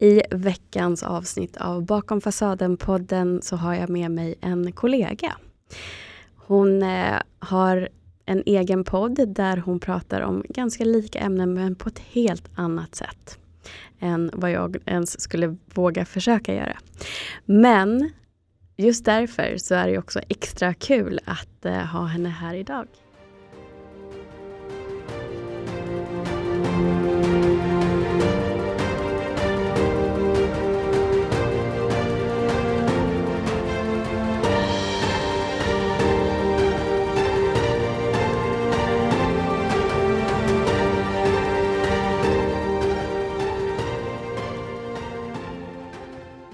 I 0.00 0.22
veckans 0.30 1.02
avsnitt 1.02 1.56
av 1.56 1.84
Bakom 1.84 2.20
fasaden-podden 2.20 3.40
så 3.42 3.56
har 3.56 3.74
jag 3.74 3.88
med 3.88 4.10
mig 4.10 4.34
en 4.40 4.72
kollega. 4.72 5.36
Hon 6.36 6.82
eh, 6.82 7.16
har 7.38 7.88
en 8.26 8.42
egen 8.46 8.84
podd 8.84 9.28
där 9.28 9.56
hon 9.56 9.80
pratar 9.80 10.20
om 10.20 10.44
ganska 10.48 10.84
lika 10.84 11.18
ämnen 11.18 11.54
men 11.54 11.74
på 11.74 11.88
ett 11.88 11.98
helt 11.98 12.48
annat 12.54 12.94
sätt 12.94 13.38
än 13.98 14.30
vad 14.34 14.50
jag 14.50 14.76
ens 14.86 15.20
skulle 15.20 15.56
våga 15.74 16.04
försöka 16.04 16.54
göra. 16.54 16.78
Men 17.44 18.10
just 18.76 19.04
därför 19.04 19.56
så 19.56 19.74
är 19.74 19.88
det 19.88 19.98
också 19.98 20.20
extra 20.28 20.74
kul 20.74 21.20
att 21.24 21.64
eh, 21.64 21.72
ha 21.72 22.04
henne 22.04 22.28
här 22.28 22.54
idag. 22.54 22.86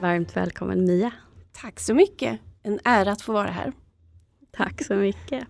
Varmt 0.07 0.37
välkommen 0.37 0.85
Mia. 0.85 1.11
Tack 1.53 1.81
så 1.81 1.95
mycket. 1.95 2.39
En 2.63 2.81
ära 2.85 3.13
att 3.13 3.23
få 3.23 3.33
vara 3.33 3.51
här. 3.51 3.73
Tack 4.57 4.85
så 4.85 4.95
mycket. 4.95 5.45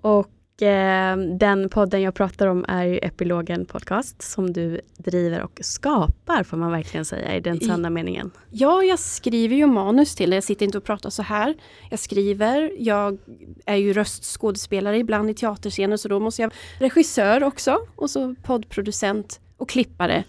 Och 0.00 0.62
eh, 0.62 1.16
den 1.16 1.68
podden 1.68 2.02
jag 2.02 2.14
pratar 2.14 2.46
om 2.46 2.64
är 2.68 2.84
ju 2.84 2.98
Epilogen 3.02 3.66
Podcast 3.66 4.22
som 4.22 4.52
du 4.52 4.80
driver 4.96 5.42
och 5.42 5.58
skapar 5.62 6.42
får 6.42 6.56
man 6.56 6.70
verkligen 6.70 7.04
säga 7.04 7.36
i 7.36 7.40
den 7.40 7.60
sanna 7.60 7.90
meningen. 7.90 8.30
Ja, 8.50 8.82
jag 8.82 8.98
skriver 8.98 9.56
ju 9.56 9.66
manus 9.66 10.14
till 10.14 10.30
det. 10.30 10.36
Jag 10.36 10.44
sitter 10.44 10.66
inte 10.66 10.78
och 10.78 10.84
pratar 10.84 11.10
så 11.10 11.22
här. 11.22 11.54
Jag 11.90 11.98
skriver, 11.98 12.72
jag 12.78 13.18
är 13.66 13.76
ju 13.76 13.92
röstskådespelare 13.92 14.98
ibland 14.98 15.30
i 15.30 15.34
teaterscener 15.34 15.96
så 15.96 16.08
då 16.08 16.20
måste 16.20 16.42
jag 16.42 16.52
regissör 16.78 17.44
också 17.44 17.78
och 17.96 18.10
så 18.10 18.34
poddproducent 18.42 19.40
och 19.56 19.68
klippare. 19.68 20.24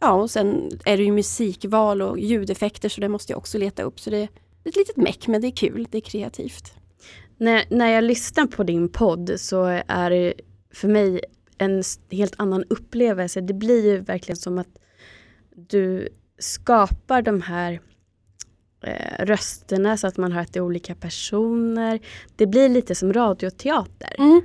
Ja, 0.00 0.12
och 0.12 0.30
sen 0.30 0.70
är 0.84 0.96
det 0.96 1.02
ju 1.02 1.12
musikval 1.12 2.02
och 2.02 2.18
ljudeffekter 2.18 2.88
så 2.88 3.00
det 3.00 3.08
måste 3.08 3.32
jag 3.32 3.38
också 3.38 3.58
leta 3.58 3.82
upp. 3.82 4.00
Så 4.00 4.10
det 4.10 4.18
är 4.18 4.28
ett 4.64 4.76
litet 4.76 4.96
meck 4.96 5.26
men 5.26 5.40
det 5.40 5.46
är 5.46 5.56
kul, 5.56 5.86
det 5.90 5.98
är 5.98 6.02
kreativt. 6.02 6.74
När, 7.36 7.64
när 7.70 7.88
jag 7.88 8.04
lyssnar 8.04 8.46
på 8.46 8.62
din 8.62 8.88
podd 8.88 9.32
så 9.36 9.64
är 9.86 10.10
det 10.10 10.34
för 10.74 10.88
mig 10.88 11.20
en 11.58 11.82
helt 12.10 12.34
annan 12.38 12.64
upplevelse. 12.70 13.40
Det 13.40 13.54
blir 13.54 13.84
ju 13.84 14.00
verkligen 14.00 14.36
som 14.36 14.58
att 14.58 14.78
du 15.50 16.08
skapar 16.38 17.22
de 17.22 17.42
här 17.42 17.80
eh, 18.82 19.24
rösterna 19.24 19.96
så 19.96 20.06
att 20.06 20.16
man 20.16 20.32
hör 20.32 20.40
att 20.40 20.52
det 20.52 20.58
är 20.58 20.64
olika 20.64 20.94
personer. 20.94 22.00
Det 22.36 22.46
blir 22.46 22.68
lite 22.68 22.94
som 22.94 23.12
radioteater. 23.12 24.14
Mm. 24.18 24.42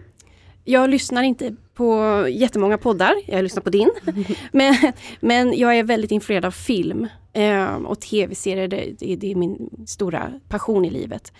Jag 0.68 0.90
lyssnar 0.90 1.24
inte 1.24 1.56
på 1.74 2.28
jättemånga 2.30 2.78
poddar, 2.78 3.14
jag 3.26 3.44
lyssnar 3.44 3.64
på 3.64 3.70
din. 3.70 3.90
men, 4.52 4.76
men 5.20 5.58
jag 5.58 5.78
är 5.78 5.84
väldigt 5.84 6.12
influerad 6.12 6.46
av 6.46 6.52
film 6.52 7.08
eh, 7.34 7.76
och 7.76 8.00
tv-serier, 8.00 8.68
det, 8.68 8.96
det, 9.00 9.16
det, 9.16 9.32
är 9.32 9.36
min 9.36 9.70
stora 9.88 10.32
passion 10.50 10.86
i 10.86 10.90
livet. 10.90 11.34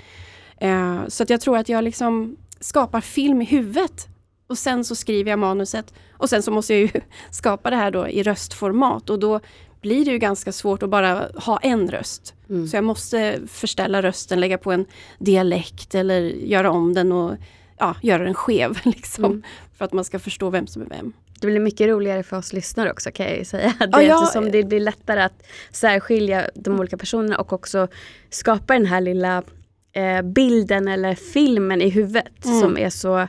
Eh, 0.58 1.08
så 1.08 1.24
att 1.24 1.30
jag 1.30 1.42
tror 1.42 1.58
att 1.58 1.70
jag 1.70 1.84
liksom 1.84 2.38
skapar 2.60 3.02
film 3.02 3.42
i 3.42 3.46
huvudet 3.46 4.08
och 4.48 4.58
sen 4.58 4.86
så 4.86 4.96
skriver 4.96 5.30
jag 5.30 5.40
manuset 5.40 5.94
och 6.12 6.30
sen 6.30 6.44
så 6.44 6.52
måste 6.52 6.74
jag 6.74 6.82
ju 6.82 7.02
skapa 7.32 7.70
det 7.70 7.76
här 7.76 7.92
då 7.92 8.08
i 8.08 8.24
röstformat 8.24 9.10
och 9.10 9.20
då 9.20 9.40
blir 9.82 10.06
det 10.06 10.12
ju 10.12 10.18
ganska 10.18 10.52
svårt 10.52 10.84
att 10.84 10.90
bara 10.90 11.30
ha 11.36 11.58
en 11.58 11.92
röst. 11.92 12.34
Mm. 12.50 12.68
Så 12.68 12.78
jag 12.78 12.84
måste 12.84 13.40
förställa 13.48 14.02
rösten, 14.02 14.40
lägga 14.40 14.58
på 14.58 14.72
en 14.72 14.86
dialekt 15.20 15.96
eller 15.96 16.22
göra 16.22 16.72
om 16.72 16.94
den 16.94 17.12
och 17.12 17.38
ja, 17.78 17.96
göra 18.02 18.24
den 18.24 18.34
skev. 18.34 18.80
Liksom, 18.84 19.26
mm. 19.26 19.44
För 19.78 19.86
att 19.86 19.94
man 19.94 20.06
ska 20.06 20.20
förstå 20.20 20.50
vem 20.50 20.68
som 20.68 20.82
är 20.82 20.86
vem. 20.86 21.14
Det 21.40 21.48
blir 21.48 21.60
mycket 21.60 21.88
roligare 21.88 22.24
för 22.24 22.38
oss 22.38 22.54
lyssnare 22.54 22.92
också 22.92 23.12
kan 23.12 23.26
jag 23.26 23.38
ju 23.38 23.46
säga. 23.46 23.74
Det, 23.80 23.90
ja, 23.92 24.02
jag, 24.02 24.24
eftersom 24.24 24.52
det 24.52 24.64
blir 24.64 24.80
lättare 24.80 25.22
att 25.22 25.44
särskilja 25.72 26.50
de 26.56 26.80
olika 26.80 26.98
personerna 26.98 27.40
och 27.40 27.54
också 27.54 27.88
skapa 28.30 28.74
den 28.74 28.86
här 28.86 29.02
lilla 29.02 29.44
eh, 29.94 30.22
bilden 30.22 30.88
eller 30.88 31.16
filmen 31.16 31.82
i 31.82 31.90
huvudet 31.90 32.46
mm. 32.46 32.60
som 32.60 32.78
är 32.78 32.90
så 32.90 33.28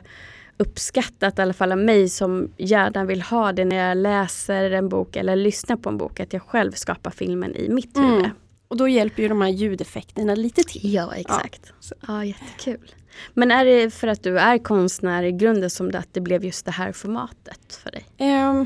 uppskattat 0.57 1.39
i 1.39 1.41
alla 1.41 1.53
fall 1.53 1.71
av 1.71 1.77
mig 1.77 2.09
som 2.09 2.51
gärna 2.57 3.05
vill 3.05 3.21
ha 3.21 3.51
det 3.51 3.65
när 3.65 3.87
jag 3.87 3.97
läser 3.97 4.71
en 4.71 4.89
bok 4.89 5.15
eller 5.15 5.35
lyssnar 5.35 5.75
på 5.75 5.89
en 5.89 5.97
bok. 5.97 6.19
Att 6.19 6.33
jag 6.33 6.41
själv 6.41 6.71
skapar 6.71 7.11
filmen 7.11 7.55
i 7.55 7.69
mitt 7.69 7.97
mm. 7.97 8.29
Och 8.67 8.77
då 8.77 8.87
hjälper 8.87 9.23
ju 9.23 9.29
de 9.29 9.41
här 9.41 9.49
ljudeffekterna 9.49 10.35
lite 10.35 10.63
till. 10.63 10.93
Ja 10.93 11.15
exakt. 11.15 11.73
Ja, 11.89 11.95
ja 12.07 12.25
jättekul. 12.25 12.91
Men 13.33 13.51
är 13.51 13.65
det 13.65 13.93
för 13.93 14.07
att 14.07 14.23
du 14.23 14.39
är 14.39 14.57
konstnär 14.57 15.23
i 15.23 15.31
grunden 15.31 15.69
som 15.69 15.91
det 15.91 15.99
att 15.99 16.13
det 16.13 16.21
blev 16.21 16.45
just 16.45 16.65
det 16.65 16.71
här 16.71 16.91
formatet 16.91 17.79
för 17.83 17.91
dig? 17.91 18.05
Um, 18.19 18.65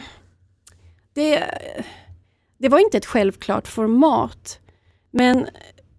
det, 1.14 1.44
det 2.58 2.70
var 2.70 2.80
inte 2.80 2.98
ett 2.98 3.06
självklart 3.06 3.68
format. 3.68 4.60
Men 5.12 5.48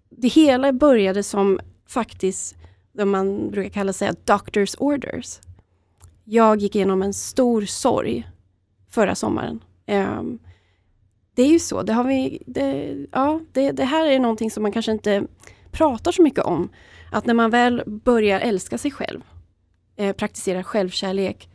det 0.09 0.27
hela 0.27 0.73
började 0.73 1.23
som 1.23 1.59
faktiskt 1.87 2.55
vad 2.91 3.07
man 3.07 3.51
brukar 3.51 3.69
kalla 3.69 3.93
sig 3.93 4.09
doctor's 4.09 4.75
orders. 4.79 5.39
Jag 6.23 6.61
gick 6.61 6.75
igenom 6.75 7.03
en 7.03 7.13
stor 7.13 7.61
sorg 7.61 8.29
förra 8.89 9.15
sommaren. 9.15 9.63
Um, 9.87 10.39
det 11.35 11.43
är 11.43 11.47
ju 11.47 11.59
så, 11.59 11.83
det, 11.83 11.93
har 11.93 12.03
vi, 12.03 12.43
det, 12.45 12.97
ja, 13.11 13.39
det, 13.51 13.71
det 13.71 13.83
här 13.83 14.05
är 14.05 14.19
någonting 14.19 14.51
som 14.51 14.63
man 14.63 14.71
kanske 14.71 14.91
inte 14.91 15.23
pratar 15.71 16.11
så 16.11 16.21
mycket 16.21 16.43
om. 16.43 16.69
Att 17.11 17.25
när 17.25 17.33
man 17.33 17.49
väl 17.49 17.83
börjar 17.85 18.39
älska 18.39 18.77
sig 18.77 18.91
själv, 18.91 19.21
eh, 19.95 20.15
praktisera 20.15 20.63
självkärlek, 20.63 21.49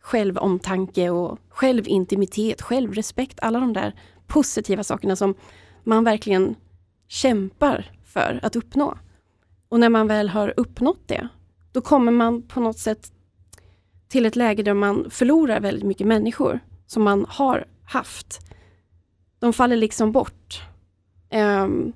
självomtanke 0.00 1.10
och 1.10 1.38
självintimitet, 1.48 2.62
självrespekt, 2.62 3.38
alla 3.42 3.60
de 3.60 3.72
där 3.72 3.94
positiva 4.26 4.84
sakerna 4.84 5.16
som 5.16 5.34
man 5.84 6.04
verkligen 6.04 6.54
kämpar 7.08 7.90
för 8.04 8.40
att 8.42 8.56
uppnå. 8.56 8.98
Och 9.68 9.80
när 9.80 9.88
man 9.88 10.06
väl 10.06 10.28
har 10.28 10.54
uppnått 10.56 11.08
det, 11.08 11.28
då 11.72 11.80
kommer 11.80 12.12
man 12.12 12.42
på 12.42 12.60
något 12.60 12.78
sätt 12.78 13.12
till 14.08 14.26
ett 14.26 14.36
läge 14.36 14.62
där 14.62 14.74
man 14.74 15.10
förlorar 15.10 15.60
väldigt 15.60 15.84
mycket 15.84 16.06
människor 16.06 16.60
som 16.86 17.02
man 17.02 17.26
har 17.28 17.66
haft. 17.84 18.45
De 19.38 19.52
faller 19.52 19.76
liksom 19.76 20.12
bort. 20.12 20.62
Um, 21.32 21.92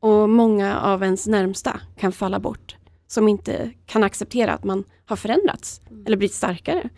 och 0.00 0.28
många 0.28 0.80
av 0.80 1.02
ens 1.02 1.26
närmsta 1.26 1.80
kan 1.96 2.12
falla 2.12 2.40
bort 2.40 2.76
som 3.06 3.28
inte 3.28 3.70
kan 3.86 4.04
acceptera 4.04 4.52
att 4.52 4.64
man 4.64 4.84
har 5.04 5.16
förändrats 5.16 5.80
mm. 5.90 6.06
eller 6.06 6.16
blivit 6.16 6.34
starkare. 6.34 6.88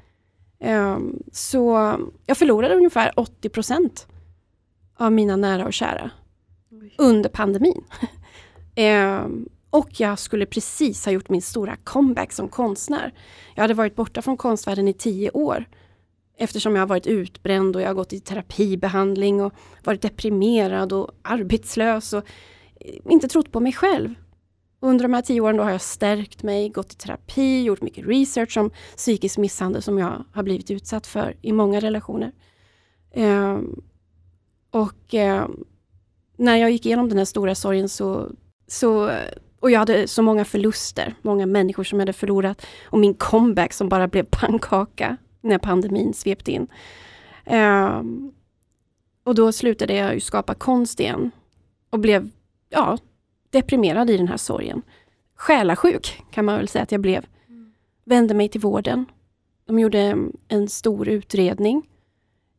Um, 0.65 1.23
så 1.33 1.95
jag 2.27 2.37
förlorade 2.37 2.75
ungefär 2.75 3.13
80% 3.17 4.07
av 4.97 5.13
mina 5.13 5.37
nära 5.37 5.67
och 5.67 5.73
kära 5.73 6.11
Oj. 6.71 6.95
under 6.99 7.31
pandemin. 7.31 7.85
um, 8.77 9.49
och 9.71 10.01
jag 10.01 10.19
skulle 10.19 10.47
precis 10.47 11.05
ha 11.05 11.13
gjort 11.13 11.29
min 11.29 11.43
stora 11.43 11.77
comeback 11.77 12.33
som 12.33 12.49
konstnär. 12.49 13.15
Jag 13.55 13.63
hade 13.63 13.75
varit 13.75 13.97
borta 13.97 14.23
från 14.23 14.37
konstvärlden 14.37 14.89
i 14.89 14.93
tio 14.93 15.31
år 15.31 15.65
eftersom 16.41 16.75
jag 16.75 16.83
har 16.83 16.87
varit 16.87 17.07
utbränd 17.07 17.77
och 17.77 17.83
jag 17.83 17.87
har 17.87 17.95
gått 17.95 18.13
i 18.13 18.21
terapibehandling 18.21 19.43
och 19.43 19.53
varit 19.85 20.03
deprimerad 20.03 20.93
och 20.93 21.11
arbetslös. 21.23 22.13
Och 22.13 22.25
eh, 22.81 22.95
inte 23.05 23.29
trott 23.29 23.53
på 23.53 23.61
mig 23.61 23.73
själv. 23.73 24.15
Under 24.81 25.03
de 25.03 25.15
här 25.15 25.23
tio 25.23 25.41
åren 25.41 25.57
då 25.57 25.63
har 25.63 25.71
jag 25.71 25.81
stärkt 25.81 26.43
mig, 26.43 26.69
gått 26.69 26.93
i 26.93 26.97
terapi, 26.97 27.63
gjort 27.63 27.83
mycket 27.83 28.07
research 28.07 28.57
om 28.57 28.71
psykisk 28.97 29.39
misshandel 29.39 29.83
som 29.83 29.99
jag 29.99 30.25
har 30.33 30.43
blivit 30.43 30.71
utsatt 30.71 31.07
för 31.07 31.37
i 31.43 31.53
många 31.53 31.81
relationer. 31.81 32.33
Eh, 33.11 33.59
och 34.71 35.15
eh, 35.15 35.47
när 36.37 36.57
jag 36.57 36.71
gick 36.71 36.87
igenom 36.87 37.09
den 37.09 37.19
här 37.19 37.25
stora 37.25 37.55
sorgen 37.55 37.89
så, 37.89 38.29
så 38.67 39.11
och 39.61 39.71
jag 39.71 39.79
hade 39.79 40.09
så 40.09 40.23
många 40.23 40.45
förluster, 40.45 41.15
många 41.23 41.47
människor 41.47 41.85
som 41.85 41.99
jag 41.99 42.03
hade 42.03 42.13
förlorat 42.13 42.67
och 42.85 42.99
min 42.99 43.15
comeback 43.15 43.73
som 43.73 43.89
bara 43.89 44.09
blev 44.09 44.25
pannkaka 44.31 45.17
när 45.41 45.59
pandemin 45.59 46.15
svepte 46.15 46.53
in. 46.53 46.67
Eh, 47.45 48.03
och 49.25 49.35
då 49.35 49.53
slutade 49.53 49.95
jag 49.95 50.15
ju 50.15 50.21
skapa 50.21 50.55
konst 50.55 51.01
igen 51.01 51.31
och 51.91 51.99
blev 51.99 52.31
ja, 52.69 52.99
deprimerad 53.51 54.11
i 54.11 54.17
den 54.17 54.29
här 54.29 54.37
sorgen. 54.37 54.83
Själasjuk 55.35 56.23
kan 56.31 56.45
man 56.45 56.57
väl 56.57 56.69
säga 56.69 56.83
att 56.83 56.93
jag 56.93 57.01
blev. 57.01 57.27
Vände 58.05 58.35
mig 58.35 58.49
till 58.49 58.61
vården. 58.61 59.05
De 59.67 59.79
gjorde 59.79 60.17
en 60.49 60.69
stor 60.69 61.09
utredning. 61.09 61.83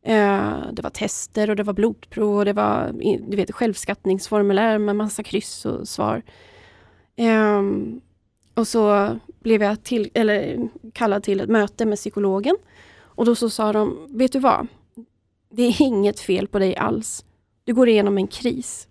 Ehm, 0.04 0.74
det 0.74 0.82
var 0.82 0.90
tester 0.90 1.50
och 1.50 1.56
det 1.56 1.62
var 1.62 1.72
blodprov 1.72 2.38
och 2.38 2.44
det 2.44 2.52
var 2.52 2.92
du 3.28 3.36
vet, 3.36 3.52
självskattningsformulär 3.52 4.78
med 4.78 4.96
massa 4.96 5.22
kryss 5.22 5.66
och 5.66 5.88
svar. 5.88 6.22
Ehm, 7.16 8.00
och 8.54 8.68
så 8.68 9.08
blev 9.40 9.62
jag 9.62 9.82
till, 9.82 10.10
eller 10.14 10.68
kallad 10.92 11.22
till 11.22 11.40
ett 11.40 11.48
möte 11.48 11.86
med 11.86 11.98
psykologen. 11.98 12.56
Och 13.14 13.24
då 13.24 13.34
så 13.34 13.50
sa 13.50 13.72
de, 13.72 14.06
vet 14.10 14.32
du 14.32 14.38
vad? 14.38 14.66
Det 15.50 15.62
är 15.62 15.82
inget 15.82 16.20
fel 16.20 16.48
på 16.48 16.58
dig 16.58 16.76
alls. 16.76 17.24
Du 17.64 17.74
går 17.74 17.88
igenom 17.88 18.18
en 18.18 18.26
kris. 18.26 18.88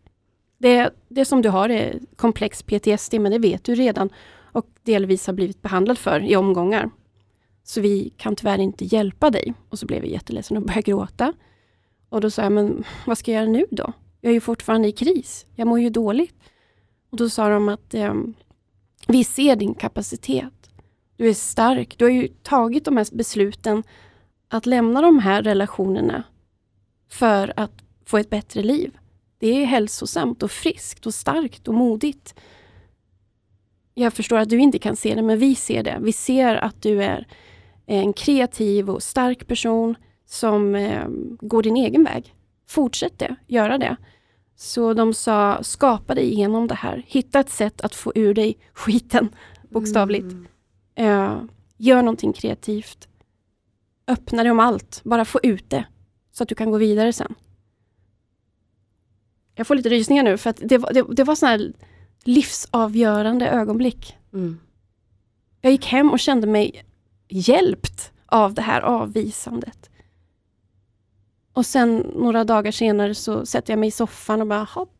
Det, 0.57 0.89
det 1.07 1.25
som 1.25 1.41
du 1.41 1.49
har 1.49 1.69
är 1.69 1.99
komplex 2.15 2.63
PTSD, 2.63 3.13
men 3.13 3.31
det 3.31 3.39
vet 3.39 3.63
du 3.63 3.75
redan 3.75 4.09
och 4.51 4.65
delvis 4.83 5.27
har 5.27 5.33
blivit 5.33 5.61
behandlad 5.61 5.97
för 5.97 6.23
i 6.23 6.35
omgångar. 6.35 6.89
Så 7.63 7.81
vi 7.81 8.13
kan 8.17 8.35
tyvärr 8.35 8.59
inte 8.59 8.85
hjälpa 8.85 9.29
dig. 9.29 9.53
Och 9.69 9.79
så 9.79 9.85
blev 9.85 10.03
jag 10.03 10.11
jätteledsen 10.11 10.57
och 10.57 10.63
började 10.67 10.81
gråta. 10.81 11.33
Och 12.09 12.21
då 12.21 12.29
sa 12.29 12.41
jag, 12.41 12.51
men 12.51 12.83
vad 13.05 13.17
ska 13.17 13.31
jag 13.31 13.41
göra 13.41 13.51
nu 13.51 13.65
då? 13.71 13.93
Jag 14.21 14.29
är 14.29 14.33
ju 14.33 14.41
fortfarande 14.41 14.87
i 14.87 14.91
kris. 14.91 15.45
Jag 15.55 15.67
mår 15.67 15.79
ju 15.79 15.89
dåligt. 15.89 16.35
Och 17.09 17.17
då 17.17 17.29
sa 17.29 17.49
de 17.49 17.69
att 17.69 17.93
eh, 17.93 18.13
vi 19.07 19.23
ser 19.23 19.55
din 19.55 19.73
kapacitet. 19.73 20.69
Du 21.17 21.29
är 21.29 21.33
stark. 21.33 21.97
Du 21.97 22.05
har 22.05 22.11
ju 22.11 22.27
tagit 22.27 22.85
de 22.85 22.97
här 22.97 23.07
besluten 23.15 23.83
att 24.51 24.65
lämna 24.65 25.01
de 25.01 25.19
här 25.19 25.43
relationerna 25.43 26.23
för 27.09 27.53
att 27.55 27.71
få 28.05 28.17
ett 28.17 28.29
bättre 28.29 28.63
liv. 28.63 28.97
Det 29.39 29.47
är 29.47 29.65
hälsosamt 29.65 30.43
och 30.43 30.51
friskt 30.51 31.05
och 31.05 31.13
starkt 31.13 31.67
och 31.67 31.73
modigt. 31.73 32.35
Jag 33.93 34.13
förstår 34.13 34.37
att 34.37 34.49
du 34.49 34.57
inte 34.59 34.79
kan 34.79 34.95
se 34.95 35.15
det, 35.15 35.21
men 35.21 35.39
vi 35.39 35.55
ser 35.55 35.83
det. 35.83 35.97
Vi 36.01 36.13
ser 36.13 36.55
att 36.55 36.81
du 36.81 37.03
är 37.03 37.27
en 37.85 38.13
kreativ 38.13 38.89
och 38.89 39.03
stark 39.03 39.47
person 39.47 39.95
som 40.25 40.75
eh, 40.75 41.07
går 41.39 41.63
din 41.63 41.77
egen 41.77 42.03
väg. 42.03 42.35
Fortsätt 42.67 43.19
det, 43.19 43.35
göra 43.47 43.77
det. 43.77 43.95
Så 44.55 44.93
de 44.93 45.13
sa, 45.13 45.63
skapa 45.63 46.15
dig 46.15 46.33
igenom 46.33 46.67
det 46.67 46.75
här. 46.75 47.03
Hitta 47.07 47.39
ett 47.39 47.49
sätt 47.49 47.81
att 47.81 47.95
få 47.95 48.11
ur 48.15 48.33
dig 48.33 48.57
skiten, 48.73 49.29
bokstavligt. 49.69 50.33
Mm. 50.33 50.47
Eh, 50.95 51.41
gör 51.77 52.01
någonting 52.01 52.33
kreativt. 52.33 53.07
Öppna 54.11 54.43
dig 54.43 54.51
om 54.51 54.59
allt, 54.59 55.01
bara 55.03 55.25
få 55.25 55.39
ut 55.43 55.69
det. 55.69 55.85
Så 56.31 56.43
att 56.43 56.49
du 56.49 56.55
kan 56.55 56.71
gå 56.71 56.77
vidare 56.77 57.13
sen. 57.13 57.35
Jag 59.55 59.67
får 59.67 59.75
lite 59.75 59.89
rysningar 59.89 60.23
nu 60.23 60.37
för 60.37 60.49
att 60.49 60.57
det, 60.57 60.77
det, 60.77 61.05
det 61.11 61.23
var 61.23 61.35
sådana 61.35 61.57
här 61.57 61.73
livsavgörande 62.23 63.49
ögonblick. 63.49 64.17
Mm. 64.33 64.59
Jag 65.61 65.71
gick 65.71 65.85
hem 65.85 66.11
och 66.11 66.19
kände 66.19 66.47
mig 66.47 66.85
hjälpt 67.29 68.11
av 68.25 68.53
det 68.53 68.61
här 68.61 68.81
avvisandet. 68.81 69.89
Och 71.53 71.65
sen 71.65 71.97
några 72.15 72.43
dagar 72.43 72.71
senare 72.71 73.15
så 73.15 73.45
sätter 73.45 73.73
jag 73.73 73.79
mig 73.79 73.87
i 73.87 73.91
soffan 73.91 74.41
och 74.41 74.47
bara 74.47 74.63
hopp. 74.63 74.97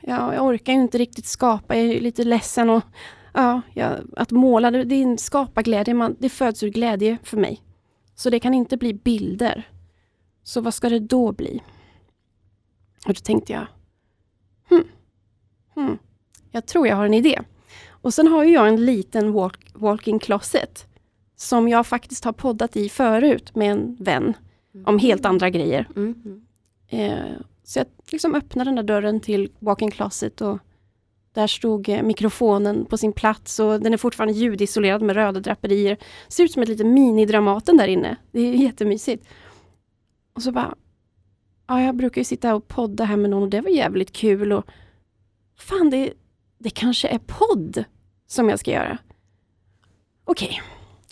Ja, 0.00 0.34
jag 0.34 0.46
orkar 0.46 0.72
ju 0.72 0.80
inte 0.80 0.98
riktigt 0.98 1.26
skapa, 1.26 1.76
jag 1.76 1.84
är 1.84 2.00
lite 2.00 2.24
ledsen 2.24 2.70
och 2.70 2.82
ja, 3.34 3.60
jag, 3.74 3.92
att 4.16 4.30
måla, 4.30 4.70
det, 4.70 4.84
det 4.84 4.94
är 4.94 5.02
en 5.02 5.18
skaparglädje, 5.18 5.94
man, 5.94 6.16
det 6.18 6.28
föds 6.28 6.62
ur 6.62 6.68
glädje 6.68 7.18
för 7.22 7.36
mig. 7.36 7.62
Så 8.20 8.30
det 8.30 8.40
kan 8.40 8.54
inte 8.54 8.76
bli 8.76 8.94
bilder. 8.94 9.68
Så 10.42 10.60
vad 10.60 10.74
ska 10.74 10.88
det 10.88 10.98
då 10.98 11.32
bli? 11.32 11.62
Och 13.06 13.14
då 13.14 13.20
tänkte 13.20 13.52
jag, 13.52 13.66
hmm, 14.68 14.84
hmm, 15.74 15.98
jag 16.50 16.66
tror 16.66 16.86
jag 16.86 16.96
har 16.96 17.06
en 17.06 17.14
idé. 17.14 17.40
Och 17.88 18.14
sen 18.14 18.26
har 18.26 18.44
jag 18.44 18.68
en 18.68 18.84
liten 18.84 19.32
walk, 19.32 19.70
walk-in 19.74 20.18
closet 20.18 20.86
som 21.36 21.68
jag 21.68 21.86
faktiskt 21.86 22.24
har 22.24 22.32
poddat 22.32 22.76
i 22.76 22.88
förut 22.88 23.54
med 23.54 23.70
en 23.72 23.96
vän 24.00 24.34
mm. 24.74 24.86
om 24.86 24.98
helt 24.98 25.24
andra 25.24 25.50
grejer. 25.50 25.88
Mm. 25.96 26.46
Eh, 26.88 27.40
så 27.64 27.78
jag 27.78 27.86
liksom 28.10 28.34
öppnade 28.34 28.68
den 28.68 28.76
där 28.76 28.82
dörren 28.82 29.20
till 29.20 29.52
walk-in 29.58 29.90
closet 29.90 30.40
och 30.40 30.58
där 31.34 31.46
stod 31.46 31.88
eh, 31.88 32.02
mikrofonen 32.02 32.86
på 32.86 32.98
sin 32.98 33.12
plats 33.12 33.60
och 33.60 33.80
den 33.80 33.92
är 33.92 33.96
fortfarande 33.96 34.34
ljudisolerad 34.34 35.02
med 35.02 35.16
röda 35.16 35.40
draperier. 35.40 35.96
Ser 36.28 36.44
ut 36.44 36.52
som 36.52 36.62
ett 36.62 36.68
litet 36.68 36.86
minidramaten 36.86 37.76
där 37.76 37.88
inne. 37.88 38.16
Det 38.32 38.40
är 38.40 38.54
jättemysigt. 38.62 39.28
Och 40.32 40.42
så 40.42 40.52
bara, 40.52 40.74
ja, 41.66 41.82
jag 41.82 41.96
brukar 41.96 42.20
ju 42.20 42.24
sitta 42.24 42.54
och 42.54 42.68
podda 42.68 43.04
här 43.04 43.16
med 43.16 43.30
någon 43.30 43.42
och 43.42 43.48
det 43.48 43.60
var 43.60 43.70
jävligt 43.70 44.12
kul. 44.12 44.52
Och 44.52 44.64
Fan, 45.60 45.90
det, 45.90 46.12
det 46.58 46.70
kanske 46.70 47.08
är 47.08 47.18
podd 47.18 47.84
som 48.26 48.48
jag 48.48 48.58
ska 48.58 48.70
göra. 48.70 48.98
Okej. 50.24 50.48
Okay. 50.48 50.60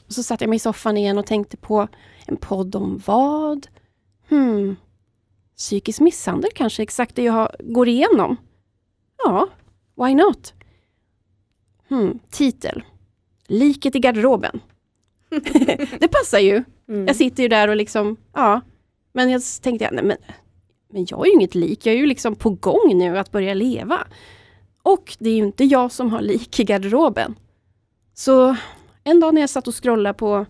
Så 0.08 0.22
satte 0.22 0.44
jag 0.44 0.48
mig 0.48 0.56
i 0.56 0.60
soffan 0.60 0.96
igen 0.96 1.18
och 1.18 1.26
tänkte 1.26 1.56
på 1.56 1.88
en 2.26 2.36
podd 2.36 2.76
om 2.76 3.02
vad? 3.06 3.66
Hmm. 4.28 4.76
Psykisk 5.56 6.00
misshandel 6.00 6.50
kanske 6.54 6.82
exakt 6.82 7.14
det 7.14 7.22
jag 7.22 7.50
går 7.60 7.88
igenom. 7.88 8.36
Ja, 9.24 9.48
why 9.98 10.14
not? 10.14 10.54
Hmm. 11.88 12.18
Titel. 12.30 12.82
Liket 13.46 13.94
i 13.96 13.98
garderoben. 13.98 14.60
det 16.00 16.08
passar 16.08 16.38
ju. 16.38 16.64
Mm. 16.88 17.06
Jag 17.06 17.16
sitter 17.16 17.42
ju 17.42 17.48
där 17.48 17.68
och 17.68 17.76
liksom, 17.76 18.16
ja. 18.32 18.60
Men 19.12 19.30
jag 19.30 19.42
tänkte, 19.62 19.90
nej 19.90 20.04
men 20.04 20.16
men 20.92 21.06
jag 21.08 21.20
är 21.20 21.26
ju 21.26 21.32
inget 21.32 21.54
lik, 21.54 21.86
jag 21.86 21.94
är 21.94 21.98
ju 21.98 22.06
liksom 22.06 22.34
på 22.34 22.50
gång 22.50 22.92
nu 22.94 23.18
att 23.18 23.32
börja 23.32 23.54
leva. 23.54 24.06
Och 24.82 25.16
det 25.18 25.30
är 25.30 25.34
ju 25.34 25.44
inte 25.44 25.64
jag 25.64 25.92
som 25.92 26.10
har 26.10 26.20
lik 26.20 26.60
i 26.60 26.64
garderoben. 26.64 27.34
Så 28.14 28.56
en 29.04 29.20
dag 29.20 29.34
när 29.34 29.40
jag 29.40 29.50
satt 29.50 29.68
och 29.68 29.82
scrollade 29.82 30.14
på 30.14 30.46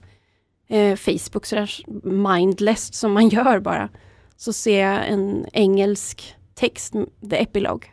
eh, 0.69 0.97
Facebook, 0.97 1.47
sådär 1.47 1.71
mindless 2.05 2.95
som 2.95 3.13
man 3.13 3.29
gör 3.29 3.61
bara, 3.61 3.89
så 4.37 4.53
ser 4.53 4.81
jag 4.81 5.09
en 5.09 5.47
engelsk 5.53 6.35
text, 6.55 6.93
the 7.31 7.43
epilogue. 7.43 7.89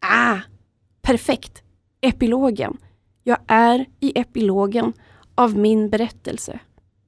Ah, 0.00 0.38
perfekt! 1.06 1.62
Epilogen. 2.00 2.76
Jag 3.22 3.38
är 3.46 3.86
i 4.00 4.18
epilogen 4.18 4.92
av 5.34 5.58
min 5.58 5.90
berättelse. 5.90 6.58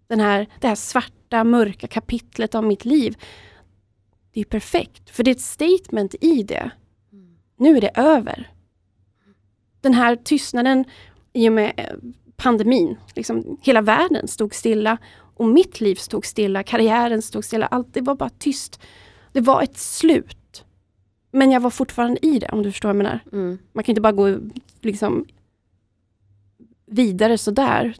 Den 0.07 0.21
här, 0.21 0.47
det 0.61 0.69
här 0.69 0.75
svarta, 0.75 1.45
mörka 1.45 1.87
kapitlet 1.87 2.55
av 2.55 2.65
mitt 2.65 2.85
liv 2.85 3.17
det 4.33 4.41
är 4.41 4.45
perfekt, 4.45 5.11
för 5.11 5.25
det 5.25 5.31
är 5.31 5.35
ett 5.35 5.41
statement 5.41 6.15
i 6.21 6.43
det. 6.43 6.71
Nu 7.57 7.77
är 7.77 7.81
det 7.81 7.91
över. 7.95 8.53
Den 9.81 9.95
här 9.95 10.17
tystnaden 10.17 10.85
i 11.33 11.49
och 11.49 11.53
med 11.53 11.73
eh, 11.77 11.97
pandemin, 12.37 12.97
liksom, 13.15 13.59
hela 13.63 13.81
världen 13.81 14.29
stod 14.29 14.55
stilla 14.55 14.99
och 15.37 15.49
mitt 15.49 15.81
liv 15.81 15.95
stod 15.95 16.27
stilla, 16.27 16.63
karriären 16.63 17.23
stod 17.23 17.45
stilla, 17.45 17.67
allt 17.67 17.95
det 17.95 18.01
var 18.01 18.15
bara 18.15 18.31
tyst. 18.31 18.81
Det 19.33 19.41
var 19.41 19.63
ett 19.63 19.79
slut. 19.79 20.38
Men 21.31 21.51
jag 21.51 21.61
var 21.61 21.71
fortfarande 21.71 22.27
i 22.27 22.39
det, 22.39 22.49
om 22.49 22.63
du 22.63 22.73
förstår 22.73 22.89
vad 22.89 22.97
jag 22.97 23.05
menar. 23.05 23.21
Mm. 23.33 23.59
Man 23.73 23.85
kan 23.85 23.93
inte 23.93 24.01
bara 24.01 24.13
gå 24.13 24.39
liksom 24.81 25.25
vidare 26.87 27.39
sådär. 27.39 27.97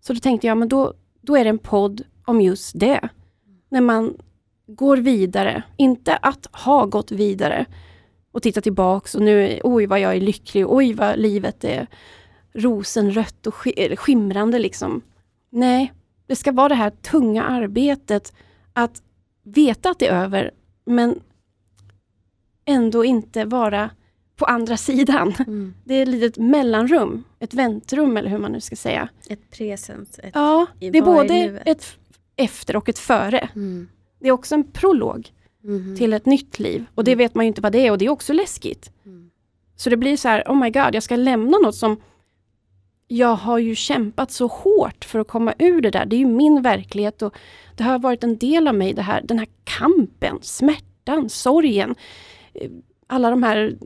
Så 0.00 0.12
då 0.12 0.20
tänkte 0.20 0.46
jag, 0.46 0.56
men 0.56 0.68
då, 0.68 0.94
då 1.20 1.36
är 1.36 1.44
det 1.44 1.50
en 1.50 1.58
podd 1.58 2.02
om 2.24 2.40
just 2.40 2.80
det. 2.80 3.08
När 3.68 3.80
man 3.80 4.16
går 4.66 4.96
vidare. 4.96 5.62
Inte 5.76 6.16
att 6.16 6.46
ha 6.52 6.86
gått 6.86 7.12
vidare 7.12 7.66
och 8.32 8.42
titta 8.42 8.60
tillbaks 8.60 9.14
och 9.14 9.22
nu, 9.22 9.60
oj 9.64 9.86
vad 9.86 10.00
jag 10.00 10.16
är 10.16 10.20
lycklig, 10.20 10.64
oj 10.68 10.94
vad 10.94 11.18
livet 11.18 11.64
är 11.64 11.86
rosenrött 12.52 13.46
och 13.46 13.54
skimrande 13.96 14.58
liksom. 14.58 15.02
Nej, 15.50 15.92
det 16.26 16.36
ska 16.36 16.52
vara 16.52 16.68
det 16.68 16.74
här 16.74 16.90
tunga 16.90 17.44
arbetet 17.44 18.32
att 18.72 19.02
veta 19.42 19.90
att 19.90 19.98
det 19.98 20.06
är 20.06 20.22
över, 20.24 20.50
men 20.84 21.20
ändå 22.64 23.04
inte 23.04 23.44
vara 23.44 23.90
på 24.36 24.44
andra 24.44 24.76
sidan. 24.76 25.34
Mm. 25.38 25.74
Det 25.84 25.94
är 25.94 26.02
ett 26.02 26.08
litet 26.08 26.36
mellanrum, 26.36 27.24
ett 27.38 27.54
väntrum 27.54 28.16
eller 28.16 28.30
hur 28.30 28.38
man 28.38 28.52
nu 28.52 28.60
ska 28.60 28.76
säga. 28.76 29.08
Ett 29.28 29.50
presens. 29.50 30.18
Ett 30.18 30.32
ja, 30.34 30.66
det 30.78 30.98
är 30.98 31.02
både 31.02 31.34
ett 31.66 31.96
efter 32.36 32.76
och 32.76 32.88
ett 32.88 32.98
före. 32.98 33.48
Mm. 33.54 33.88
Det 34.20 34.28
är 34.28 34.32
också 34.32 34.54
en 34.54 34.64
prolog 34.64 35.32
mm. 35.64 35.96
till 35.96 36.12
ett 36.12 36.26
nytt 36.26 36.58
liv. 36.58 36.84
Och 36.94 37.04
det 37.04 37.12
mm. 37.12 37.18
vet 37.18 37.34
man 37.34 37.44
ju 37.44 37.48
inte 37.48 37.60
vad 37.60 37.72
det 37.72 37.86
är 37.86 37.90
och 37.90 37.98
det 37.98 38.04
är 38.04 38.10
också 38.10 38.32
läskigt. 38.32 38.90
Mm. 39.06 39.30
Så 39.76 39.90
det 39.90 39.96
blir 39.96 40.16
så 40.16 40.28
här, 40.28 40.42
oh 40.46 40.56
my 40.56 40.70
god, 40.70 40.94
jag 40.94 41.02
ska 41.02 41.16
lämna 41.16 41.58
något 41.58 41.74
som 41.74 42.00
jag 43.08 43.36
har 43.36 43.58
ju 43.58 43.74
kämpat 43.74 44.30
så 44.30 44.46
hårt 44.46 45.04
för 45.04 45.18
att 45.18 45.28
komma 45.28 45.54
ur 45.58 45.80
det 45.80 45.90
där. 45.90 46.06
Det 46.06 46.16
är 46.16 46.18
ju 46.18 46.26
min 46.26 46.62
verklighet 46.62 47.22
och 47.22 47.34
det 47.76 47.84
har 47.84 47.98
varit 47.98 48.24
en 48.24 48.36
del 48.36 48.68
av 48.68 48.74
mig, 48.74 48.92
det 48.92 49.02
här, 49.02 49.22
den 49.24 49.38
här 49.38 49.48
kampen, 49.64 50.38
smärtan, 50.42 51.28
sorgen. 51.28 51.94
Alla 53.06 53.30
de 53.30 53.42
här, 53.42 53.78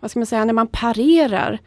vad 0.00 0.10
ska 0.10 0.20
man 0.20 0.26
säga, 0.26 0.44
när 0.44 0.52
man 0.52 0.66
parerar 0.66 1.60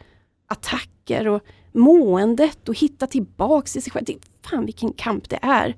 attacker 0.46 1.28
och 1.28 1.42
måendet 1.72 2.68
och 2.68 2.78
hitta 2.78 3.06
tillbaks 3.06 3.72
till 3.72 3.82
sig 3.82 3.92
själv. 3.92 4.06
fan 4.50 4.66
vilken 4.66 4.92
kamp 4.92 5.28
det 5.28 5.38
är. 5.42 5.76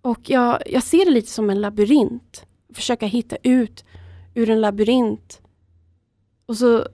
Och 0.00 0.30
jag, 0.30 0.62
jag 0.66 0.82
ser 0.82 1.04
det 1.04 1.10
lite 1.10 1.30
som 1.30 1.50
en 1.50 1.60
labyrint. 1.60 2.46
Försöka 2.74 3.06
hitta 3.06 3.36
ut 3.42 3.84
ur 4.34 4.50
en 4.50 4.60
labyrint. 4.60 5.40
Och 6.46 6.56
så 6.56 6.86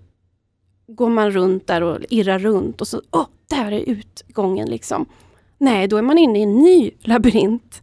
går 0.86 1.08
man 1.08 1.30
runt 1.30 1.66
där 1.66 1.82
och 1.82 1.98
irrar 2.10 2.38
runt 2.38 2.80
och 2.80 2.88
så, 2.88 3.02
åh, 3.10 3.22
oh, 3.22 3.26
där 3.46 3.72
är 3.72 3.80
utgången 3.80 4.68
liksom. 4.68 5.06
Nej, 5.58 5.88
då 5.88 5.96
är 5.96 6.02
man 6.02 6.18
inne 6.18 6.38
i 6.38 6.42
en 6.42 6.58
ny 6.58 6.90
labyrint. 7.00 7.82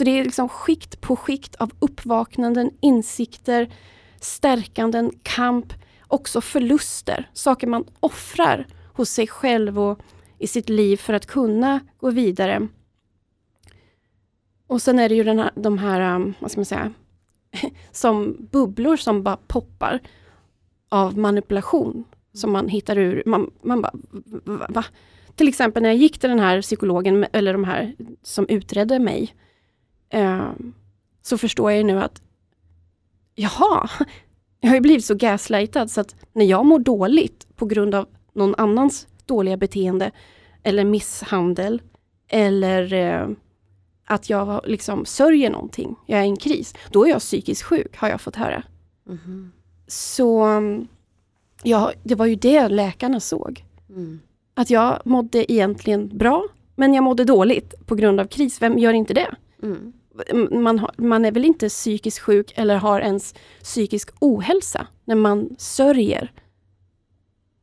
Så 0.00 0.04
det 0.04 0.18
är 0.18 0.24
liksom 0.24 0.48
skikt 0.48 1.00
på 1.00 1.16
skikt 1.16 1.54
av 1.54 1.70
uppvaknanden, 1.78 2.70
insikter, 2.80 3.72
stärkanden, 4.20 5.12
kamp, 5.22 5.72
också 6.06 6.40
förluster. 6.40 7.30
Saker 7.32 7.66
man 7.66 7.84
offrar 8.00 8.66
hos 8.94 9.10
sig 9.10 9.26
själv 9.26 9.80
och 9.80 9.98
i 10.38 10.46
sitt 10.46 10.68
liv 10.68 10.96
för 10.96 11.12
att 11.14 11.26
kunna 11.26 11.80
gå 11.98 12.10
vidare. 12.10 12.68
Och 14.66 14.82
sen 14.82 14.98
är 14.98 15.08
det 15.08 15.14
ju 15.14 15.24
den 15.24 15.38
här, 15.38 15.50
de 15.54 15.78
här, 15.78 16.14
um, 16.14 16.34
vad 16.40 16.50
ska 16.50 16.60
man 16.60 16.64
säga, 16.64 16.92
som 17.92 18.36
bubblor 18.50 18.96
som 18.96 19.22
bara 19.22 19.36
poppar 19.36 20.00
av 20.88 21.18
manipulation 21.18 22.04
som 22.32 22.52
man 22.52 22.68
hittar 22.68 22.98
ur. 22.98 23.22
Man, 23.26 23.50
man 23.62 23.82
bara, 23.82 23.92
va? 24.68 24.84
Till 25.34 25.48
exempel 25.48 25.82
när 25.82 25.90
jag 25.90 25.98
gick 25.98 26.18
till 26.18 26.30
den 26.30 26.40
här 26.40 26.62
psykologen, 26.62 27.26
eller 27.32 27.52
de 27.52 27.64
här 27.64 27.94
som 28.22 28.48
utredde 28.48 28.98
mig, 28.98 29.34
eh, 30.10 30.50
så 31.22 31.38
förstår 31.38 31.70
jag 31.70 31.78
ju 31.78 31.84
nu 31.84 32.00
att 32.00 32.22
jaha, 33.34 33.90
jag 34.60 34.68
har 34.68 34.74
ju 34.74 34.80
blivit 34.80 35.04
så 35.04 35.14
gaslightad 35.14 35.90
så 35.90 36.00
att 36.00 36.16
när 36.32 36.44
jag 36.44 36.66
mår 36.66 36.78
dåligt 36.78 37.46
på 37.56 37.66
grund 37.66 37.94
av 37.94 38.08
någon 38.32 38.54
annans 38.54 39.06
dåliga 39.26 39.56
beteende 39.56 40.10
eller 40.62 40.84
misshandel 40.84 41.82
eller 42.28 42.92
eh, 42.92 43.28
att 44.04 44.30
jag 44.30 44.60
liksom 44.64 45.04
sörjer 45.04 45.50
någonting, 45.50 45.96
jag 46.06 46.20
är 46.20 46.24
i 46.24 46.28
en 46.28 46.36
kris, 46.36 46.74
då 46.90 47.06
är 47.06 47.10
jag 47.10 47.20
psykiskt 47.20 47.62
sjuk 47.62 47.96
har 47.96 48.08
jag 48.08 48.20
fått 48.20 48.36
höra. 48.36 48.62
Mhm. 49.04 49.52
Så 49.86 50.46
ja, 51.62 51.92
det 52.02 52.14
var 52.14 52.26
ju 52.26 52.34
det 52.34 52.68
läkarna 52.68 53.20
såg. 53.20 53.64
Mm. 53.88 54.20
Att 54.54 54.70
jag 54.70 55.00
mådde 55.04 55.52
egentligen 55.52 56.18
bra, 56.18 56.44
men 56.74 56.94
jag 56.94 57.04
mådde 57.04 57.24
dåligt 57.24 57.86
på 57.86 57.94
grund 57.94 58.20
av 58.20 58.24
kris. 58.24 58.62
Vem 58.62 58.78
gör 58.78 58.92
inte 58.92 59.14
det? 59.14 59.34
Mm. 59.62 59.92
Man, 60.50 60.78
har, 60.78 60.90
man 60.96 61.24
är 61.24 61.32
väl 61.32 61.44
inte 61.44 61.68
psykiskt 61.68 62.18
sjuk 62.18 62.52
eller 62.54 62.76
har 62.76 63.00
ens 63.00 63.34
psykisk 63.62 64.10
ohälsa 64.18 64.86
när 65.04 65.14
man 65.14 65.56
sörjer. 65.58 66.32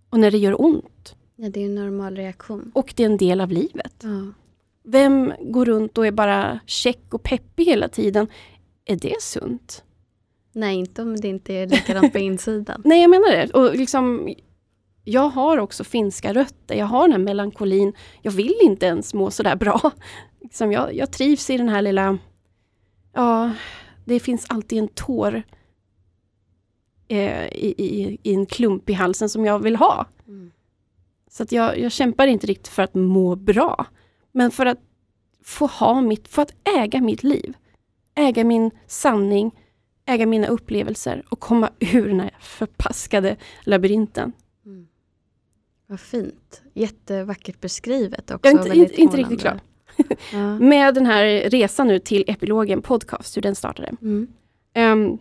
Och 0.10 0.20
när 0.20 0.32
det 0.32 0.38
gör 0.38 0.62
ont. 0.62 1.16
Ja, 1.36 1.50
det 1.50 1.62
är 1.62 1.66
en 1.66 1.76
normal 1.76 2.16
reaktion. 2.16 2.72
Och 2.76 2.94
det 2.96 3.04
är 3.04 3.10
en 3.10 3.18
del 3.18 3.42
av 3.42 3.52
livet. 3.52 3.94
Ja. 4.04 4.34
Vem 4.84 5.34
går 5.40 5.66
runt 5.66 5.98
och 5.98 6.08
är 6.08 6.12
bara 6.12 6.60
check 6.66 7.14
och 7.14 7.24
peppig 7.24 7.66
hela 7.66 7.88
tiden? 7.88 8.28
Är 8.86 8.96
det 8.96 9.22
sunt? 9.22 9.84
Nej, 10.54 10.76
inte 10.76 11.02
om 11.02 11.16
det 11.16 11.28
inte 11.28 11.54
är 11.54 11.68
likadant 11.68 12.14
på 12.14 12.20
insidan. 12.20 12.82
Nej, 12.86 13.02
jag 13.02 13.10
menar 13.10 13.32
det. 13.32 13.50
Och 13.54 13.76
liksom, 13.76 14.34
jag 15.04 15.30
har 15.30 15.58
också 15.58 15.84
finska 15.84 16.34
rötter. 16.34 16.76
Jag 16.76 16.86
har 16.86 17.02
den 17.02 17.12
här 17.12 17.20
melankolin. 17.20 17.94
Jag 18.22 18.32
vill 18.32 18.56
inte 18.62 18.86
ens 18.86 19.14
må 19.14 19.32
sådär 19.32 19.56
bra. 19.56 19.92
Liksom 20.42 20.72
jag, 20.72 20.96
jag 20.96 21.12
trivs 21.12 21.50
i 21.50 21.58
den 21.58 21.70
här 21.70 21.82
lilla... 21.82 22.18
Ja, 23.18 23.54
det 24.06 24.20
finns 24.20 24.46
alltid 24.50 24.80
en 24.80 24.88
tår 24.88 25.44
eh, 27.08 27.48
i, 27.48 27.76
i, 27.78 28.20
i 28.24 28.34
en 28.34 28.46
klump 28.46 28.90
i 28.90 28.94
halsen 28.94 29.30
som 29.30 29.46
jag 29.46 29.60
vill 29.60 29.76
ha. 29.76 30.06
Mm. 30.28 30.52
Så 31.30 31.44
att 31.44 31.52
jag, 31.52 31.80
jag 31.80 31.92
kämpar 31.92 32.28
inte 32.28 32.48
riktigt 32.48 32.68
för 32.68 32.84
att 32.84 32.94
må 32.94 33.36
bra. 33.36 33.86
Men 34.32 34.52
för 34.52 34.66
att 34.66 34.78
få 35.44 35.66
ha 35.66 36.02
mitt, 36.02 36.28
för 36.28 36.42
att 36.42 36.54
äga 36.78 37.02
mitt 37.02 37.24
liv. 37.24 37.54
Äga 38.16 38.44
min 38.44 38.72
sanning, 38.88 39.52
äga 40.06 40.26
mina 40.26 40.48
upplevelser 40.48 41.24
och 41.30 41.40
komma 41.40 41.70
ur 41.80 42.08
den 42.08 42.20
här 42.20 42.36
förpaskade 42.40 43.38
labyrinten. 43.64 44.34
Mm. 44.66 44.88
Vad 45.88 46.00
fint. 46.00 46.62
Jättevackert 46.74 47.62
beskrivet 47.62 48.32
också. 48.32 48.52
Jag 48.52 48.68
är 48.68 48.74
inte, 48.74 49.02
inte 49.02 49.18
riktigt 49.18 49.42
klar. 49.42 49.60
Ja. 50.34 50.60
Med 50.60 50.94
den 50.96 51.06
här 51.06 51.50
resan 51.50 51.88
nu 51.88 52.00
till 52.00 52.24
Epilogen 52.28 52.82
podcast, 52.82 53.38
hur 53.38 53.42
den 53.42 53.56
startade. 53.56 53.92
Mm. 54.02 54.28
Ehm, 54.74 55.18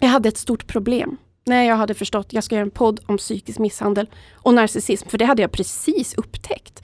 jag 0.00 0.08
hade 0.08 0.28
ett 0.28 0.36
stort 0.38 0.66
problem 0.66 1.16
när 1.46 1.62
jag 1.64 1.76
hade 1.76 1.94
förstått 1.94 2.32
jag 2.32 2.44
ska 2.44 2.54
göra 2.54 2.62
en 2.64 2.70
podd 2.70 3.00
om 3.06 3.16
psykisk 3.18 3.58
misshandel 3.58 4.10
och 4.34 4.54
narcissism, 4.54 5.08
för 5.08 5.18
det 5.18 5.24
hade 5.24 5.42
jag 5.42 5.52
precis 5.52 6.14
upptäckt. 6.14 6.82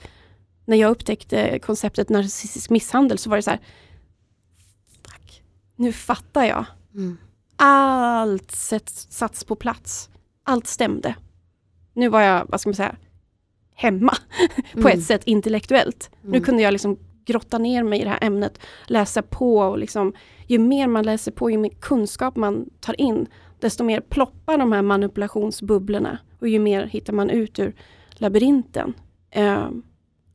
När 0.65 0.77
jag 0.77 0.91
upptäckte 0.91 1.59
konceptet 1.59 2.09
narcissistisk 2.09 2.69
misshandel 2.69 3.17
så 3.17 3.29
var 3.29 3.37
det 3.37 3.43
så 3.43 3.49
här, 3.49 3.59
fuck, 5.05 5.41
nu 5.75 5.91
fattar 5.93 6.43
jag. 6.43 6.65
Mm. 6.93 7.17
Allt 7.55 8.51
satts 9.09 9.43
på 9.43 9.55
plats. 9.55 10.09
Allt 10.43 10.67
stämde. 10.67 11.15
Nu 11.93 12.09
var 12.09 12.21
jag, 12.21 12.45
vad 12.49 12.61
ska 12.61 12.69
man 12.69 12.75
säga, 12.75 12.95
hemma 13.75 14.13
på 14.73 14.79
Mm. 14.79 14.99
ett 14.99 15.05
sätt 15.05 15.21
intellektuellt. 15.25 16.09
Nu 16.21 16.27
Mm. 16.29 16.43
kunde 16.43 16.61
jag 16.63 16.71
liksom 16.71 16.97
grotta 17.25 17.57
ner 17.57 17.83
mig 17.83 18.01
i 18.01 18.03
det 18.03 18.09
här 18.09 18.23
ämnet, 18.23 18.59
läsa 18.87 19.21
på 19.21 19.57
och 19.57 19.77
liksom, 19.77 20.13
ju 20.47 20.59
mer 20.59 20.87
man 20.87 21.05
läser 21.05 21.31
på, 21.31 21.51
ju 21.51 21.57
mer 21.57 21.69
kunskap 21.69 22.35
man 22.35 22.69
tar 22.79 23.01
in, 23.01 23.27
desto 23.59 23.83
mer 23.83 24.01
ploppar 24.01 24.57
de 24.57 24.71
här 24.71 24.81
manipulationsbubblorna 24.81 26.19
och 26.39 26.47
ju 26.47 26.59
mer 26.59 26.85
hittar 26.85 27.13
man 27.13 27.29
ut 27.29 27.59
ur 27.59 27.75
labyrinten. 28.11 28.93
Eh, 29.31 29.69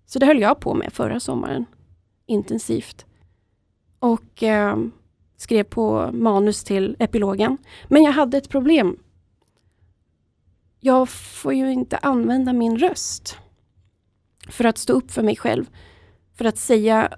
så 0.07 0.19
det 0.19 0.27
höll 0.27 0.41
jag 0.41 0.61
på 0.61 0.75
med 0.75 0.93
förra 0.93 1.21
sommaren, 1.21 1.65
intensivt. 2.27 3.07
Och 3.99 4.43
eh, 4.43 4.77
skrev 5.37 5.65
på 5.65 6.11
manus 6.13 6.65
till 6.65 6.97
epilogen. 6.99 7.59
Men 7.89 8.03
jag 8.03 8.13
hade 8.13 8.39
ett 8.39 8.49
problem. 8.49 8.97
Jag 10.81 11.09
får 11.09 11.55
ju 11.55 11.73
inte 11.73 11.97
använda 11.97 12.53
min 12.53 12.79
röst 12.79 13.39
för 14.49 14.65
att 14.65 14.79
stå 14.79 14.93
upp 14.93 15.11
för 15.11 15.23
mig 15.23 15.37
själv. 15.37 15.71
För 16.39 16.45
att 16.45 16.59
säga 16.59 17.17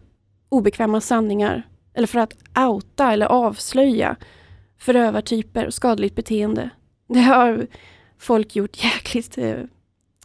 obekväma 0.48 1.00
sanningar 1.00 1.68
eller 1.94 2.06
för 2.06 2.18
att 2.18 2.34
outa 2.58 3.12
eller 3.12 3.26
avslöja 3.26 4.16
förövartyper 4.78 5.66
och 5.66 5.74
skadligt 5.74 6.14
beteende. 6.14 6.70
Det 7.08 7.20
har 7.20 7.66
folk 8.18 8.56
gjort 8.56 8.84
jäkligt 8.84 9.38
eh, 9.38 9.60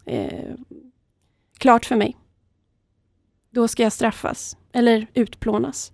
eh, 0.05 0.55
klart 1.57 1.85
för 1.85 1.95
mig. 1.95 2.17
Då 3.49 3.67
ska 3.67 3.83
jag 3.83 3.93
straffas 3.93 4.57
eller 4.73 5.07
utplånas. 5.13 5.91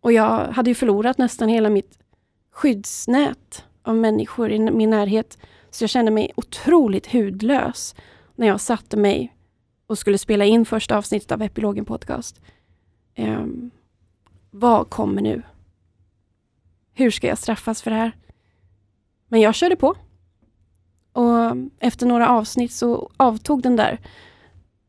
Och 0.00 0.12
jag 0.12 0.46
hade 0.46 0.70
ju 0.70 0.74
förlorat 0.74 1.18
nästan 1.18 1.48
hela 1.48 1.70
mitt 1.70 1.98
skyddsnät 2.52 3.64
av 3.82 3.96
människor 3.96 4.50
i 4.50 4.58
min 4.58 4.90
närhet. 4.90 5.38
Så 5.70 5.82
jag 5.82 5.90
kände 5.90 6.10
mig 6.10 6.32
otroligt 6.36 7.12
hudlös 7.12 7.94
när 8.36 8.46
jag 8.46 8.60
satte 8.60 8.96
mig 8.96 9.34
och 9.90 9.98
skulle 9.98 10.18
spela 10.18 10.44
in 10.44 10.66
första 10.66 10.96
avsnittet 10.96 11.32
av 11.32 11.42
Epilogen 11.42 11.84
podcast. 11.84 12.40
Um, 13.18 13.70
vad 14.50 14.90
kommer 14.90 15.22
nu? 15.22 15.42
Hur 16.92 17.10
ska 17.10 17.26
jag 17.26 17.38
straffas 17.38 17.82
för 17.82 17.90
det 17.90 17.96
här? 17.96 18.12
Men 19.28 19.40
jag 19.40 19.54
körde 19.54 19.76
på. 19.76 19.94
Och 21.12 21.56
efter 21.78 22.06
några 22.06 22.28
avsnitt 22.28 22.72
så 22.72 23.10
avtog 23.16 23.62
den 23.62 23.76
där 23.76 24.00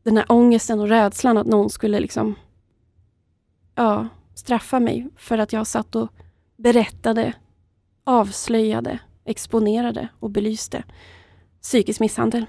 den 0.02 0.16
här 0.16 0.26
ångesten 0.28 0.80
och 0.80 0.88
rädslan 0.88 1.38
att 1.38 1.46
någon 1.46 1.70
skulle 1.70 2.00
liksom 2.00 2.34
ja, 3.74 4.08
straffa 4.34 4.80
mig 4.80 5.08
för 5.16 5.38
att 5.38 5.52
jag 5.52 5.66
satt 5.66 5.96
och 5.96 6.08
berättade, 6.56 7.32
avslöjade, 8.04 8.98
exponerade 9.24 10.08
och 10.20 10.30
belyste 10.30 10.84
psykisk 11.62 12.00
misshandel. 12.00 12.46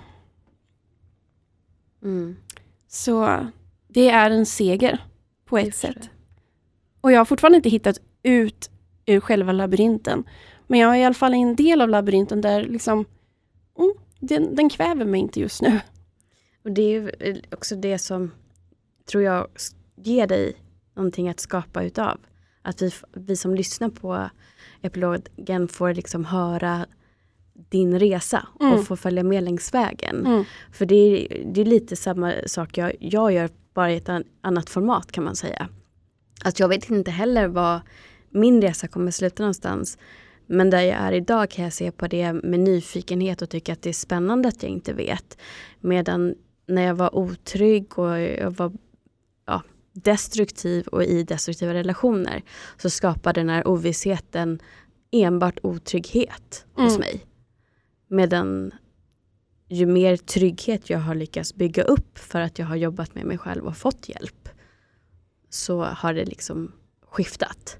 Mm. 2.03 2.35
Så 2.93 3.47
det 3.87 4.09
är 4.09 4.31
en 4.31 4.45
seger 4.45 5.03
på 5.45 5.57
ett 5.57 5.75
sätt. 5.75 6.09
Och 7.01 7.11
jag 7.11 7.19
har 7.19 7.25
fortfarande 7.25 7.55
inte 7.55 7.69
hittat 7.69 7.97
ut 8.23 8.69
ur 9.05 9.19
själva 9.19 9.51
labyrinten. 9.51 10.23
Men 10.67 10.79
jag 10.79 10.95
är 10.95 10.99
i 10.99 11.03
alla 11.03 11.13
fall 11.13 11.33
i 11.33 11.37
en 11.37 11.55
del 11.55 11.81
av 11.81 11.89
labyrinten 11.89 12.41
där 12.41 12.63
liksom, 12.63 13.05
mm, 13.79 13.93
den, 14.19 14.55
den 14.55 14.69
kväver 14.69 15.05
mig 15.05 15.19
inte 15.19 15.39
just 15.39 15.61
nu. 15.61 15.79
Och 16.63 16.71
det 16.71 16.95
är 16.95 17.41
också 17.51 17.75
det 17.75 17.97
som 17.97 18.31
tror 19.05 19.23
jag 19.23 19.47
ger 19.95 20.27
dig 20.27 20.55
någonting 20.93 21.29
att 21.29 21.39
skapa 21.39 21.83
utav. 21.83 22.19
Att 22.61 22.81
vi, 22.81 22.91
vi 23.13 23.35
som 23.35 23.55
lyssnar 23.55 23.89
på 23.89 24.29
epilogen 24.81 25.67
får 25.67 25.93
liksom 25.93 26.25
höra 26.25 26.85
din 27.69 27.99
resa 27.99 28.47
Mm. 28.59 28.73
och 28.73 28.85
får 28.87 28.95
följa 28.95 29.23
med 29.23 29.43
längs 29.43 29.73
vägen. 29.73 30.25
Mm. 30.25 30.43
För 30.71 30.85
det 30.85 30.95
är, 30.95 31.43
det 31.53 31.61
är 31.61 31.65
lite 31.65 31.95
samma 31.95 32.33
sak 32.45 32.77
jag, 32.77 32.93
jag 32.99 33.31
gör, 33.33 33.49
bara 33.73 33.91
i 33.91 33.97
ett 33.97 34.09
an, 34.09 34.23
annat 34.41 34.69
format 34.69 35.11
kan 35.11 35.23
man 35.23 35.35
säga. 35.35 35.69
Att 36.43 36.59
jag 36.59 36.67
vet 36.67 36.89
inte 36.89 37.11
heller 37.11 37.47
vad 37.47 37.81
min 38.29 38.61
resa 38.61 38.87
kommer 38.87 39.11
sluta 39.11 39.43
någonstans. 39.43 39.97
Men 40.47 40.69
där 40.69 40.81
jag 40.81 40.97
är 40.97 41.11
idag 41.11 41.49
kan 41.49 41.63
jag 41.63 41.73
se 41.73 41.91
på 41.91 42.07
det 42.07 42.33
med 42.33 42.59
nyfikenhet 42.59 43.41
och 43.41 43.49
tycka 43.49 43.73
att 43.73 43.81
det 43.81 43.89
är 43.89 43.93
spännande 43.93 44.47
att 44.49 44.63
jag 44.63 44.71
inte 44.71 44.93
vet. 44.93 45.37
Medan 45.79 46.35
när 46.67 46.81
jag 46.81 46.95
var 46.95 47.15
otrygg 47.15 47.99
och 47.99 48.19
jag 48.19 48.51
var 48.51 48.71
ja, 49.45 49.61
destruktiv 49.93 50.87
och 50.87 51.03
i 51.03 51.23
destruktiva 51.23 51.73
relationer 51.73 52.41
så 52.77 52.89
skapade 52.89 53.39
den 53.41 53.49
här 53.49 53.67
ovissheten 53.67 54.59
enbart 55.11 55.59
otrygghet 55.63 56.65
hos 56.73 56.95
Mm. 56.95 56.99
mig. 56.99 57.25
Medan 58.13 58.71
ju 59.67 59.85
mer 59.85 60.17
trygghet 60.17 60.89
jag 60.89 60.99
har 60.99 61.15
lyckats 61.15 61.55
bygga 61.55 61.83
upp 61.83 62.17
för 62.17 62.41
att 62.41 62.59
jag 62.59 62.65
har 62.65 62.75
jobbat 62.75 63.15
med 63.15 63.25
mig 63.25 63.37
själv 63.37 63.65
och 63.65 63.77
fått 63.77 64.09
hjälp 64.09 64.49
så 65.49 65.83
har 65.83 66.13
det 66.13 66.25
liksom 66.25 66.71
skiftat. 67.09 67.77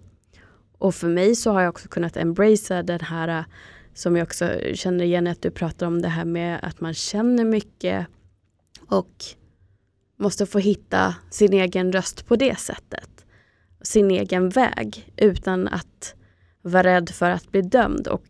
Och 0.78 0.96
för 0.96 1.08
mig 1.08 1.36
så 1.36 1.52
har 1.52 1.62
jag 1.62 1.70
också 1.70 1.88
kunnat 1.88 2.18
embracea 2.18 2.84
den 2.84 3.00
här 3.00 3.28
äh, 3.28 3.46
som 3.94 4.16
jag 4.16 4.26
också 4.26 4.60
känner 4.74 5.04
igen 5.04 5.28
att 5.28 5.42
du 5.42 5.52
pratar 5.52 5.88
om 5.88 6.02
det 6.02 6.08
här 6.08 6.26
med 6.26 6.60
att 6.64 6.82
man 6.82 6.94
känner 6.94 7.46
mycket 7.46 8.08
och 8.88 9.26
måste 10.18 10.46
få 10.46 10.60
hitta 10.60 11.16
sin 11.30 11.54
egen 11.54 11.92
röst 11.92 12.28
på 12.28 12.36
det 12.36 12.60
sättet. 12.60 13.26
Sin 13.82 14.12
egen 14.12 14.50
väg 14.50 15.14
utan 15.18 15.68
att 15.68 16.16
vara 16.62 16.84
rädd 16.84 17.10
för 17.10 17.30
att 17.30 17.52
bli 17.52 17.62
dömd. 17.62 18.08
Och 18.08 18.28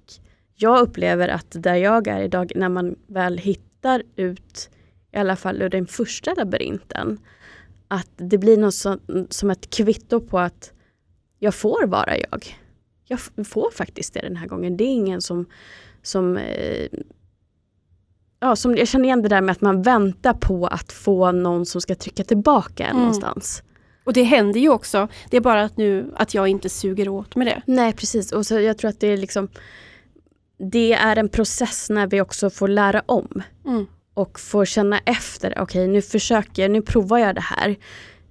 jag 0.56 0.82
upplever 0.82 1.28
att 1.28 1.48
där 1.50 1.76
jag 1.76 2.08
är 2.08 2.22
idag, 2.22 2.52
när 2.56 2.70
man 2.70 2.96
väl 3.08 3.38
hittar 3.38 4.04
ut, 4.16 4.70
i 5.12 5.18
alla 5.18 5.36
fall 5.36 5.62
ur 5.62 5.70
den 5.70 5.88
första 5.88 6.34
labyrinten, 6.34 7.20
att 7.88 8.10
det 8.16 8.38
blir 8.38 8.58
något 8.58 8.74
som, 8.74 9.00
som 9.30 9.52
ett 9.52 9.70
kvitto 9.70 10.20
på 10.20 10.40
att 10.40 10.74
jag 11.40 11.56
får 11.56 11.88
vara 11.88 12.18
jag. 12.18 12.58
Jag 13.08 13.20
får 13.48 13.72
faktiskt 13.72 14.14
det 14.14 14.22
den 14.22 14.36
här 14.36 14.48
gången. 14.48 14.78
Det 14.78 14.84
är 14.84 14.94
ingen 14.94 15.22
som, 15.22 15.46
som 16.02 16.38
eh, 16.38 16.88
ja, 18.40 18.56
som, 18.56 18.76
jag 18.76 18.88
känner 18.88 19.06
igen 19.06 19.22
det 19.22 19.30
där 19.30 19.42
med 19.42 19.52
att 19.52 19.62
man 19.62 19.82
väntar 19.82 20.34
på 20.34 20.68
att 20.68 20.92
få 20.92 21.32
någon 21.32 21.66
som 21.66 21.82
ska 21.82 21.96
trycka 21.96 22.24
tillbaka 22.24 22.86
mm. 22.86 22.98
någonstans. 22.98 23.64
Och 24.04 24.14
det 24.14 24.24
händer 24.24 24.60
ju 24.60 24.70
också. 24.70 25.08
Det 25.30 25.38
är 25.38 25.42
bara 25.42 25.64
att 25.64 25.78
nu 25.78 26.14
att 26.16 26.34
jag 26.34 26.48
inte 26.48 26.70
suger 26.70 27.10
åt 27.10 27.36
med 27.36 27.48
det. 27.48 27.62
Nej 27.66 27.94
precis. 27.94 28.32
Och 28.32 28.46
så 28.46 28.60
jag 28.60 28.78
tror 28.78 28.90
att 28.90 29.00
det 29.00 29.08
är 29.08 29.18
liksom 29.18 29.48
Det 30.72 30.93
är 30.93 31.15
en 31.15 31.29
process 31.29 31.89
när 31.89 32.08
vi 32.08 32.22
också 32.22 32.50
får 32.50 32.67
lära 32.67 33.03
om. 33.05 33.43
Mm. 33.65 33.86
Och 34.13 34.39
får 34.39 34.65
känna 34.65 35.00
efter. 35.00 35.51
Okej 35.51 35.63
okay, 35.63 35.88
nu 35.88 36.01
försöker 36.01 36.62
jag, 36.62 36.72
nu 36.72 36.82
provar 36.82 37.17
jag 37.17 37.36
det 37.36 37.41
här. 37.41 37.75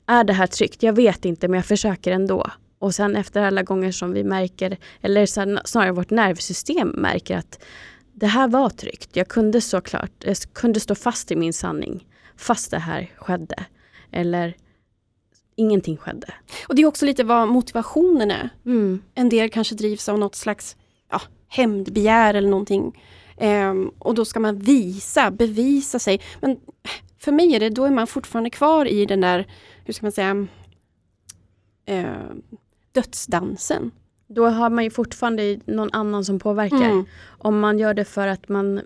Är 0.07 0.25
det 0.25 0.33
här 0.33 0.47
tryggt? 0.47 0.83
Jag 0.83 0.93
vet 0.93 1.25
inte 1.25 1.49
men 1.49 1.59
jag 1.59 1.67
försöker 1.67 2.13
ändå. 2.13 2.47
Och 2.79 2.95
sen 2.95 3.17
efter 3.17 3.43
alla 3.43 3.63
gånger 3.63 3.93
som 3.93 4.13
vi 4.13 4.25
märker, 4.25 4.77
eller 5.01 5.27
snarare 5.67 5.93
vårt 5.93 6.11
nervsystem 6.11 6.89
märker 6.89 7.37
att 7.37 7.65
det 8.13 8.27
här 8.27 8.49
var 8.49 8.71
tryggt. 8.71 9.11
Jag 9.13 9.29
kunde 9.29 9.61
såklart, 9.61 10.13
jag 10.25 10.37
kunde 10.53 10.81
stå 10.81 10.95
fast 10.95 11.31
i 11.31 11.37
min 11.37 11.53
sanning 11.53 12.07
fast 12.37 12.71
det 12.71 12.79
här 12.79 13.11
skedde. 13.17 13.65
Eller 14.13 14.57
ingenting 15.57 15.97
skedde. 15.97 16.35
Och 16.69 16.75
det 16.75 16.83
är 16.83 16.87
också 16.87 17.07
lite 17.07 17.25
vad 17.25 17.49
motivationen 17.49 18.31
är. 18.31 18.51
Mm. 18.67 19.03
En 19.15 19.29
del 19.29 19.51
kanske 19.51 19.75
drivs 19.75 20.09
av 20.09 20.19
något 20.19 20.35
slags 20.35 20.77
hämndbegär 21.53 22.35
eller 22.35 22.49
någonting. 22.49 23.03
Um, 23.37 23.93
och 23.99 24.15
då 24.15 24.25
ska 24.25 24.41
man 24.41 24.59
visa, 24.59 25.31
bevisa 25.31 25.99
sig. 25.99 26.21
Men 26.41 26.57
för 27.19 27.33
mig 27.33 27.55
är 27.55 27.61
det, 27.61 27.71
då 27.71 27.85
är 27.85 27.91
man 27.91 28.07
fortfarande 28.07 28.51
kvar 28.51 28.87
i 28.87 29.07
den 29.07 29.21
där, 29.21 29.47
hur 29.85 29.95
ska 29.95 30.07
man 30.07 30.13
säga, 30.13 30.47
uh, 31.91 32.33
dödsdansen. 32.93 33.91
Då 34.27 34.47
har 34.47 34.71
man 34.71 34.85
ju 34.85 34.91
fortfarande 34.91 35.61
någon 35.65 35.91
annan 35.93 36.25
som 36.25 36.39
påverkar. 36.39 36.77
Mm. 36.77 37.05
Om 37.39 37.61
man 37.61 37.79
gör 37.79 37.95
det 37.95 38.05
för 38.05 38.29
att 38.29 38.49
man 38.49 38.81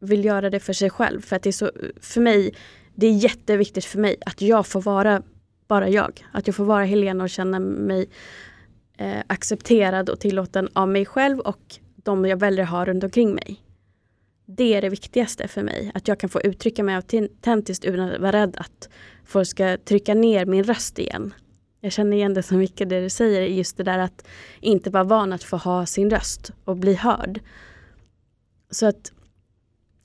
vill 0.00 0.24
göra 0.24 0.50
det 0.50 0.60
för 0.60 0.72
sig 0.72 0.90
själv. 0.90 1.20
För 1.20 1.36
att 1.36 1.42
det 1.42 1.50
är 1.50 1.52
så, 1.52 1.70
för 2.00 2.20
mig, 2.20 2.54
det 2.94 3.06
är 3.06 3.12
jätteviktigt 3.12 3.84
för 3.84 3.98
mig 3.98 4.16
att 4.26 4.40
jag 4.40 4.66
får 4.66 4.82
vara 4.82 5.22
bara 5.68 5.88
jag. 5.88 6.26
Att 6.32 6.46
jag 6.46 6.56
får 6.56 6.64
vara 6.64 6.84
Helena 6.84 7.24
och 7.24 7.30
känna 7.30 7.58
mig 7.58 8.06
eh, 8.98 9.20
accepterad 9.26 10.10
och 10.10 10.20
tillåten 10.20 10.68
av 10.72 10.88
mig 10.88 11.06
själv 11.06 11.38
och 11.38 11.78
de 12.04 12.24
jag 12.24 12.36
väljer 12.36 12.64
att 12.64 12.70
ha 12.70 12.84
runt 12.84 13.04
omkring 13.04 13.34
mig. 13.34 13.60
Det 14.46 14.74
är 14.74 14.82
det 14.82 14.88
viktigaste 14.88 15.48
för 15.48 15.62
mig. 15.62 15.90
Att 15.94 16.08
jag 16.08 16.20
kan 16.20 16.30
få 16.30 16.40
uttrycka 16.40 16.82
mig 16.82 16.94
autentiskt 16.94 17.84
utan 17.84 18.00
att 18.00 18.20
vara 18.20 18.32
rädd 18.32 18.56
att 18.56 18.88
folk 19.24 19.48
ska 19.48 19.76
trycka 19.76 20.14
ner 20.14 20.46
min 20.46 20.64
röst 20.64 20.98
igen. 20.98 21.34
Jag 21.80 21.92
känner 21.92 22.16
igen 22.16 22.34
det 22.34 22.42
så 22.42 22.54
mycket 22.54 22.88
det 22.88 23.00
du 23.00 23.10
säger, 23.10 23.42
just 23.42 23.76
det 23.76 23.82
där 23.82 23.98
att 23.98 24.26
inte 24.60 24.90
vara 24.90 25.04
van 25.04 25.32
att 25.32 25.42
få 25.42 25.56
ha 25.56 25.86
sin 25.86 26.10
röst 26.10 26.52
och 26.64 26.76
bli 26.76 26.94
hörd. 26.94 27.40
Så 28.70 28.86
att 28.86 29.12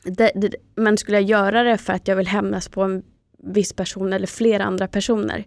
det, 0.03 0.31
det, 0.35 0.55
men 0.75 0.97
skulle 0.97 1.17
jag 1.17 1.29
göra 1.29 1.63
det 1.63 1.77
för 1.77 1.93
att 1.93 2.07
jag 2.07 2.15
vill 2.15 2.27
hämnas 2.27 2.69
på 2.69 2.83
en 2.83 3.03
viss 3.43 3.73
person 3.73 4.13
eller 4.13 4.27
flera 4.27 4.63
andra 4.63 4.87
personer, 4.87 5.45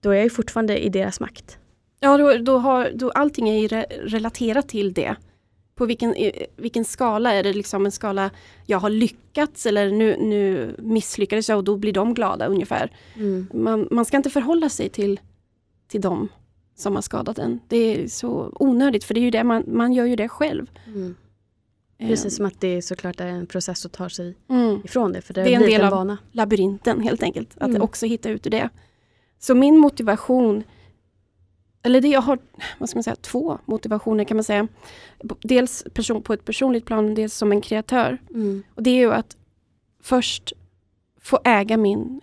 då 0.00 0.10
är 0.10 0.14
jag 0.14 0.24
ju 0.24 0.30
fortfarande 0.30 0.78
i 0.78 0.88
deras 0.88 1.20
makt. 1.20 1.58
Ja, 2.00 2.16
då, 2.16 2.36
då 2.38 2.58
har, 2.58 2.90
då 2.94 3.10
allting 3.10 3.48
är 3.48 3.68
re 3.68 3.86
relaterat 3.90 4.68
till 4.68 4.92
det. 4.92 5.16
På 5.76 5.86
vilken, 5.86 6.14
vilken 6.56 6.84
skala? 6.84 7.32
Är 7.32 7.42
det 7.42 7.52
liksom 7.52 7.86
en 7.86 7.92
skala 7.92 8.30
jag 8.66 8.78
har 8.78 8.90
lyckats 8.90 9.66
eller 9.66 9.90
nu, 9.90 10.16
nu 10.16 10.74
misslyckades 10.78 11.48
jag 11.48 11.58
och 11.58 11.64
då 11.64 11.76
blir 11.76 11.92
de 11.92 12.14
glada 12.14 12.46
ungefär. 12.46 12.92
Mm. 13.14 13.46
Man, 13.54 13.88
man 13.90 14.04
ska 14.04 14.16
inte 14.16 14.30
förhålla 14.30 14.68
sig 14.68 14.88
till 14.88 15.20
till 15.88 16.00
dem 16.00 16.28
som 16.74 16.94
har 16.94 17.02
skadat 17.02 17.38
en. 17.38 17.60
Det 17.68 17.76
är 17.76 18.08
så 18.08 18.52
onödigt 18.54 19.04
för 19.04 19.14
det 19.14 19.20
är 19.20 19.22
ju 19.24 19.30
det 19.30 19.44
man, 19.44 19.64
man 19.66 19.92
gör 19.92 20.04
ju 20.04 20.16
det 20.16 20.28
själv. 20.28 20.70
Mm. 20.86 21.14
Precis 21.98 22.24
um, 22.24 22.30
som 22.30 22.46
att 22.46 22.60
det 22.60 22.82
såklart 22.82 23.20
är 23.20 23.26
en 23.26 23.46
process 23.46 23.86
att 23.86 23.92
ta 23.92 24.08
sig 24.08 24.36
mm. 24.48 24.80
ifrån 24.84 25.12
det. 25.12 25.20
För 25.20 25.34
det, 25.34 25.42
det 25.42 25.54
är 25.54 25.56
en 25.56 25.62
del 25.62 25.80
en 25.80 25.92
av 25.92 26.16
labyrinten 26.32 27.00
helt 27.00 27.22
enkelt. 27.22 27.50
Att 27.56 27.68
mm. 27.68 27.82
också 27.82 28.06
hitta 28.06 28.28
ut 28.28 28.46
ur 28.46 28.50
det. 28.50 28.68
Så 29.38 29.54
min 29.54 29.78
motivation, 29.78 30.62
eller 31.86 32.00
det 32.00 32.08
jag 32.08 32.20
har, 32.20 32.38
vad 32.78 32.88
ska 32.88 32.96
man 32.96 33.02
säga, 33.02 33.16
två 33.16 33.58
motivationer 33.64 34.24
kan 34.24 34.36
man 34.36 34.44
säga. 34.44 34.68
Dels 35.42 35.84
person, 35.94 36.22
på 36.22 36.32
ett 36.32 36.44
personligt 36.44 36.84
plan, 36.84 37.14
dels 37.14 37.34
som 37.34 37.52
en 37.52 37.60
kreatör. 37.60 38.18
Mm. 38.30 38.62
Och 38.74 38.82
det 38.82 38.90
är 38.90 38.94
ju 38.94 39.12
att 39.12 39.36
först 40.02 40.52
få 41.20 41.38
äga 41.44 41.76
min 41.76 42.20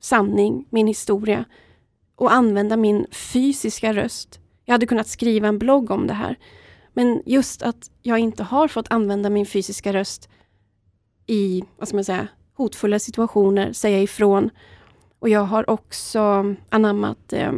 sanning, 0.00 0.66
min 0.70 0.86
historia 0.86 1.44
och 2.14 2.32
använda 2.32 2.76
min 2.76 3.06
fysiska 3.10 3.92
röst. 3.92 4.40
Jag 4.64 4.74
hade 4.74 4.86
kunnat 4.86 5.08
skriva 5.08 5.48
en 5.48 5.58
blogg 5.58 5.90
om 5.90 6.06
det 6.06 6.14
här. 6.14 6.36
Men 6.92 7.22
just 7.26 7.62
att 7.62 7.90
jag 8.02 8.18
inte 8.18 8.42
har 8.42 8.68
fått 8.68 8.86
använda 8.90 9.30
min 9.30 9.46
fysiska 9.46 9.92
röst 9.92 10.28
i 11.26 11.64
vad 11.76 11.88
ska 11.88 11.96
man 11.96 12.04
säga, 12.04 12.28
hotfulla 12.54 12.98
situationer, 12.98 13.72
säga 13.72 14.02
ifrån. 14.02 14.50
Och 15.18 15.28
jag 15.28 15.44
har 15.44 15.70
också 15.70 16.54
anammat 16.68 17.32
eh, 17.32 17.52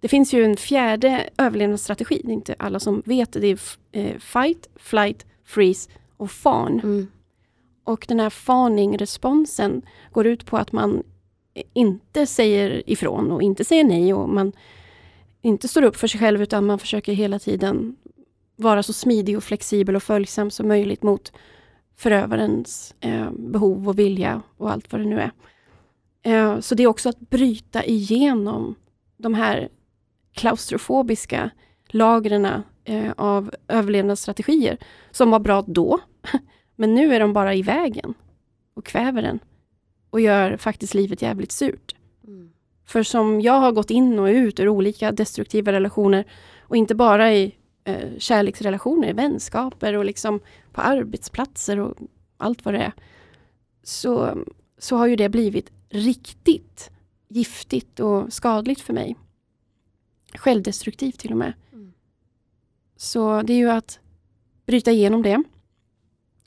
det 0.00 0.08
finns 0.08 0.32
ju 0.32 0.44
en 0.44 0.56
fjärde 0.56 1.28
överlevnadsstrategi, 1.38 2.20
det 2.24 2.30
är 2.30 2.34
inte 2.34 2.54
alla 2.58 2.80
som 2.80 3.02
vet 3.06 3.32
det. 3.32 3.48
Är 3.48 3.58
eh, 3.92 4.18
fight, 4.18 4.68
flight, 4.76 5.26
freeze 5.44 5.90
och 6.16 6.30
fawn. 6.30 6.80
Mm. 6.80 7.06
Och 7.84 8.04
den 8.08 8.20
här 8.20 8.30
farning-responsen 8.30 9.82
går 10.12 10.26
ut 10.26 10.46
på 10.46 10.56
att 10.56 10.72
man 10.72 11.02
inte 11.72 12.26
säger 12.26 12.90
ifrån 12.90 13.30
och 13.30 13.42
inte 13.42 13.64
säger 13.64 13.84
nej 13.84 14.14
och 14.14 14.28
man 14.28 14.52
inte 15.42 15.68
står 15.68 15.82
upp 15.82 15.96
för 15.96 16.06
sig 16.06 16.20
själv 16.20 16.42
utan 16.42 16.66
man 16.66 16.78
försöker 16.78 17.12
hela 17.12 17.38
tiden 17.38 17.96
vara 18.56 18.82
så 18.82 18.92
smidig 18.92 19.36
och 19.36 19.44
flexibel 19.44 19.96
och 19.96 20.02
följsam 20.02 20.50
som 20.50 20.68
möjligt 20.68 21.02
mot 21.02 21.32
förövarens 21.96 22.94
eh, 23.00 23.30
behov 23.30 23.88
och 23.88 23.98
vilja 23.98 24.42
och 24.56 24.72
allt 24.72 24.92
vad 24.92 25.00
det 25.00 25.06
nu 25.06 25.20
är. 25.20 25.32
Eh, 26.22 26.60
så 26.60 26.74
det 26.74 26.82
är 26.82 26.86
också 26.86 27.08
att 27.08 27.20
bryta 27.20 27.84
igenom 27.84 28.74
de 29.16 29.34
här 29.34 29.68
klaustrofobiska 30.32 31.50
lagren 31.88 32.44
eh, 32.84 33.12
av 33.16 33.50
överlevnadsstrategier 33.68 34.78
som 35.10 35.30
var 35.30 35.40
bra 35.40 35.64
då, 35.66 36.00
men 36.76 36.94
nu 36.94 37.14
är 37.14 37.20
de 37.20 37.32
bara 37.32 37.54
i 37.54 37.62
vägen 37.62 38.14
och 38.74 38.84
kväver 38.84 39.22
den 39.22 39.38
och 40.10 40.20
gör 40.20 40.56
faktiskt 40.56 40.94
livet 40.94 41.22
jävligt 41.22 41.52
surt. 41.52 41.94
Mm. 42.26 42.50
För 42.86 43.02
som 43.02 43.40
jag 43.40 43.60
har 43.60 43.72
gått 43.72 43.90
in 43.90 44.18
och 44.18 44.26
ut 44.26 44.60
ur 44.60 44.68
olika 44.68 45.12
destruktiva 45.12 45.72
relationer 45.72 46.24
och 46.60 46.76
inte 46.76 46.94
bara 46.94 47.34
i 47.34 47.54
eh, 47.84 48.18
kärleksrelationer, 48.18 49.14
vänskaper 49.14 49.94
och 49.94 50.04
liksom 50.04 50.40
på 50.72 50.80
arbetsplatser 50.80 51.80
och 51.80 51.94
allt 52.36 52.64
vad 52.64 52.74
det 52.74 52.80
är. 52.80 52.92
Så, 53.82 54.38
så 54.78 54.96
har 54.96 55.06
ju 55.06 55.16
det 55.16 55.28
blivit 55.28 55.72
riktigt 55.88 56.90
giftigt 57.28 58.00
och 58.00 58.32
skadligt 58.32 58.80
för 58.80 58.92
mig. 58.92 59.16
Självdestruktivt 60.34 61.18
till 61.18 61.30
och 61.30 61.38
med. 61.38 61.52
Mm. 61.72 61.92
Så 62.96 63.42
det 63.42 63.52
är 63.52 63.58
ju 63.58 63.70
att 63.70 63.98
bryta 64.66 64.90
igenom 64.90 65.22
det 65.22 65.42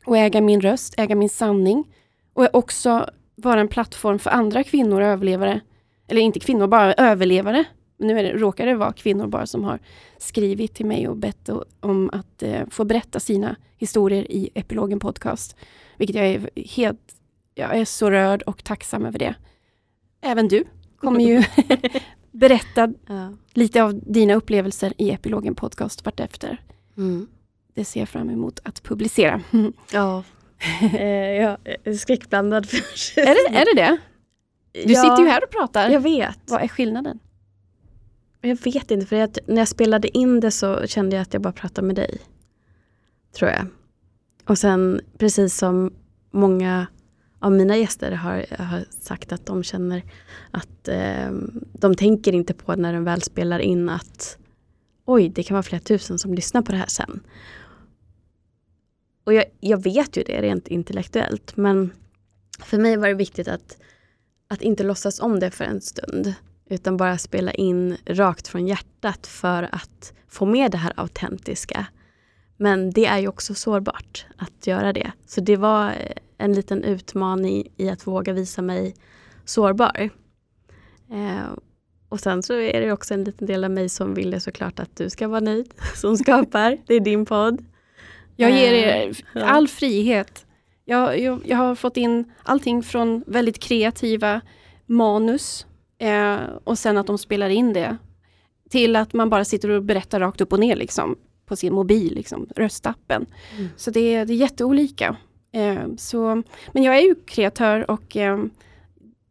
och 0.06 0.18
äga 0.18 0.42
min 0.42 0.62
röst, 0.62 0.94
äga 0.98 1.16
min 1.16 1.30
sanning 1.30 1.94
och 2.34 2.56
också 2.56 3.10
vara 3.36 3.60
en 3.60 3.68
plattform 3.68 4.20
för 4.20 4.30
andra 4.30 4.64
kvinnor 4.64 5.02
och 5.02 5.08
överlevare. 5.08 5.62
Eller 6.08 6.22
inte 6.22 6.40
kvinnor, 6.40 6.68
bara 6.68 6.94
överlevare. 6.94 7.66
Nu 7.98 8.20
är 8.20 8.24
det, 8.24 8.34
råkar 8.34 8.66
det 8.66 8.76
vara 8.76 8.94
kvinnor 8.94 9.28
bara 9.28 9.46
som 9.46 9.64
har 9.64 9.80
skrivit 10.18 10.74
till 10.74 10.86
mig 10.86 11.08
och 11.08 11.18
bett 11.18 11.50
om 11.80 12.10
att 12.14 12.44
eh, 12.44 12.68
få 12.70 12.86
berätta 12.86 13.20
sina 13.20 13.56
historier 13.78 14.32
i 14.32 14.50
Epilogen 14.54 15.00
Podcast. 15.00 15.56
Vilket 15.98 16.16
jag 16.16 16.28
är 16.28 16.50
helt, 16.56 17.16
jag 17.56 17.78
är 17.78 17.86
så 17.86 18.12
rörd 18.12 18.42
och 18.42 18.64
tacksam 18.64 19.06
över 19.06 19.20
det. 19.20 19.36
Även 20.22 20.48
du 20.48 20.64
kommer 20.98 21.20
ju 21.20 21.44
berätta 22.32 22.94
ja. 23.08 23.34
lite 23.54 23.84
av 23.84 24.00
dina 24.04 24.34
upplevelser 24.34 24.94
i 24.98 25.12
Epilogen 25.12 25.56
Podcast 25.56 26.06
vartefter. 26.06 26.62
Mm. 26.98 27.28
Det 27.74 27.86
ser 27.86 28.00
jag 28.00 28.10
fram 28.10 28.30
emot 28.30 28.60
att 28.64 28.84
publicera. 28.84 29.42
ja, 29.92 30.24
eh, 30.94 31.32
jag 31.32 31.58
är 31.84 31.94
skräckblandad. 31.94 32.66
är, 33.16 33.52
det, 33.52 33.58
är 33.58 33.76
det 33.76 33.82
det? 33.82 33.98
Du 34.86 34.94
ja, 34.94 35.02
sitter 35.02 35.24
ju 35.24 35.28
här 35.28 35.44
och 35.44 35.50
pratar. 35.50 35.90
Jag 35.90 36.00
vet. 36.00 36.40
Vad 36.46 36.62
är 36.62 36.68
skillnaden? 36.68 37.20
Jag 38.42 38.64
vet 38.64 38.92
inte, 38.92 39.06
för 39.06 39.16
jag, 39.16 39.38
när 39.48 39.58
jag 39.58 39.68
spelade 39.68 40.18
in 40.18 40.40
det 40.40 40.52
så 40.52 40.88
kände 40.88 41.16
jag 41.16 41.22
att 41.22 41.34
jag 41.34 41.42
bara 41.42 41.54
pratade 41.54 41.88
med 41.88 41.96
dig. 41.96 42.18
Tror 43.38 43.50
jag. 43.50 43.66
Och 44.46 44.58
sen 44.58 45.02
precis 45.18 45.58
som 45.58 45.94
många 46.32 46.88
av 47.42 47.52
mina 47.52 47.78
gäster 47.78 48.12
har, 48.12 48.46
har 48.58 48.86
sagt 48.90 49.32
att 49.32 49.46
de 49.46 49.64
känner 49.64 50.04
att 50.52 50.88
eh, 50.88 51.32
de 51.74 51.96
tänker 51.96 52.34
inte 52.34 52.54
på 52.54 52.76
när 52.76 52.94
de 52.94 53.04
väl 53.04 53.22
spelar 53.22 53.60
in 53.60 53.90
att, 53.90 54.38
oj, 55.06 55.30
det 55.30 55.44
kan 55.44 55.56
vara 55.56 55.64
flera 55.64 55.82
tusen 55.82 56.20
som 56.20 56.34
lyssnar 56.34 56.62
på 56.62 56.72
det 56.72 56.78
här 56.78 56.88
sen. 56.88 57.24
Och 59.24 59.34
jag, 59.34 59.46
jag 59.60 59.84
vet 59.84 60.18
ju 60.18 60.24
det 60.24 60.42
rent 60.42 60.68
intellektuellt, 60.68 61.58
men 61.58 61.92
för 62.60 62.78
mig 62.78 62.98
var 62.98 63.08
det 63.08 63.14
viktigt 63.14 63.48
att, 63.48 63.78
att 64.48 64.62
inte 64.62 64.84
låtsas 64.84 65.20
om 65.20 65.40
det 65.40 65.52
för 65.52 65.66
en 65.66 65.82
stund. 65.82 66.34
Utan 66.70 66.98
bara 66.98 67.18
spela 67.18 67.52
in 67.52 67.98
rakt 68.06 68.48
från 68.48 68.68
hjärtat 68.68 69.28
för 69.28 69.70
att 69.72 70.14
få 70.28 70.46
med 70.46 70.72
det 70.72 70.78
här 70.78 70.94
autentiska. 70.96 71.86
Men 72.58 72.92
det 72.92 73.06
är 73.06 73.20
ju 73.20 73.28
också 73.28 73.54
sårbart 73.54 74.26
att 74.38 74.68
göra 74.68 74.94
det. 74.94 75.12
Så 75.26 75.42
det 75.42 75.58
var 75.58 75.90
eh, 75.90 76.16
en 76.42 76.54
liten 76.54 76.84
utmaning 76.84 77.68
i 77.78 77.90
att 77.90 78.08
våga 78.08 78.34
visa 78.34 78.62
mig 78.62 78.96
sårbar. 79.46 80.10
Eh, 81.12 81.52
och 82.10 82.20
sen 82.20 82.44
så 82.44 82.54
är 82.54 82.82
det 82.82 82.92
också 82.92 83.14
en 83.14 83.24
liten 83.24 83.48
del 83.48 83.64
av 83.64 83.72
mig 83.72 83.90
som 83.90 84.14
ville 84.14 84.40
såklart 84.40 84.80
att 84.80 84.96
du 84.96 85.10
ska 85.10 85.28
vara 85.28 85.40
nöjd 85.40 85.74
som 85.96 86.18
skapar. 86.18 86.78
Det 86.86 86.96
är 86.96 87.00
din 87.00 87.26
podd. 87.26 87.66
Jag 88.36 88.52
ger 88.52 88.74
er 88.74 89.16
eh, 89.36 89.54
all 89.54 89.68
frihet. 89.68 90.46
Jag, 90.86 91.20
jag, 91.20 91.42
jag 91.46 91.58
har 91.58 91.76
fått 91.76 91.98
in 91.98 92.32
allting 92.44 92.84
från 92.84 93.24
väldigt 93.28 93.60
kreativa 93.60 94.42
manus 94.86 95.66
eh, 96.00 96.38
och 96.64 96.80
sen 96.80 96.98
att 96.98 97.08
de 97.08 97.18
spelar 97.18 97.50
in 97.50 97.74
det 97.74 97.98
till 98.70 98.96
att 98.96 99.14
man 99.14 99.30
bara 99.30 99.46
sitter 99.46 99.70
och 99.70 99.84
berättar 99.84 100.20
rakt 100.20 100.42
upp 100.42 100.54
och 100.54 100.60
ner 100.60 100.76
liksom, 100.76 101.16
på 101.46 101.56
sin 101.56 101.74
mobil, 101.74 102.16
liksom, 102.16 102.48
röstappen. 102.56 103.26
Mm. 103.58 103.70
Så 103.78 103.92
det, 103.92 104.26
det 104.26 104.34
är 104.34 104.38
jätteolika. 104.38 105.16
Eh, 105.52 105.88
så, 105.98 106.44
men 106.72 106.84
jag 106.84 106.98
är 106.98 107.02
ju 107.02 107.16
kreatör 107.16 107.92
och 107.92 108.18
eh, 108.18 108.44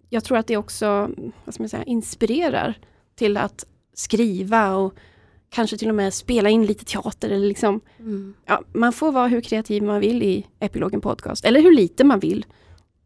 jag 0.08 0.24
tror 0.24 0.38
att 0.38 0.46
det 0.46 0.56
också 0.56 1.10
vad 1.44 1.54
ska 1.54 1.62
man 1.62 1.68
säga, 1.68 1.84
inspirerar 1.84 2.78
till 3.14 3.36
att 3.36 3.64
skriva 3.94 4.74
och 4.74 4.94
kanske 5.50 5.76
till 5.76 5.88
och 5.88 5.94
med 5.94 6.14
spela 6.14 6.48
in 6.48 6.66
lite 6.66 6.84
teater. 6.84 7.30
Eller 7.30 7.48
liksom, 7.48 7.80
mm. 7.98 8.34
ja, 8.46 8.62
man 8.72 8.92
får 8.92 9.12
vara 9.12 9.28
hur 9.28 9.40
kreativ 9.40 9.82
man 9.82 10.00
vill 10.00 10.22
i 10.22 10.46
Epilogen 10.60 11.00
Podcast, 11.00 11.44
eller 11.44 11.60
hur 11.60 11.76
lite 11.76 12.04
man 12.04 12.20
vill. 12.20 12.46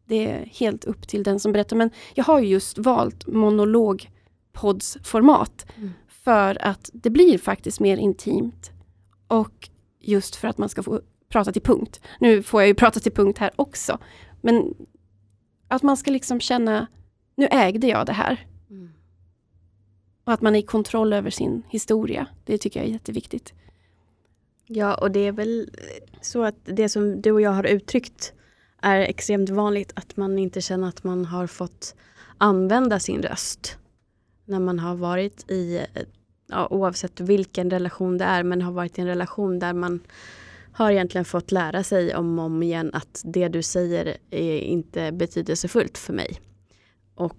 Det 0.05 0.27
är 0.27 0.45
helt 0.45 0.85
upp 0.85 1.07
till 1.07 1.23
den 1.23 1.39
som 1.39 1.51
berättar. 1.51 1.75
Men 1.75 1.89
jag 2.13 2.23
har 2.23 2.39
just 2.39 2.77
valt 2.77 3.27
monologpodsformat 3.27 5.65
mm. 5.77 5.91
för 6.07 6.57
att 6.61 6.89
det 6.93 7.09
blir 7.09 7.37
faktiskt 7.37 7.79
mer 7.79 7.97
intimt. 7.97 8.71
Och 9.27 9.69
just 9.99 10.35
för 10.35 10.47
att 10.47 10.57
man 10.57 10.69
ska 10.69 10.83
få 10.83 11.01
prata 11.29 11.51
till 11.51 11.61
punkt. 11.61 12.01
Nu 12.19 12.43
får 12.43 12.61
jag 12.61 12.67
ju 12.67 12.73
prata 12.73 12.99
till 12.99 13.11
punkt 13.11 13.37
här 13.37 13.51
också. 13.55 13.99
Men 14.41 14.73
att 15.67 15.83
man 15.83 15.97
ska 15.97 16.11
liksom 16.11 16.39
känna, 16.39 16.87
nu 17.35 17.47
ägde 17.51 17.87
jag 17.87 18.05
det 18.05 18.13
här. 18.13 18.47
Mm. 18.69 18.89
Och 20.23 20.33
att 20.33 20.41
man 20.41 20.55
är 20.55 20.59
i 20.59 20.63
kontroll 20.63 21.13
över 21.13 21.29
sin 21.29 21.63
historia. 21.69 22.27
Det 22.45 22.57
tycker 22.57 22.79
jag 22.79 22.89
är 22.89 22.93
jätteviktigt. 22.93 23.53
Ja, 24.67 24.95
och 24.95 25.11
det 25.11 25.19
är 25.19 25.31
väl 25.31 25.69
så 26.21 26.43
att 26.43 26.55
det 26.63 26.89
som 26.89 27.21
du 27.21 27.31
och 27.31 27.41
jag 27.41 27.51
har 27.51 27.63
uttryckt 27.63 28.33
är 28.81 28.99
extremt 28.99 29.49
vanligt 29.49 29.91
att 29.95 30.17
man 30.17 30.39
inte 30.39 30.61
känner 30.61 30.87
att 30.87 31.03
man 31.03 31.25
har 31.25 31.47
fått 31.47 31.95
använda 32.37 32.99
sin 32.99 33.21
röst. 33.21 33.77
När 34.45 34.59
man 34.59 34.79
har 34.79 34.95
varit 34.95 35.51
i, 35.51 35.85
ja, 36.47 36.67
oavsett 36.71 37.19
vilken 37.19 37.69
relation 37.69 38.17
det 38.17 38.25
är, 38.25 38.43
men 38.43 38.61
har 38.61 38.71
varit 38.71 38.97
i 38.97 39.01
en 39.01 39.07
relation 39.07 39.59
där 39.59 39.73
man 39.73 39.99
har 40.75 40.91
egentligen 40.91 41.25
fått 41.25 41.51
lära 41.51 41.83
sig 41.83 42.15
om 42.15 42.39
och 42.39 42.45
om 42.45 42.63
igen 42.63 42.89
att 42.93 43.21
det 43.25 43.47
du 43.47 43.63
säger 43.63 44.17
är 44.29 44.59
inte 44.59 45.11
betydelsefullt 45.11 45.97
för 45.97 46.13
mig. 46.13 46.39
Och 47.15 47.37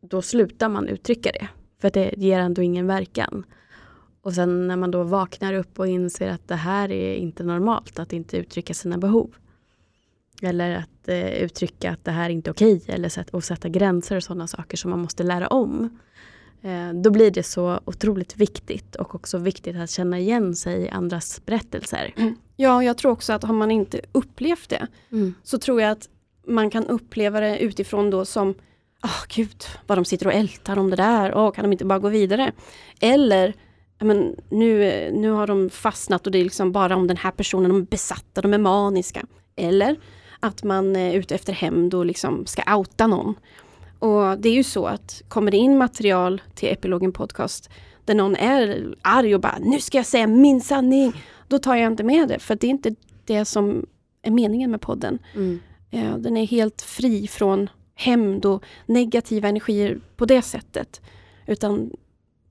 då 0.00 0.22
slutar 0.22 0.68
man 0.68 0.88
uttrycka 0.88 1.30
det. 1.32 1.48
För 1.80 1.90
det 1.90 2.14
ger 2.16 2.40
ändå 2.40 2.62
ingen 2.62 2.86
verkan. 2.86 3.44
Och 4.22 4.34
sen 4.34 4.68
när 4.68 4.76
man 4.76 4.90
då 4.90 5.02
vaknar 5.02 5.52
upp 5.52 5.78
och 5.78 5.88
inser 5.88 6.28
att 6.28 6.48
det 6.48 6.54
här 6.54 6.90
är 6.90 7.14
inte 7.14 7.44
normalt, 7.44 7.98
att 7.98 8.12
inte 8.12 8.36
uttrycka 8.36 8.74
sina 8.74 8.98
behov. 8.98 9.34
Eller 10.42 10.76
att 10.76 11.08
eh, 11.08 11.28
uttrycka 11.28 11.90
att 11.90 12.04
det 12.04 12.10
här 12.10 12.24
är 12.24 12.34
inte 12.34 12.50
okej 12.50 12.76
okay, 12.76 12.94
eller 12.94 13.08
sätt, 13.08 13.30
och 13.30 13.44
sätta 13.44 13.68
gränser 13.68 14.16
och 14.16 14.22
sådana 14.22 14.46
saker 14.46 14.76
som 14.76 14.90
man 14.90 15.00
måste 15.00 15.22
lära 15.22 15.48
om. 15.48 15.98
Eh, 16.62 16.92
då 16.94 17.10
blir 17.10 17.30
det 17.30 17.42
så 17.42 17.80
otroligt 17.84 18.36
viktigt 18.36 18.96
och 18.96 19.14
också 19.14 19.38
viktigt 19.38 19.76
att 19.76 19.90
känna 19.90 20.18
igen 20.18 20.56
sig 20.56 20.82
i 20.82 20.88
andras 20.88 21.40
berättelser. 21.46 22.14
Mm. 22.16 22.34
Ja, 22.56 22.84
jag 22.84 22.98
tror 22.98 23.12
också 23.12 23.32
att 23.32 23.42
har 23.42 23.54
man 23.54 23.70
inte 23.70 24.00
upplevt 24.12 24.68
det 24.68 24.86
mm. 25.12 25.34
så 25.42 25.58
tror 25.58 25.82
jag 25.82 25.90
att 25.90 26.08
man 26.46 26.70
kan 26.70 26.86
uppleva 26.86 27.40
det 27.40 27.58
utifrån 27.58 28.10
då 28.10 28.24
som 28.24 28.54
oh, 29.02 29.24
gud, 29.28 29.64
vad 29.86 29.98
de 29.98 30.04
sitter 30.04 30.26
och 30.26 30.32
ältar 30.32 30.78
om 30.78 30.90
det 30.90 30.96
där, 30.96 31.32
oh, 31.32 31.52
kan 31.52 31.64
de 31.64 31.72
inte 31.72 31.84
bara 31.84 31.98
gå 31.98 32.08
vidare? 32.08 32.52
Eller 33.00 33.54
men 33.98 34.36
nu, 34.48 35.10
nu 35.12 35.30
har 35.30 35.46
de 35.46 35.70
fastnat 35.70 36.26
och 36.26 36.32
det 36.32 36.38
är 36.38 36.44
liksom 36.44 36.72
bara 36.72 36.96
om 36.96 37.06
den 37.06 37.16
här 37.16 37.30
personen, 37.30 37.70
de 37.70 37.80
är 37.80 37.86
besatta, 37.86 38.40
de 38.40 38.54
är 38.54 38.58
maniska. 38.58 39.26
Eller 39.56 39.96
att 40.40 40.62
man 40.62 40.96
är 40.96 41.14
ute 41.14 41.34
efter 41.34 41.52
hämnd 41.52 41.94
och 41.94 42.06
liksom 42.06 42.46
ska 42.46 42.76
outa 42.76 43.06
någon. 43.06 43.34
Och 44.00 44.38
det 44.38 44.48
är 44.48 44.54
ju 44.54 44.64
så 44.64 44.86
att 44.86 45.22
kommer 45.28 45.50
det 45.50 45.56
in 45.56 45.78
material 45.78 46.42
till 46.54 46.68
Epilogen 46.68 47.12
Podcast 47.12 47.70
där 48.04 48.14
någon 48.14 48.36
är 48.36 48.94
arg 49.02 49.34
och 49.34 49.40
bara 49.40 49.58
nu 49.60 49.80
ska 49.80 49.98
jag 49.98 50.06
säga 50.06 50.26
min 50.26 50.60
sanning. 50.60 51.12
Då 51.48 51.58
tar 51.58 51.76
jag 51.76 51.92
inte 51.92 52.04
med 52.04 52.28
det 52.28 52.38
för 52.38 52.54
det 52.54 52.66
är 52.66 52.70
inte 52.70 52.94
det 53.24 53.44
som 53.44 53.86
är 54.22 54.30
meningen 54.30 54.70
med 54.70 54.80
podden. 54.80 55.18
Mm. 55.34 55.60
Ja, 55.90 56.18
den 56.18 56.36
är 56.36 56.46
helt 56.46 56.82
fri 56.82 57.26
från 57.26 57.70
hämnd 57.94 58.46
och 58.46 58.64
negativa 58.86 59.48
energier 59.48 60.00
på 60.16 60.24
det 60.24 60.42
sättet. 60.42 61.00
Utan 61.46 61.90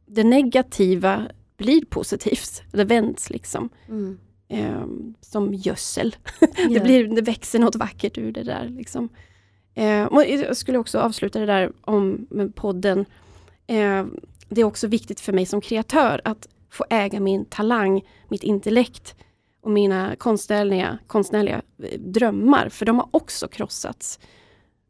det 0.05 0.23
negativa 0.23 1.27
blir 1.57 1.85
positivt. 1.85 2.63
Det 2.71 2.83
vänds 2.83 3.29
liksom. 3.29 3.69
Mm. 3.87 4.19
Um, 4.49 5.13
som 5.21 5.53
gödsel. 5.53 6.15
Yeah. 6.41 6.71
det, 6.73 6.79
blir, 6.79 7.07
det 7.15 7.21
växer 7.21 7.59
något 7.59 7.75
vackert 7.75 8.17
ur 8.17 8.31
det 8.31 8.43
där. 8.43 8.69
Liksom. 8.69 9.09
Eh, 9.79 10.07
jag 10.27 10.57
skulle 10.57 10.77
också 10.77 10.99
avsluta 10.99 11.39
det 11.39 11.45
där 11.45 11.71
om 11.81 12.27
med 12.29 12.55
podden. 12.55 13.05
Eh, 13.67 14.05
det 14.49 14.61
är 14.61 14.63
också 14.63 14.87
viktigt 14.87 15.19
för 15.19 15.33
mig 15.33 15.45
som 15.45 15.61
kreatör 15.61 16.21
att 16.25 16.47
få 16.69 16.85
äga 16.89 17.19
min 17.19 17.45
talang, 17.45 18.01
mitt 18.27 18.43
intellekt 18.43 19.15
och 19.61 19.71
mina 19.71 20.15
konstnärliga, 20.15 20.97
konstnärliga 21.07 21.61
eh, 21.83 21.99
drömmar, 21.99 22.69
för 22.69 22.85
de 22.85 22.97
har 22.99 23.09
också 23.11 23.47
krossats 23.47 24.19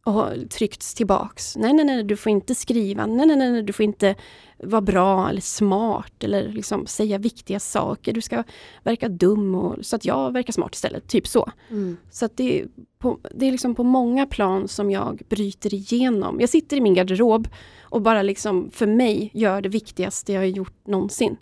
och 0.09 0.49
tryckts 0.49 0.93
tillbaks. 0.93 1.55
Nej, 1.55 1.73
nej, 1.73 1.85
nej, 1.85 2.03
du 2.03 2.17
får 2.17 2.31
inte 2.31 2.55
skriva. 2.55 3.05
Nej, 3.05 3.25
nej, 3.25 3.37
nej, 3.37 3.63
du 3.63 3.73
får 3.73 3.83
inte 3.83 4.15
vara 4.57 4.81
bra 4.81 5.29
eller 5.29 5.41
smart 5.41 6.23
eller 6.23 6.49
liksom 6.49 6.87
säga 6.87 7.17
viktiga 7.17 7.59
saker. 7.59 8.13
Du 8.13 8.21
ska 8.21 8.43
verka 8.83 9.09
dum 9.09 9.55
och, 9.55 9.85
så 9.85 9.95
att 9.95 10.05
jag 10.05 10.33
verkar 10.33 10.53
smart 10.53 10.75
istället. 10.75 11.07
Typ 11.07 11.27
så. 11.27 11.51
Mm. 11.69 11.97
Så 12.11 12.25
att 12.25 12.37
det, 12.37 12.59
är 12.59 12.67
på, 12.99 13.19
det 13.35 13.45
är 13.45 13.51
liksom 13.51 13.75
på 13.75 13.83
många 13.83 14.25
plan 14.25 14.67
som 14.67 14.91
jag 14.91 15.21
bryter 15.29 15.73
igenom. 15.73 16.39
Jag 16.39 16.49
sitter 16.49 16.77
i 16.77 16.81
min 16.81 16.93
garderob 16.93 17.47
och 17.81 18.01
bara 18.01 18.21
liksom 18.21 18.69
för 18.71 18.87
mig 18.87 19.31
gör 19.33 19.61
det 19.61 19.69
viktigaste 19.69 20.33
jag 20.33 20.41
har 20.41 20.45
gjort 20.45 20.87
någonsin. 20.87 21.37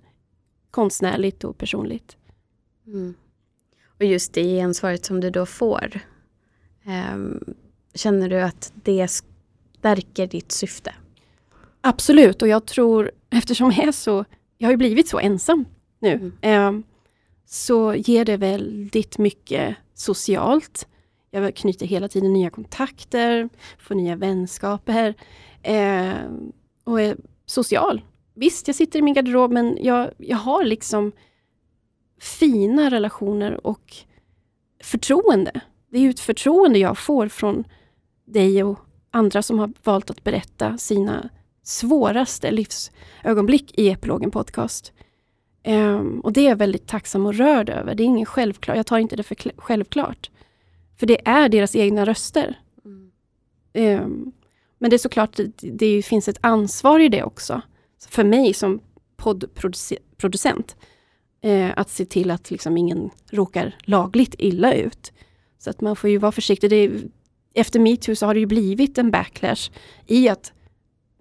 Konstnärligt 0.72 1.44
och 1.44 1.58
personligt. 1.58 2.18
Mm. 2.88 3.14
Och 4.00 4.06
just 4.06 4.34
det 4.34 4.44
gensvaret 4.44 5.06
som 5.06 5.20
du 5.20 5.30
då 5.30 5.46
får. 5.46 6.00
Um, 7.14 7.56
känner 7.98 8.30
du 8.30 8.42
att 8.42 8.74
det 8.84 9.08
stärker 9.08 10.28
ditt 10.28 10.52
syfte? 10.52 10.94
Absolut, 11.82 12.42
och 12.42 12.48
jag 12.48 12.66
tror 12.66 13.12
eftersom 13.30 13.72
jag 13.72 13.88
är 13.88 13.92
så, 13.92 14.26
jag 14.58 14.68
har 14.68 14.72
ju 14.72 14.78
blivit 14.78 15.08
så 15.08 15.20
ensam 15.20 15.66
nu, 16.00 16.14
mm. 16.14 16.34
eh, 16.42 16.84
så 17.46 17.96
ger 17.96 18.26
det 18.26 18.38
väldigt 18.38 19.18
mycket 19.18 19.76
socialt. 19.94 20.88
Jag 21.32 21.56
knyter 21.56 21.86
hela 21.86 22.08
tiden 22.08 22.34
nya 22.34 22.50
kontakter, 22.50 23.50
får 23.80 23.96
nya 23.96 24.16
vänskaper 24.16 25.14
eh, 25.64 26.14
och 26.84 27.02
är 27.02 27.18
social. 27.46 28.02
Visst, 28.34 28.68
jag 28.68 28.76
sitter 28.76 29.00
i 29.00 29.02
min 29.02 29.14
garderob 29.14 29.52
men 29.52 29.78
jag, 29.82 30.12
jag 30.18 30.38
har 30.38 30.64
liksom 30.64 31.12
fina 32.20 32.90
relationer 32.90 33.68
och 33.68 33.96
förtroende. 34.84 35.62
Det 35.90 35.98
är 35.98 36.02
ju 36.02 36.10
ett 36.10 36.20
förtroende 36.20 36.80
jag 36.80 36.98
får 36.98 37.28
från 37.28 37.64
dig 38.28 38.64
och 38.64 38.80
andra 39.12 39.42
som 39.42 39.60
har 39.60 39.74
valt 39.84 40.10
att 40.10 40.24
berätta 40.24 40.78
sina 40.78 41.30
svåraste 41.64 42.52
livsögonblick 42.52 43.80
i 43.80 43.90
Epilogen 43.90 44.32
Podcast. 44.32 44.94
Um, 45.66 46.20
och 46.20 46.34
det 46.34 46.42
är 46.42 46.50
jag 46.50 46.56
väldigt 46.56 46.88
tacksam 46.88 47.26
och 47.26 47.34
rörd 47.34 47.70
över. 47.70 47.96
Det 47.96 48.04
är 48.04 48.06
ingen 48.06 48.26
självklart, 48.26 48.78
jag 48.78 48.86
tar 48.86 48.98
inte 48.98 49.16
det 49.16 49.24
för 49.24 49.38
självklart. 49.58 50.32
För 51.00 51.06
det 51.08 51.28
är 51.28 51.50
deras 51.50 51.76
egna 51.76 52.06
röster. 52.06 52.60
Mm. 52.86 53.12
Um, 54.04 54.32
men 54.78 54.90
det 54.90 54.96
är 54.96 54.98
såklart, 54.98 55.36
det, 55.36 55.52
det 55.72 56.02
finns 56.02 56.28
ett 56.28 56.40
ansvar 56.42 57.00
i 57.00 57.10
det 57.10 57.24
också. 57.24 57.62
För 58.10 58.24
mig 58.24 58.54
som 58.54 58.80
poddproducent. 59.18 60.76
Eh, 61.42 61.72
att 61.76 61.90
se 61.90 62.06
till 62.06 62.32
att 62.32 62.52
liksom 62.52 62.78
ingen 62.78 63.10
råkar 63.32 63.76
lagligt 63.80 64.36
illa 64.38 64.74
ut. 64.74 65.12
Så 65.58 65.70
att 65.70 65.82
man 65.82 65.96
får 65.96 66.10
ju 66.10 66.18
vara 66.18 66.32
försiktig. 66.32 66.70
Det, 66.70 66.92
efter 67.54 67.80
metoo 67.80 68.16
så 68.16 68.26
har 68.26 68.34
det 68.34 68.40
ju 68.40 68.46
blivit 68.46 68.98
en 68.98 69.12
backlash 69.12 69.72
i 70.06 70.30
att 70.30 70.54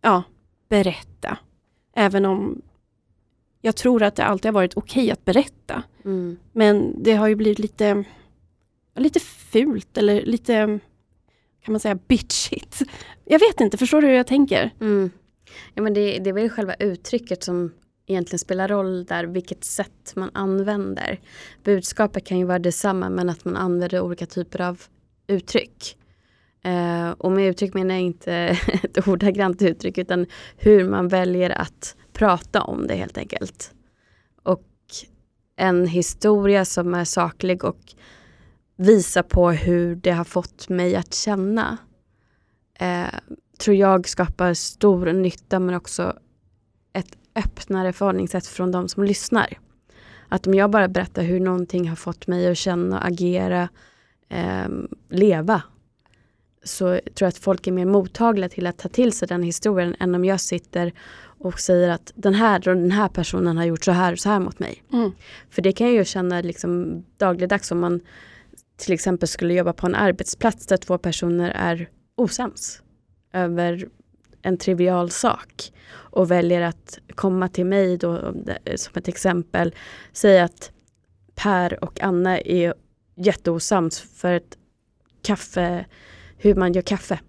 ja, 0.02 0.22
berätta. 0.68 1.38
Även 1.94 2.24
om 2.24 2.62
jag 3.60 3.76
tror 3.76 4.02
att 4.02 4.16
det 4.16 4.24
alltid 4.24 4.44
har 4.48 4.52
varit 4.52 4.76
okej 4.76 5.02
okay 5.02 5.10
att 5.10 5.24
berätta. 5.24 5.82
Mm. 6.04 6.38
Men 6.52 7.02
det 7.02 7.12
har 7.12 7.28
ju 7.28 7.34
blivit 7.34 7.58
lite, 7.58 8.04
lite 8.94 9.20
fult 9.20 9.98
eller 9.98 10.22
lite, 10.22 10.78
kan 11.64 11.72
man 11.72 11.80
säga, 11.80 11.94
bitchigt. 11.94 12.82
Jag 13.24 13.38
vet 13.38 13.60
inte, 13.60 13.76
förstår 13.76 14.00
du 14.00 14.06
hur 14.06 14.14
jag 14.14 14.26
tänker? 14.26 14.70
Mm. 14.80 15.10
Ja, 15.74 15.82
men 15.82 15.94
det, 15.94 16.18
det 16.18 16.30
är 16.30 16.34
väl 16.34 16.50
själva 16.50 16.74
uttrycket 16.74 17.44
som 17.44 17.72
egentligen 18.06 18.38
spelar 18.38 18.68
roll 18.68 19.04
där, 19.04 19.24
vilket 19.24 19.64
sätt 19.64 20.12
man 20.16 20.30
använder. 20.34 21.20
Budskapet 21.64 22.24
kan 22.24 22.38
ju 22.38 22.44
vara 22.44 22.58
detsamma 22.58 23.10
men 23.10 23.28
att 23.28 23.44
man 23.44 23.56
använder 23.56 24.00
olika 24.00 24.26
typer 24.26 24.60
av 24.60 24.82
uttryck. 25.26 25.96
Eh, 26.66 27.10
och 27.10 27.32
med 27.32 27.48
uttryck 27.48 27.74
menar 27.74 27.94
jag 27.94 28.02
inte 28.02 28.32
ett 28.82 29.08
ordagrant 29.08 29.62
uttryck 29.62 29.98
utan 29.98 30.26
hur 30.56 30.88
man 30.88 31.08
väljer 31.08 31.50
att 31.50 31.96
prata 32.12 32.62
om 32.62 32.86
det 32.86 32.94
helt 32.94 33.18
enkelt. 33.18 33.74
Och 34.42 34.64
en 35.56 35.86
historia 35.86 36.64
som 36.64 36.94
är 36.94 37.04
saklig 37.04 37.64
och 37.64 37.80
visar 38.76 39.22
på 39.22 39.50
hur 39.50 39.96
det 39.96 40.10
har 40.10 40.24
fått 40.24 40.68
mig 40.68 40.96
att 40.96 41.14
känna 41.14 41.76
eh, 42.78 43.14
tror 43.58 43.76
jag 43.76 44.08
skapar 44.08 44.54
stor 44.54 45.12
nytta 45.12 45.60
men 45.60 45.74
också 45.74 46.18
ett 46.92 47.18
öppnare 47.34 47.92
förhållningssätt 47.92 48.46
från 48.46 48.72
de 48.72 48.88
som 48.88 49.04
lyssnar. 49.04 49.58
Att 50.28 50.46
om 50.46 50.54
jag 50.54 50.70
bara 50.70 50.88
berättar 50.88 51.22
hur 51.22 51.40
någonting 51.40 51.88
har 51.88 51.96
fått 51.96 52.26
mig 52.26 52.50
att 52.50 52.58
känna, 52.58 53.00
agera, 53.00 53.68
eh, 54.28 54.68
leva 55.10 55.62
så 56.66 56.84
tror 56.86 57.00
jag 57.18 57.28
att 57.28 57.38
folk 57.38 57.66
är 57.66 57.72
mer 57.72 57.84
mottagliga 57.84 58.48
till 58.48 58.66
att 58.66 58.78
ta 58.78 58.88
till 58.88 59.12
sig 59.12 59.28
den 59.28 59.42
historien 59.42 59.96
än 60.00 60.14
om 60.14 60.24
jag 60.24 60.40
sitter 60.40 60.92
och 61.38 61.60
säger 61.60 61.88
att 61.88 62.12
den 62.14 62.34
här 62.34 62.58
den 62.58 62.90
här 62.90 63.08
personen 63.08 63.56
har 63.56 63.64
gjort 63.64 63.84
så 63.84 63.92
här 63.92 64.12
och 64.12 64.18
så 64.18 64.28
här 64.28 64.40
mot 64.40 64.58
mig. 64.58 64.82
Mm. 64.92 65.12
För 65.50 65.62
det 65.62 65.72
kan 65.72 65.86
jag 65.86 65.96
ju 65.96 66.04
känna 66.04 66.40
liksom 66.40 67.04
dagligdags 67.16 67.72
om 67.72 67.80
man 67.80 68.00
till 68.76 68.92
exempel 68.92 69.28
skulle 69.28 69.54
jobba 69.54 69.72
på 69.72 69.86
en 69.86 69.94
arbetsplats 69.94 70.66
där 70.66 70.76
två 70.76 70.98
personer 70.98 71.50
är 71.50 71.88
osams 72.16 72.82
över 73.32 73.88
en 74.42 74.56
trivial 74.56 75.10
sak 75.10 75.72
och 75.92 76.30
väljer 76.30 76.60
att 76.60 76.98
komma 77.14 77.48
till 77.48 77.66
mig 77.66 77.96
då 77.96 78.34
som 78.76 78.92
ett 78.94 79.08
exempel, 79.08 79.74
säga 80.12 80.44
att 80.44 80.70
Per 81.34 81.84
och 81.84 82.00
Anna 82.02 82.40
är 82.40 82.74
jätteosams 83.16 84.00
för 84.00 84.32
ett 84.32 84.58
kaffe, 85.22 85.86
hur 86.36 86.54
man 86.54 86.72
gör 86.72 86.82
kaffe. 86.82 87.20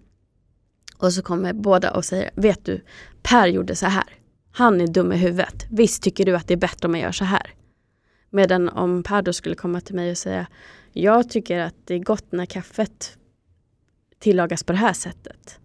Och 0.98 1.12
så 1.12 1.22
kommer 1.22 1.52
båda 1.52 1.90
och 1.90 2.04
säger, 2.04 2.30
vet 2.34 2.64
du, 2.64 2.80
Per 3.22 3.46
gjorde 3.46 3.76
så 3.76 3.86
här. 3.86 4.04
Han 4.50 4.80
är 4.80 4.86
dum 4.86 5.12
i 5.12 5.16
huvudet. 5.16 5.66
Visst 5.70 6.02
tycker 6.02 6.24
du 6.24 6.36
att 6.36 6.48
det 6.48 6.54
är 6.54 6.58
bättre 6.58 6.88
om 6.88 6.94
jag 6.94 7.02
gör 7.02 7.12
så 7.12 7.24
här? 7.24 7.54
Medan 8.30 8.68
om 8.68 9.02
Per 9.02 9.22
då 9.22 9.32
skulle 9.32 9.54
komma 9.54 9.80
till 9.80 9.94
mig 9.94 10.10
och 10.10 10.18
säga, 10.18 10.46
jag 10.92 11.30
tycker 11.30 11.60
att 11.60 11.74
det 11.84 11.94
är 11.94 11.98
gott 11.98 12.32
när 12.32 12.46
kaffet 12.46 13.18
tillagas 14.18 14.64
på 14.64 14.72
det 14.72 14.78
här 14.78 14.92
sättet. 14.92 15.60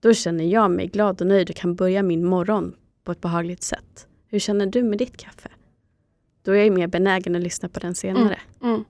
Då 0.00 0.14
känner 0.14 0.44
jag 0.44 0.70
mig 0.70 0.86
glad 0.86 1.20
och 1.20 1.26
nöjd 1.26 1.50
och 1.50 1.56
kan 1.56 1.74
börja 1.74 2.02
min 2.02 2.24
morgon 2.24 2.74
på 3.04 3.12
ett 3.12 3.20
behagligt 3.20 3.62
sätt. 3.62 4.06
Hur 4.26 4.38
känner 4.38 4.66
du 4.66 4.82
med 4.82 4.98
ditt 4.98 5.16
kaffe? 5.16 5.48
Då 6.42 6.52
är 6.52 6.64
jag 6.64 6.72
mer 6.72 6.86
benägen 6.86 7.36
att 7.36 7.42
lyssna 7.42 7.68
på 7.68 7.80
den 7.80 7.94
senare. 7.94 8.40
Mm. 8.60 8.74
Mm. 8.74 8.84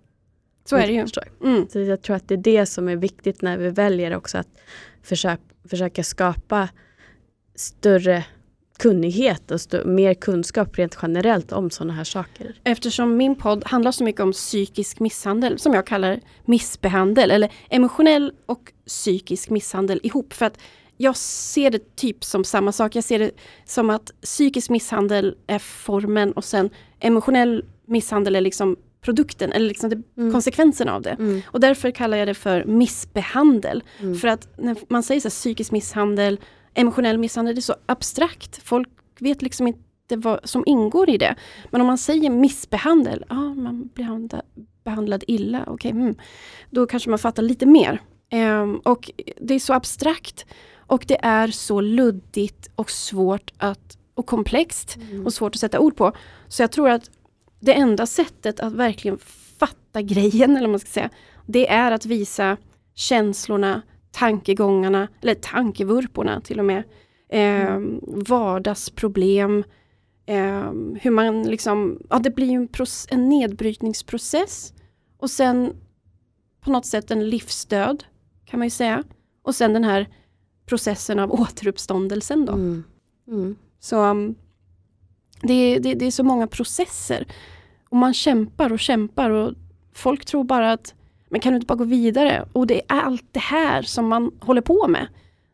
Så 0.64 0.76
är 0.76 0.86
det 0.86 0.92
ju. 0.92 1.06
Mm. 1.44 1.68
Så 1.68 1.78
jag 1.78 2.02
tror 2.02 2.16
att 2.16 2.28
det 2.28 2.34
är 2.34 2.38
det 2.38 2.66
som 2.66 2.88
är 2.88 2.96
viktigt 2.96 3.42
när 3.42 3.58
vi 3.58 3.70
väljer 3.70 4.16
också 4.16 4.38
att 4.38 4.48
försöka, 5.02 5.42
försöka 5.68 6.04
skapa 6.04 6.68
större 7.54 8.24
kunnighet 8.78 9.50
och 9.50 9.86
mer 9.86 10.14
kunskap 10.14 10.78
rent 10.78 10.98
generellt 11.02 11.52
om 11.52 11.70
sådana 11.70 11.92
här 11.92 12.04
saker. 12.04 12.54
Eftersom 12.64 13.16
min 13.16 13.34
podd 13.34 13.64
handlar 13.64 13.92
så 13.92 14.04
mycket 14.04 14.20
om 14.20 14.32
psykisk 14.32 15.00
misshandel, 15.00 15.58
som 15.58 15.74
jag 15.74 15.86
kallar 15.86 16.20
missbehandel, 16.44 17.30
eller 17.30 17.52
emotionell 17.70 18.32
och 18.46 18.72
psykisk 18.86 19.50
misshandel 19.50 20.00
ihop. 20.02 20.32
För 20.32 20.46
att 20.46 20.58
jag 20.96 21.16
ser 21.16 21.70
det 21.70 21.96
typ 21.96 22.24
som 22.24 22.44
samma 22.44 22.72
sak. 22.72 22.96
Jag 22.96 23.04
ser 23.04 23.18
det 23.18 23.30
som 23.64 23.90
att 23.90 24.10
psykisk 24.22 24.70
misshandel 24.70 25.36
är 25.46 25.58
formen 25.58 26.32
och 26.32 26.44
sen 26.44 26.70
emotionell 27.00 27.64
misshandel 27.86 28.36
är 28.36 28.40
liksom 28.40 28.76
produkten 29.02 29.52
eller 29.52 29.68
liksom 29.68 29.90
det, 29.90 30.02
mm. 30.16 30.32
konsekvensen 30.32 30.88
av 30.88 31.02
det. 31.02 31.10
Mm. 31.10 31.42
Och 31.46 31.60
därför 31.60 31.90
kallar 31.90 32.16
jag 32.16 32.28
det 32.28 32.34
för 32.34 32.64
missbehandel. 32.64 33.82
Mm. 34.00 34.14
För 34.14 34.28
att 34.28 34.58
när 34.58 34.76
man 34.88 35.02
säger 35.02 35.20
så 35.20 35.28
här, 35.28 35.30
psykisk 35.30 35.72
misshandel, 35.72 36.40
emotionell 36.74 37.18
misshandel, 37.18 37.54
det 37.54 37.58
är 37.58 37.62
så 37.62 37.76
abstrakt. 37.86 38.60
Folk 38.64 38.88
vet 39.18 39.42
liksom 39.42 39.66
inte 39.66 40.16
vad 40.16 40.40
som 40.44 40.62
ingår 40.66 41.10
i 41.10 41.18
det. 41.18 41.34
Men 41.70 41.80
om 41.80 41.86
man 41.86 41.98
säger 41.98 42.30
missbehandel, 42.30 43.24
ja 43.28 43.36
ah, 43.36 43.54
man 43.54 43.90
blir 43.94 44.28
behandlad 44.84 45.24
illa, 45.26 45.62
okej, 45.62 45.72
okay, 45.72 45.90
mm. 45.90 46.14
då 46.70 46.86
kanske 46.86 47.10
man 47.10 47.18
fattar 47.18 47.42
lite 47.42 47.66
mer. 47.66 48.00
Um, 48.32 48.76
och 48.76 49.10
det 49.40 49.54
är 49.54 49.58
så 49.58 49.72
abstrakt 49.72 50.46
och 50.86 51.04
det 51.08 51.18
är 51.22 51.48
så 51.48 51.80
luddigt 51.80 52.70
och 52.74 52.90
svårt 52.90 53.52
att, 53.58 53.98
och 54.14 54.26
komplext 54.26 54.96
mm. 54.96 55.26
och 55.26 55.32
svårt 55.32 55.54
att 55.54 55.60
sätta 55.60 55.80
ord 55.80 55.96
på. 55.96 56.12
Så 56.48 56.62
jag 56.62 56.72
tror 56.72 56.90
att 56.90 57.10
det 57.62 57.74
enda 57.74 58.06
sättet 58.06 58.60
att 58.60 58.72
verkligen 58.72 59.18
fatta 59.58 60.02
grejen, 60.02 60.56
eller 60.56 60.68
man 60.68 60.80
ska 60.80 60.90
säga, 60.90 61.10
det 61.46 61.68
är 61.68 61.92
att 61.92 62.06
visa 62.06 62.56
känslorna, 62.94 63.82
tankegångarna, 64.10 65.08
eller 65.22 65.34
tankevurporna 65.34 66.40
till 66.40 66.58
och 66.58 66.64
med. 66.64 66.82
Eh, 67.28 67.80
vardagsproblem. 68.06 69.64
Eh, 70.26 70.72
hur 71.00 71.10
man 71.10 71.42
liksom, 71.42 71.98
ja 72.10 72.18
det 72.18 72.30
blir 72.30 72.50
en, 72.50 72.68
en 73.08 73.28
nedbrytningsprocess. 73.28 74.74
Och 75.18 75.30
sen 75.30 75.72
på 76.60 76.70
något 76.70 76.86
sätt 76.86 77.10
en 77.10 77.30
livsdöd, 77.30 78.04
kan 78.44 78.58
man 78.58 78.66
ju 78.66 78.70
säga. 78.70 79.04
Och 79.42 79.54
sen 79.54 79.72
den 79.72 79.84
här 79.84 80.08
processen 80.66 81.18
av 81.18 81.32
återuppståndelsen 81.32 82.46
då. 82.46 82.52
Mm. 82.52 82.84
Mm. 83.28 83.56
Så 83.80 84.04
um, 84.04 84.34
det, 85.42 85.78
det, 85.78 85.94
det, 85.94 86.06
är 86.06 86.10
så 86.10 86.24
många 86.24 86.46
processer. 86.46 87.26
Och 87.92 87.98
man 87.98 88.14
kämpar 88.14 88.72
och 88.72 88.80
kämpar 88.80 89.30
och 89.30 89.54
folk 89.94 90.24
tror 90.24 90.44
bara 90.44 90.72
att 90.72 90.94
men 91.28 91.40
kan 91.40 91.52
du 91.52 91.56
inte 91.56 91.66
bara 91.66 91.78
gå 91.78 91.84
vidare? 91.84 92.48
Och 92.52 92.66
det 92.66 92.74
är 92.74 92.84
allt 92.86 93.24
det 93.32 93.40
här 93.40 93.82
som 93.82 94.08
man 94.08 94.30
håller 94.40 94.60
på 94.60 94.88
med. 94.88 95.06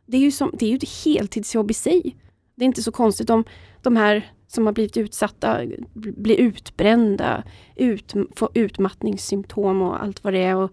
Det 0.06 0.16
är 0.16 0.20
ju, 0.20 0.30
som, 0.30 0.50
det 0.58 0.66
är 0.66 0.70
ju 0.70 0.76
ett 0.76 1.04
heltidsjobb 1.04 1.70
i 1.70 1.74
sig. 1.74 2.16
Det 2.54 2.64
är 2.64 2.66
inte 2.66 2.82
så 2.82 2.92
konstigt 2.92 3.30
om 3.30 3.44
de 3.82 3.96
här 3.96 4.32
som 4.46 4.66
har 4.66 4.72
blivit 4.72 4.96
utsatta 4.96 5.60
blir 5.94 6.40
utbrända, 6.40 7.44
ut, 7.76 8.14
får 8.36 8.50
utmattningssymptom 8.54 9.82
och 9.82 10.02
allt 10.02 10.24
vad 10.24 10.32
det 10.32 10.42
är. 10.42 10.56
Och 10.56 10.70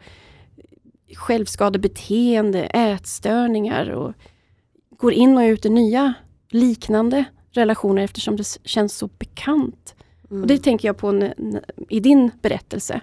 självskadebeteende, 1.16 2.64
ätstörningar 2.64 3.90
och 3.90 4.14
går 4.98 5.14
in 5.14 5.38
och 5.38 5.42
ut 5.42 5.66
i 5.66 5.70
nya 5.70 6.14
liknande 6.50 7.26
relationer 7.52 8.02
eftersom 8.02 8.36
det 8.36 8.58
känns 8.64 8.98
så 8.98 9.08
bekant. 9.08 9.95
Mm. 10.32 10.42
Och 10.42 10.48
Det 10.48 10.58
tänker 10.58 10.88
jag 10.88 10.98
på 10.98 11.34
i 11.90 12.00
din 12.00 12.32
berättelse. 12.42 13.02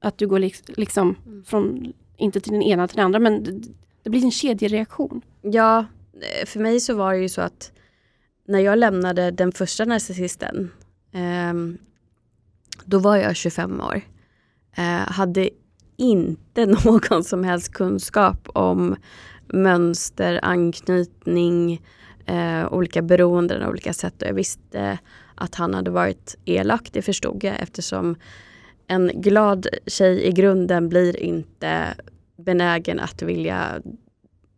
Att 0.00 0.18
du 0.18 0.26
går 0.26 0.38
liksom 0.78 1.16
mm. 1.26 1.44
från, 1.44 1.92
inte 2.16 2.40
till 2.40 2.52
den 2.52 2.62
ena 2.62 2.88
till 2.88 2.96
den 2.96 3.04
andra, 3.04 3.18
men 3.18 3.44
det, 3.44 3.68
det 4.02 4.10
blir 4.10 4.24
en 4.24 4.30
kedjereaktion. 4.30 5.22
Ja, 5.42 5.78
eh, 6.14 6.46
för 6.46 6.60
mig 6.60 6.80
så 6.80 6.94
var 6.94 7.12
det 7.12 7.20
ju 7.20 7.28
så 7.28 7.40
att 7.40 7.72
när 8.48 8.60
jag 8.60 8.78
lämnade 8.78 9.30
den 9.30 9.52
första 9.52 9.84
narcissisten, 9.84 10.70
eh, 11.12 11.54
då 12.84 12.98
var 12.98 13.16
jag 13.16 13.36
25 13.36 13.80
år. 13.80 14.00
Eh, 14.76 15.12
hade 15.12 15.50
inte 15.96 16.66
någon 16.84 17.24
som 17.24 17.44
helst 17.44 17.72
kunskap 17.72 18.48
om 18.54 18.96
mönster, 19.46 20.40
anknytning, 20.42 21.82
eh, 22.26 22.72
olika 22.72 23.02
beroenden 23.02 23.62
och 23.62 23.68
olika 23.68 23.92
sätt. 23.92 24.22
Och 24.22 24.28
jag 24.28 24.34
visste 24.34 24.98
att 25.40 25.54
han 25.54 25.74
hade 25.74 25.90
varit 25.90 26.36
elak, 26.44 26.88
det 26.92 27.02
förstod 27.02 27.44
jag 27.44 27.60
eftersom 27.60 28.16
en 28.86 29.10
glad 29.14 29.66
tjej 29.86 30.22
i 30.24 30.32
grunden 30.32 30.88
blir 30.88 31.16
inte 31.16 31.94
benägen 32.36 33.00
att 33.00 33.22
vilja 33.22 33.82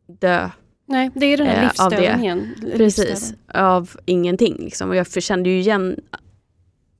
dö. 0.06 0.50
Nej, 0.86 1.10
det 1.14 1.26
är 1.26 1.36
den 1.36 1.46
här 1.46 1.56
eh, 1.56 1.62
livsstörningen. 1.62 2.54
Precis, 2.76 3.34
av 3.54 3.90
ingenting. 4.04 4.56
Liksom. 4.58 4.90
Och 4.90 4.96
jag 4.96 5.22
kände 5.22 5.50
ju 5.50 5.58
igen 5.58 5.96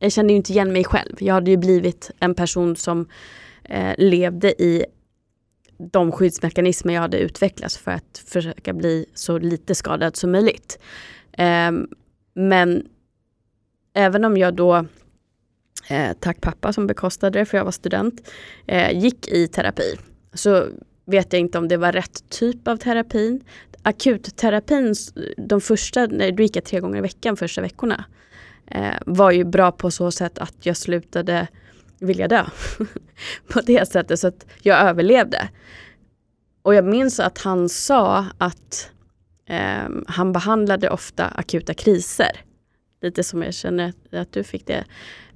jag 0.02 0.12
kände 0.12 0.32
ju 0.32 0.36
inte 0.36 0.52
igen 0.52 0.72
mig 0.72 0.84
själv. 0.84 1.16
Jag 1.18 1.34
hade 1.34 1.50
ju 1.50 1.56
blivit 1.56 2.10
en 2.18 2.34
person 2.34 2.76
som 2.76 3.08
eh, 3.64 3.94
levde 3.98 4.62
i 4.62 4.84
de 5.92 6.12
skyddsmekanismer 6.12 6.94
jag 6.94 7.00
hade 7.00 7.18
utvecklat 7.18 7.72
för 7.72 7.90
att 7.90 8.24
försöka 8.26 8.72
bli 8.72 9.06
så 9.14 9.38
lite 9.38 9.74
skadad 9.74 10.16
som 10.16 10.32
möjligt. 10.32 10.78
Eh, 11.32 11.70
men 12.34 12.86
även 13.94 14.24
om 14.24 14.36
jag 14.36 14.54
då, 14.54 14.86
eh, 15.88 16.12
tack 16.20 16.40
pappa 16.40 16.72
som 16.72 16.86
bekostade 16.86 17.38
det 17.38 17.44
för 17.44 17.58
jag 17.58 17.64
var 17.64 17.72
student, 17.72 18.30
eh, 18.66 18.98
gick 18.98 19.28
i 19.28 19.48
terapi 19.48 19.96
så 20.34 20.66
vet 21.04 21.32
jag 21.32 21.40
inte 21.40 21.58
om 21.58 21.68
det 21.68 21.76
var 21.76 21.92
rätt 21.92 22.30
typ 22.30 22.68
av 22.68 22.76
terapin. 22.76 23.44
Akutterapin, 23.82 24.94
de 25.36 25.60
första, 25.60 26.06
då 26.06 26.42
gick 26.42 26.56
jag 26.56 26.64
tre 26.64 26.80
gånger 26.80 26.98
i 26.98 27.00
veckan 27.00 27.36
första 27.36 27.60
veckorna. 27.60 28.04
eh, 28.66 28.94
var 29.06 29.30
ju 29.30 29.44
bra 29.44 29.72
på 29.72 29.90
så 29.90 30.10
sätt 30.10 30.38
att 30.38 30.66
jag 30.66 30.76
slutade 30.76 31.48
vilja 32.00 32.28
dö. 32.28 32.44
på 33.48 33.60
det 33.60 33.88
sättet 33.88 34.20
så 34.20 34.28
att 34.28 34.46
jag 34.62 34.80
överlevde. 34.80 35.48
Och 36.62 36.74
jag 36.74 36.84
minns 36.84 37.20
att 37.20 37.38
han 37.38 37.68
sa 37.68 38.26
att 38.38 38.90
eh, 39.48 39.88
han 40.06 40.32
behandlade 40.32 40.90
ofta 40.90 41.26
akuta 41.26 41.74
kriser. 41.74 42.40
Lite 43.02 43.22
som 43.22 43.42
jag 43.42 43.54
känner 43.54 43.92
att 44.10 44.32
du 44.32 44.44
fick 44.44 44.66
det. 44.66 44.84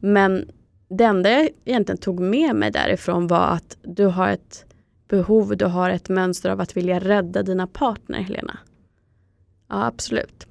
Men 0.01 0.51
det 0.89 1.05
enda 1.05 1.31
jag 1.31 1.49
egentligen 1.65 1.99
tog 1.99 2.21
med 2.21 2.57
mig 2.57 2.71
därifrån 2.71 3.27
var 3.27 3.47
att 3.47 3.77
du 3.83 4.07
har 4.07 4.29
ett 4.29 4.65
behov, 5.09 5.57
du 5.57 5.65
har 5.65 5.91
ett 5.91 6.09
mönster 6.09 6.51
av 6.51 6.61
att 6.61 6.77
vilja 6.77 6.99
rädda 6.99 7.43
dina 7.43 7.67
partner, 7.67 8.19
Helena. 8.19 8.59
Ja, 9.69 9.87
absolut. 9.87 10.47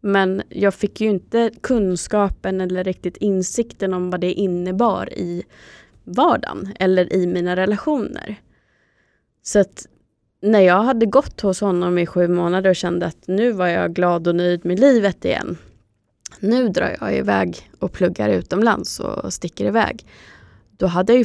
Men 0.00 0.42
jag 0.48 0.74
fick 0.74 1.00
ju 1.00 1.10
inte 1.10 1.50
kunskapen 1.60 2.60
eller 2.60 2.84
riktigt 2.84 3.16
insikten 3.16 3.94
om 3.94 4.10
vad 4.10 4.20
det 4.20 4.32
innebar 4.32 5.14
i 5.14 5.44
vardagen 6.04 6.68
eller 6.78 7.12
i 7.12 7.26
mina 7.26 7.56
relationer. 7.56 8.36
Så 9.42 9.60
att 9.60 9.86
när 10.42 10.60
jag 10.60 10.82
hade 10.82 11.06
gått 11.06 11.40
hos 11.40 11.60
honom 11.60 11.98
i 11.98 12.06
sju 12.06 12.28
månader 12.28 12.70
och 12.70 12.76
kände 12.76 13.06
att 13.06 13.26
nu 13.26 13.52
var 13.52 13.66
jag 13.68 13.94
glad 13.94 14.28
och 14.28 14.34
nöjd 14.34 14.64
med 14.64 14.78
livet 14.78 15.24
igen. 15.24 15.58
Nu 16.40 16.68
drar 16.68 16.96
jag 17.00 17.16
iväg 17.16 17.70
och 17.78 17.92
pluggar 17.92 18.28
utomlands 18.28 19.00
och 19.00 19.32
sticker 19.32 19.64
iväg. 19.64 20.06
Då 20.70 20.86
hade 20.86 21.12
jag 21.12 21.18
ju 21.18 21.24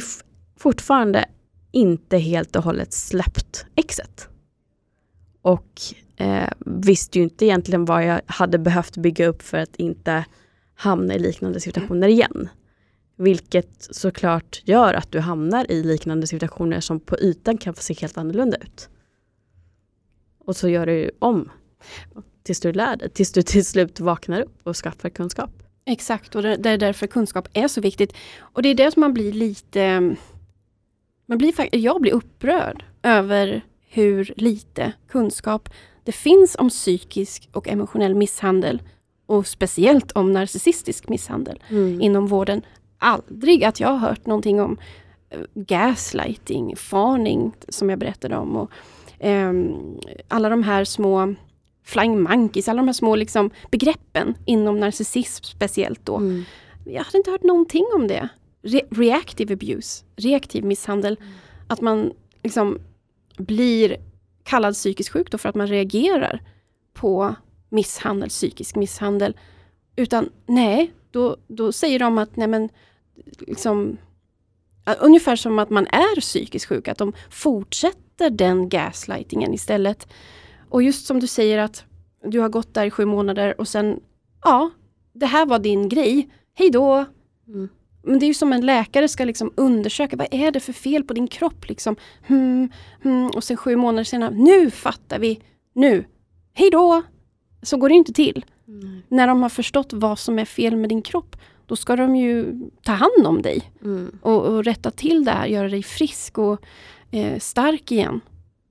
fortfarande 0.56 1.24
inte 1.72 2.18
helt 2.18 2.56
och 2.56 2.62
hållet 2.62 2.92
släppt 2.92 3.66
exet. 3.74 4.28
Och 5.42 5.80
eh, 6.16 6.48
visste 6.66 7.18
ju 7.18 7.24
inte 7.24 7.44
egentligen 7.44 7.84
vad 7.84 8.06
jag 8.06 8.20
hade 8.26 8.58
behövt 8.58 8.96
bygga 8.96 9.26
upp 9.26 9.42
för 9.42 9.58
att 9.58 9.76
inte 9.76 10.24
hamna 10.74 11.14
i 11.14 11.18
liknande 11.18 11.60
situationer 11.60 12.08
igen. 12.08 12.48
Vilket 13.16 13.88
såklart 13.90 14.62
gör 14.64 14.94
att 14.94 15.12
du 15.12 15.20
hamnar 15.20 15.70
i 15.70 15.82
liknande 15.82 16.26
situationer 16.26 16.80
som 16.80 17.00
på 17.00 17.18
ytan 17.18 17.58
kan 17.58 17.74
få 17.74 17.82
se 17.82 17.94
helt 17.94 18.18
annorlunda 18.18 18.56
ut. 18.56 18.88
Och 20.38 20.56
så 20.56 20.68
gör 20.68 20.86
du 20.86 21.10
om 21.18 21.50
tills 22.46 22.60
du 22.60 22.72
lär 22.72 22.96
dig, 22.96 23.10
tills 23.10 23.32
du 23.32 23.42
till 23.42 23.64
slut 23.64 24.00
vaknar 24.00 24.40
upp 24.40 24.60
och 24.62 24.76
skaffar 24.76 25.08
kunskap. 25.08 25.50
Exakt, 25.86 26.34
och 26.34 26.42
det 26.42 26.70
är 26.70 26.78
därför 26.78 27.06
kunskap 27.06 27.48
är 27.52 27.68
så 27.68 27.80
viktigt. 27.80 28.12
Och 28.40 28.62
det 28.62 28.68
är 28.68 28.74
det 28.74 28.90
som 28.90 29.00
man 29.00 29.14
blir 29.14 29.32
lite... 29.32 30.14
Man 31.26 31.38
blir, 31.38 31.74
jag 31.76 32.00
blir 32.00 32.12
upprörd 32.12 32.84
över 33.02 33.62
hur 33.88 34.34
lite 34.36 34.92
kunskap 35.08 35.68
det 36.04 36.12
finns 36.12 36.56
om 36.58 36.68
psykisk 36.68 37.48
och 37.52 37.68
emotionell 37.68 38.14
misshandel 38.14 38.82
och 39.26 39.46
speciellt 39.46 40.12
om 40.12 40.32
narcissistisk 40.32 41.08
misshandel 41.08 41.62
mm. 41.68 42.00
inom 42.00 42.26
vården. 42.26 42.62
Aldrig 42.98 43.64
att 43.64 43.80
jag 43.80 43.88
har 43.88 44.08
hört 44.08 44.26
någonting 44.26 44.60
om 44.60 44.78
eh, 45.30 45.40
gaslighting, 45.54 46.76
farning 46.76 47.52
som 47.68 47.90
jag 47.90 47.98
berättade 47.98 48.36
om 48.36 48.56
och 48.56 48.70
um, 49.20 49.98
alla 50.28 50.48
de 50.48 50.62
här 50.62 50.84
små 50.84 51.34
flying 51.86 52.22
monkeys, 52.22 52.68
alla 52.68 52.76
de 52.76 52.88
här 52.88 52.92
små 52.92 53.16
liksom, 53.16 53.50
begreppen 53.70 54.34
inom 54.44 54.80
narcissism 54.80 55.44
speciellt 55.44 56.06
då. 56.06 56.16
Mm. 56.16 56.44
Jag 56.84 57.04
hade 57.04 57.18
inte 57.18 57.30
hört 57.30 57.42
någonting 57.42 57.86
om 57.96 58.08
det. 58.08 58.28
Re 58.62 58.80
reactive 58.90 59.52
abuse, 59.54 60.04
reaktiv 60.16 60.64
misshandel. 60.64 61.16
Mm. 61.20 61.32
Att 61.66 61.80
man 61.80 62.12
liksom 62.42 62.78
blir 63.36 63.96
kallad 64.42 64.74
psykisk 64.74 65.12
sjuk 65.12 65.30
då 65.30 65.38
för 65.38 65.48
att 65.48 65.54
man 65.54 65.66
reagerar 65.66 66.42
på 66.92 67.34
misshandel, 67.68 68.28
psykisk 68.28 68.76
misshandel. 68.76 69.36
Utan 69.96 70.30
nej, 70.46 70.92
då, 71.10 71.36
då 71.46 71.72
säger 71.72 71.98
de 71.98 72.18
att 72.18 72.36
nej 72.36 72.48
men, 72.48 72.68
liksom, 73.38 73.96
ungefär 75.00 75.36
som 75.36 75.58
att 75.58 75.70
man 75.70 75.86
är 75.86 76.20
psykiskt 76.20 76.66
sjuk, 76.66 76.88
att 76.88 76.98
de 76.98 77.12
fortsätter 77.30 78.30
den 78.30 78.68
gaslightingen 78.68 79.54
istället. 79.54 80.08
Och 80.76 80.82
just 80.82 81.06
som 81.06 81.20
du 81.20 81.26
säger 81.26 81.58
att 81.58 81.84
du 82.24 82.40
har 82.40 82.48
gått 82.48 82.74
där 82.74 82.84
i 82.84 82.90
sju 82.90 83.04
månader 83.04 83.60
och 83.60 83.68
sen, 83.68 84.00
ja, 84.44 84.70
det 85.12 85.26
här 85.26 85.46
var 85.46 85.58
din 85.58 85.88
grej, 85.88 86.28
hej 86.54 86.70
då! 86.70 87.04
Mm. 87.48 87.68
Men 88.02 88.18
det 88.18 88.24
är 88.24 88.28
ju 88.28 88.34
som 88.34 88.52
en 88.52 88.66
läkare 88.66 89.08
ska 89.08 89.24
liksom 89.24 89.52
undersöka, 89.56 90.16
vad 90.16 90.28
är 90.30 90.50
det 90.50 90.60
för 90.60 90.72
fel 90.72 91.04
på 91.04 91.14
din 91.14 91.28
kropp? 91.28 91.68
Liksom, 91.68 91.96
hmm, 92.26 92.68
hmm, 93.02 93.26
och 93.26 93.44
sen 93.44 93.56
sju 93.56 93.76
månader 93.76 94.04
senare, 94.04 94.34
nu 94.34 94.70
fattar 94.70 95.18
vi! 95.18 95.40
Nu! 95.72 96.04
Hej 96.52 96.70
då! 96.70 97.02
Så 97.62 97.76
går 97.76 97.88
det 97.88 97.94
inte 97.94 98.12
till. 98.12 98.44
Mm. 98.68 99.02
När 99.08 99.26
de 99.26 99.42
har 99.42 99.48
förstått 99.48 99.92
vad 99.92 100.18
som 100.18 100.38
är 100.38 100.44
fel 100.44 100.76
med 100.76 100.88
din 100.88 101.02
kropp, 101.02 101.36
då 101.66 101.76
ska 101.76 101.96
de 101.96 102.16
ju 102.16 102.60
ta 102.82 102.92
hand 102.92 103.26
om 103.26 103.42
dig. 103.42 103.70
Mm. 103.84 104.18
Och, 104.22 104.46
och, 104.46 104.64
rätta 104.64 104.90
till 104.90 105.24
det 105.24 105.30
här, 105.30 105.46
göra 105.46 105.68
dig 105.68 105.82
frisk 105.82 106.38
och 106.38 106.60
eh, 107.10 107.38
stark 107.38 107.92
igen. 107.92 108.20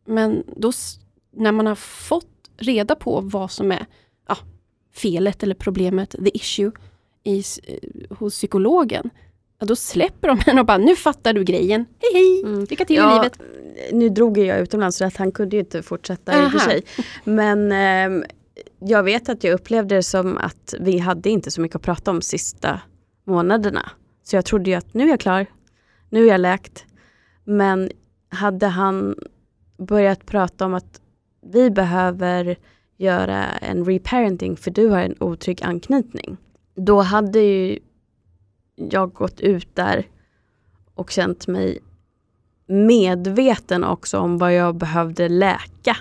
Men 0.05 0.43
då, 0.55 0.71
när 1.35 1.51
man 1.51 1.67
har 1.67 1.75
fått 1.75 2.27
reda 2.57 2.95
på 2.95 3.21
vad 3.21 3.51
som 3.51 3.71
är 3.71 3.85
ja, 4.27 4.37
felet 4.93 5.43
eller 5.43 5.55
problemet, 5.55 6.09
the 6.09 6.37
issue, 6.37 6.71
i, 7.23 7.37
eh, 7.37 8.17
hos 8.17 8.33
psykologen, 8.33 9.09
ja, 9.59 9.65
då 9.65 9.75
släpper 9.75 10.27
de 10.27 10.39
en 10.45 10.59
och 10.59 10.65
bara, 10.65 10.77
nu 10.77 10.95
fattar 10.95 11.33
du 11.33 11.43
grejen. 11.43 11.85
Hej 11.99 12.13
hej, 12.13 12.43
mm. 12.43 12.65
lycka 12.69 12.85
till 12.85 12.95
ja, 12.95 13.11
i 13.11 13.19
livet. 13.19 13.39
Nu 13.91 14.09
drog 14.09 14.37
jag 14.37 14.59
utomlands 14.59 14.97
så 14.97 15.05
att 15.05 15.17
han 15.17 15.31
kunde 15.31 15.55
ju 15.55 15.59
inte 15.59 15.83
fortsätta 15.83 16.31
Aha. 16.31 16.43
i 16.43 16.47
och 16.47 16.51
för 16.51 16.59
sig. 16.59 16.83
Men 17.23 17.71
eh, 17.71 18.27
jag 18.79 19.03
vet 19.03 19.29
att 19.29 19.43
jag 19.43 19.53
upplevde 19.53 19.95
det 19.95 20.03
som 20.03 20.37
att 20.37 20.73
vi 20.79 20.97
hade 20.97 21.29
inte 21.29 21.51
så 21.51 21.61
mycket 21.61 21.75
att 21.75 21.81
prata 21.81 22.11
om 22.11 22.21
sista 22.21 22.81
månaderna. 23.23 23.91
Så 24.23 24.35
jag 24.35 24.45
trodde 24.45 24.69
ju 24.69 24.75
att 24.75 24.93
nu 24.93 25.03
är 25.03 25.09
jag 25.09 25.19
klar, 25.19 25.45
nu 26.09 26.23
är 26.23 26.27
jag 26.27 26.41
läkt. 26.41 26.85
Men 27.43 27.91
hade 28.29 28.67
han 28.67 29.15
börjat 29.77 30.25
prata 30.25 30.65
om 30.65 30.73
att 30.73 31.01
vi 31.45 31.69
behöver 31.69 32.57
göra 32.97 33.45
en 33.45 33.85
reparenting 33.85 34.57
för 34.57 34.71
du 34.71 34.87
har 34.87 34.99
en 34.99 35.15
otrygg 35.19 35.63
anknytning. 35.63 36.37
Då 36.75 37.01
hade 37.01 37.39
ju 37.39 37.79
jag 38.75 39.13
gått 39.13 39.41
ut 39.41 39.75
där 39.75 40.07
och 40.95 41.11
känt 41.11 41.47
mig 41.47 41.79
medveten 42.67 43.83
också 43.83 44.19
om 44.19 44.37
vad 44.37 44.53
jag 44.53 44.75
behövde 44.75 45.29
läka 45.29 45.97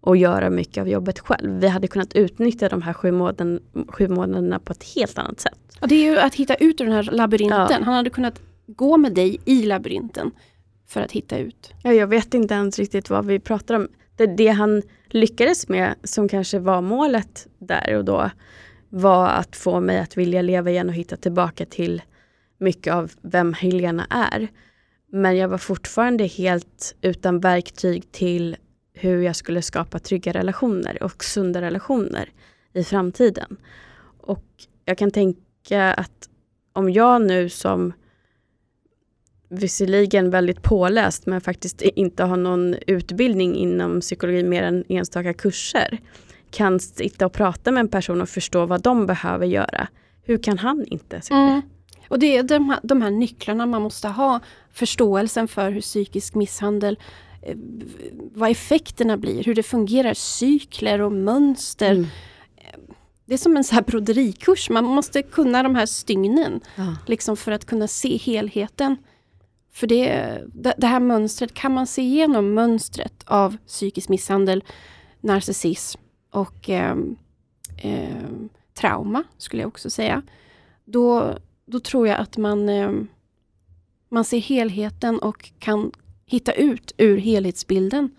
och 0.00 0.16
göra 0.16 0.50
mycket 0.50 0.80
av 0.80 0.88
jobbet 0.88 1.18
själv. 1.18 1.60
Vi 1.60 1.68
hade 1.68 1.88
kunnat 1.88 2.14
utnyttja 2.14 2.68
de 2.68 2.82
här 2.82 2.92
sju, 2.92 3.12
månaden, 3.12 3.60
sju 3.88 4.08
månaderna 4.08 4.58
på 4.58 4.72
ett 4.72 4.84
helt 4.84 5.18
annat 5.18 5.40
sätt. 5.40 5.58
Ja, 5.80 5.86
det 5.86 5.94
är 5.94 6.10
ju 6.10 6.18
att 6.18 6.34
hitta 6.34 6.54
ut 6.54 6.80
ur 6.80 6.84
den 6.84 6.94
här 6.94 7.02
labyrinten. 7.02 7.66
Ja. 7.70 7.78
Han 7.84 7.94
hade 7.94 8.10
kunnat 8.10 8.40
gå 8.66 8.96
med 8.96 9.14
dig 9.14 9.40
i 9.44 9.62
labyrinten 9.62 10.30
för 10.86 11.00
att 11.00 11.12
hitta 11.12 11.38
ut. 11.38 11.72
Ja, 11.82 11.92
jag 11.92 12.06
vet 12.06 12.34
inte 12.34 12.54
ens 12.54 12.78
riktigt 12.78 13.10
vad 13.10 13.26
vi 13.26 13.40
pratar 13.40 13.74
om. 13.74 13.88
Det, 14.16 14.26
det 14.26 14.48
han 14.48 14.82
lyckades 15.10 15.68
med, 15.68 15.94
som 16.04 16.28
kanske 16.28 16.58
var 16.58 16.80
målet 16.80 17.46
där 17.58 17.96
och 17.96 18.04
då, 18.04 18.30
var 18.88 19.28
att 19.28 19.56
få 19.56 19.80
mig 19.80 19.98
att 19.98 20.16
vilja 20.16 20.42
leva 20.42 20.70
igen 20.70 20.88
och 20.88 20.94
hitta 20.94 21.16
tillbaka 21.16 21.66
till 21.66 22.02
mycket 22.58 22.94
av 22.94 23.12
vem 23.22 23.54
Helena 23.54 24.06
är. 24.10 24.48
Men 25.10 25.36
jag 25.36 25.48
var 25.48 25.58
fortfarande 25.58 26.24
helt 26.24 26.94
utan 27.00 27.40
verktyg 27.40 28.12
till 28.12 28.56
hur 28.94 29.22
jag 29.22 29.36
skulle 29.36 29.62
skapa 29.62 29.98
trygga 29.98 30.32
relationer 30.32 31.02
och 31.02 31.24
sunda 31.24 31.60
relationer 31.60 32.28
i 32.72 32.84
framtiden. 32.84 33.56
Och 34.20 34.44
jag 34.84 34.98
kan 34.98 35.10
tänka 35.10 35.94
att 35.94 36.28
om 36.72 36.90
jag 36.90 37.22
nu 37.22 37.48
som 37.48 37.92
visserligen 39.52 40.30
väldigt 40.30 40.62
påläst 40.62 41.26
men 41.26 41.40
faktiskt 41.40 41.82
inte 41.82 42.24
har 42.24 42.36
någon 42.36 42.74
utbildning 42.86 43.56
inom 43.56 44.00
psykologi 44.00 44.42
mer 44.42 44.62
än 44.62 44.84
enstaka 44.88 45.34
kurser 45.34 45.98
kan 46.50 46.80
sitta 46.80 47.26
och 47.26 47.32
prata 47.32 47.70
med 47.70 47.80
en 47.80 47.88
person 47.88 48.20
och 48.20 48.28
förstå 48.28 48.66
vad 48.66 48.82
de 48.82 49.06
behöver 49.06 49.46
göra. 49.46 49.88
Hur 50.24 50.38
kan 50.38 50.58
han 50.58 50.84
inte? 50.86 51.20
Mm. 51.30 51.62
Och 52.08 52.18
det 52.18 52.36
är 52.36 52.42
de 52.42 52.68
här, 52.68 52.80
de 52.82 53.02
här 53.02 53.10
nycklarna 53.10 53.66
man 53.66 53.82
måste 53.82 54.08
ha. 54.08 54.40
Förståelsen 54.72 55.48
för 55.48 55.70
hur 55.70 55.80
psykisk 55.80 56.34
misshandel 56.34 56.98
eh, 57.42 57.56
vad 58.34 58.50
effekterna 58.50 59.16
blir, 59.16 59.44
hur 59.44 59.54
det 59.54 59.62
fungerar, 59.62 60.14
cykler 60.14 61.00
och 61.00 61.12
mönster. 61.12 61.90
Mm. 61.90 62.06
Det 63.24 63.34
är 63.34 63.38
som 63.38 63.56
en 63.56 63.64
så 63.64 63.74
här 63.74 63.82
broderikurs, 63.82 64.70
man 64.70 64.84
måste 64.84 65.22
kunna 65.22 65.62
de 65.62 65.74
här 65.74 65.86
stygnen 65.86 66.60
ja. 66.76 66.96
liksom 67.06 67.36
för 67.36 67.52
att 67.52 67.64
kunna 67.64 67.88
se 67.88 68.16
helheten. 68.16 68.96
För 69.72 69.86
det, 69.86 70.42
det 70.76 70.86
här 70.86 71.00
mönstret, 71.00 71.54
kan 71.54 71.74
man 71.74 71.86
se 71.86 72.02
igenom 72.02 72.54
mönstret 72.54 73.24
av 73.26 73.56
psykisk 73.66 74.08
misshandel, 74.08 74.64
narcissism 75.20 76.00
och 76.30 76.70
eh, 76.70 76.96
eh, 77.76 78.30
trauma, 78.74 79.24
skulle 79.38 79.62
jag 79.62 79.68
också 79.68 79.90
säga. 79.90 80.22
Då, 80.84 81.38
då 81.66 81.80
tror 81.80 82.08
jag 82.08 82.18
att 82.18 82.36
man, 82.36 82.68
eh, 82.68 82.90
man 84.08 84.24
ser 84.24 84.38
helheten 84.38 85.18
och 85.18 85.52
kan 85.58 85.92
hitta 86.26 86.52
ut 86.52 86.92
ur 86.98 87.18
helhetsbilden. 87.18 88.10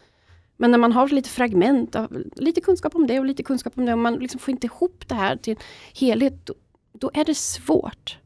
Men 0.57 0.71
när 0.71 0.77
man 0.77 0.91
har 0.91 1.07
lite 1.09 1.29
fragment, 1.29 1.95
av, 1.95 2.23
lite 2.35 2.61
kunskap 2.61 2.95
om 2.95 3.07
det 3.07 3.19
och 3.19 3.25
lite 3.25 3.43
kunskap 3.43 3.77
om 3.77 3.85
det 3.85 3.93
och 3.93 3.99
man 3.99 4.15
liksom 4.15 4.39
får 4.39 4.51
inte 4.51 4.67
ihop 4.67 5.03
det 5.07 5.15
här 5.15 5.35
till 5.35 5.57
helhet, 5.93 6.45
då, 6.45 6.53
då 6.93 7.11
är 7.13 7.25
det 7.25 7.35
svårt 7.35 8.17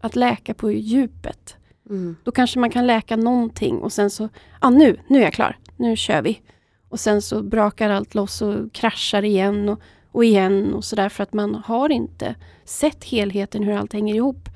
att 0.00 0.16
läka 0.16 0.54
på 0.54 0.72
djupet. 0.72 1.57
Mm. 1.90 2.16
Då 2.24 2.32
kanske 2.32 2.58
man 2.58 2.70
kan 2.70 2.86
läka 2.86 3.16
någonting 3.16 3.78
och 3.78 3.92
sen 3.92 4.10
så, 4.10 4.28
ja 4.60 4.70
nu, 4.70 4.96
nu 5.08 5.18
är 5.18 5.22
jag 5.22 5.32
klar, 5.32 5.58
nu 5.76 5.96
kör 5.96 6.22
vi. 6.22 6.40
Och 6.88 7.00
sen 7.00 7.22
så 7.22 7.42
brakar 7.42 7.90
allt 7.90 8.14
loss 8.14 8.42
och 8.42 8.72
kraschar 8.72 9.24
igen 9.24 9.68
och, 9.68 9.80
och 10.12 10.24
igen 10.24 10.74
och 10.74 10.84
sådär 10.84 11.08
för 11.08 11.22
att 11.22 11.32
man 11.32 11.54
har 11.54 11.88
inte 11.88 12.34
sett 12.64 13.04
helheten, 13.04 13.62
hur 13.62 13.72
allt 13.72 13.92
hänger 13.92 14.14
ihop. 14.14 14.48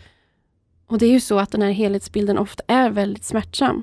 Och 0.87 0.99
det 0.99 1.07
är 1.07 1.11
ju 1.11 1.21
så 1.21 1.39
att 1.39 1.51
den 1.51 1.63
här 1.63 1.71
helhetsbilden 1.71 2.39
ofta 2.39 2.63
är 2.67 2.91
väldigt 2.91 3.25
smärtsam. 3.25 3.83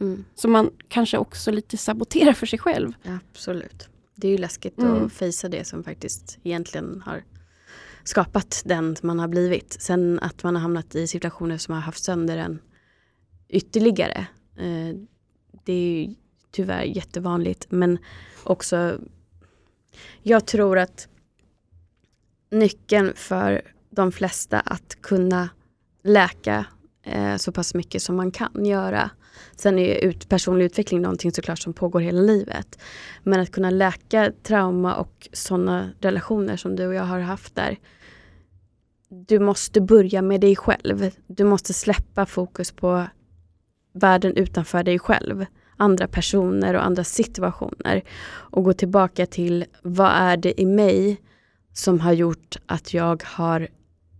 Mm. 0.00 0.24
Så 0.34 0.48
man 0.48 0.70
kanske 0.88 1.18
också 1.18 1.50
lite 1.50 1.76
saboterar 1.76 2.32
för 2.32 2.46
sig 2.46 2.58
själv. 2.58 2.92
Absolut. 3.32 3.88
Det 4.14 4.26
är 4.26 4.30
ju 4.32 4.38
läskigt 4.38 4.78
Mm. 4.78 5.06
att 5.06 5.12
fejsa 5.12 5.48
det 5.48 5.66
som 5.66 5.84
faktiskt 5.84 6.38
egentligen 6.42 7.02
har 7.06 7.24
skapat 8.04 8.62
den 8.64 8.96
man 9.02 9.18
har 9.18 9.28
blivit. 9.28 9.76
Sen 9.80 10.18
att 10.22 10.42
man 10.42 10.54
har 10.54 10.62
hamnat 10.62 10.94
i 10.94 11.06
situationer 11.06 11.58
som 11.58 11.74
har 11.74 11.80
haft 11.80 12.04
sönder 12.04 12.36
en 12.36 12.58
ytterligare. 13.48 14.26
Eh, 14.56 14.96
det 15.64 15.72
är 15.72 16.06
ju 16.06 16.14
tyvärr 16.50 16.82
jättevanligt. 16.82 17.66
Men 17.68 17.98
också, 18.44 18.98
jag 20.22 20.46
tror 20.46 20.78
att 20.78 21.08
nyckeln 22.50 23.12
för 23.16 23.62
de 23.90 24.12
flesta 24.12 24.60
att 24.60 24.96
kunna 25.00 25.48
läka 26.02 26.66
eh, 27.02 27.36
så 27.36 27.52
pass 27.52 27.74
mycket 27.74 28.02
som 28.02 28.16
man 28.16 28.30
kan 28.30 28.66
göra. 28.66 29.10
Sen 29.56 29.78
är 29.78 29.84
ju 29.84 29.94
ut, 29.94 30.28
personlig 30.28 30.64
utveckling 30.64 31.02
någonting 31.02 31.32
såklart 31.32 31.58
som 31.58 31.72
pågår 31.72 32.00
hela 32.00 32.20
livet. 32.20 32.78
Men 33.22 33.40
att 33.40 33.52
kunna 33.52 33.70
läka 33.70 34.32
trauma 34.42 34.96
och 34.96 35.28
sådana 35.32 35.90
relationer 36.00 36.56
som 36.56 36.76
du 36.76 36.86
och 36.86 36.94
jag 36.94 37.02
har 37.02 37.20
haft 37.20 37.54
där. 37.54 37.78
Du 39.08 39.38
måste 39.38 39.80
börja 39.80 40.22
med 40.22 40.40
dig 40.40 40.56
själv. 40.56 41.10
Du 41.26 41.44
måste 41.44 41.74
släppa 41.74 42.26
fokus 42.26 42.72
på 42.72 43.06
världen 43.92 44.36
utanför 44.36 44.82
dig 44.82 44.98
själv. 44.98 45.46
Andra 45.76 46.08
personer 46.08 46.74
och 46.74 46.84
andra 46.84 47.04
situationer. 47.04 48.02
Och 48.28 48.64
gå 48.64 48.72
tillbaka 48.72 49.26
till 49.26 49.64
vad 49.82 50.10
är 50.10 50.36
det 50.36 50.60
i 50.60 50.66
mig 50.66 51.20
som 51.72 52.00
har 52.00 52.12
gjort 52.12 52.56
att 52.66 52.94
jag 52.94 53.22
har 53.26 53.68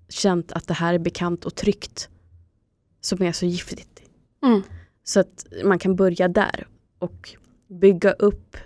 känt 0.09 0.53
att 0.53 0.69
det 0.69 0.75
här 0.75 0.95
är 0.95 0.99
bekant 0.99 1.45
och 1.45 1.55
tryggt. 1.55 2.09
Som 3.01 3.23
är 3.23 3.33
så 3.33 3.47
giftigt. 3.47 4.03
Mm. 4.43 4.63
Så 5.05 5.21
att 5.21 5.47
man 5.65 5.79
kan 5.79 5.97
börja 5.97 6.29
där 6.29 6.67
och 6.99 7.35
bygga 7.69 8.13
upp 8.13 8.57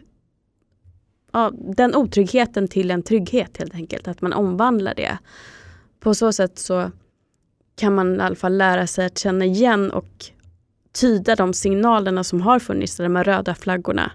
ja, 1.32 1.53
den 1.76 1.94
otryggheten 1.94 2.68
till 2.68 2.90
en 2.90 3.03
trygghet 3.03 3.57
helt 3.57 3.74
enkelt. 3.74 4.09
Att 4.09 4.20
man 4.20 4.32
omvandlar 4.32 4.94
det. 4.94 5.18
På 6.00 6.14
så 6.14 6.32
sätt 6.32 6.59
så 6.59 6.90
kan 7.76 7.94
man 7.94 8.16
i 8.16 8.20
alla 8.20 8.34
fall 8.34 8.57
lära 8.57 8.86
sig 8.86 9.07
att 9.07 9.18
känna 9.18 9.44
igen 9.44 9.90
och 9.90 10.24
tyda 10.93 11.36
de 11.36 11.53
signalerna 11.53 12.24
som 12.24 12.40
har 12.40 12.59
funnits, 12.59 12.97
de 12.97 13.16
här 13.16 13.24
röda 13.24 13.55
flaggorna, 13.55 14.12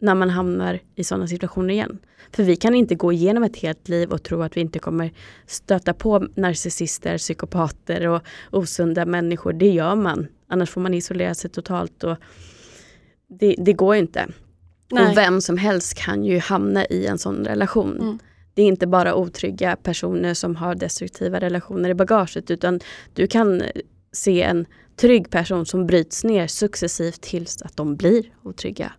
när 0.00 0.14
man 0.14 0.30
hamnar 0.30 0.80
i 0.94 1.04
sådana 1.04 1.26
situationer 1.26 1.74
igen. 1.74 1.98
För 2.32 2.42
vi 2.42 2.56
kan 2.56 2.74
inte 2.74 2.94
gå 2.94 3.12
igenom 3.12 3.42
ett 3.42 3.56
helt 3.56 3.88
liv 3.88 4.12
och 4.12 4.22
tro 4.22 4.42
att 4.42 4.56
vi 4.56 4.60
inte 4.60 4.78
kommer 4.78 5.12
stöta 5.46 5.94
på 5.94 6.26
narcissister, 6.34 7.18
psykopater 7.18 8.08
och 8.08 8.22
osunda 8.50 9.06
människor. 9.06 9.52
Det 9.52 9.70
gör 9.70 9.94
man. 9.94 10.26
Annars 10.48 10.70
får 10.70 10.80
man 10.80 10.94
isolera 10.94 11.34
sig 11.34 11.50
totalt. 11.50 12.04
Och 12.04 12.16
det, 13.28 13.54
det 13.58 13.72
går 13.72 13.96
inte. 13.96 14.26
Nej. 14.92 15.10
Och 15.10 15.16
vem 15.16 15.40
som 15.40 15.58
helst 15.58 15.94
kan 15.94 16.24
ju 16.24 16.38
hamna 16.38 16.86
i 16.86 17.06
en 17.06 17.18
sån 17.18 17.44
relation. 17.44 18.00
Mm. 18.00 18.18
Det 18.54 18.62
är 18.62 18.66
inte 18.66 18.86
bara 18.86 19.14
otrygga 19.14 19.76
personer 19.76 20.34
som 20.34 20.56
har 20.56 20.74
destruktiva 20.74 21.40
relationer 21.40 21.90
i 21.90 21.94
bagaget 21.94 22.50
utan 22.50 22.80
du 23.14 23.26
kan 23.26 23.62
se 24.12 24.42
en 24.42 24.66
trygg 24.96 25.30
person 25.30 25.66
som 25.66 25.86
bryts 25.86 26.24
ner 26.24 26.46
successivt 26.46 27.20
tills 27.20 27.62
att 27.62 27.76
de 27.76 27.96
blir 27.96 28.24
otrygga. 28.42 28.92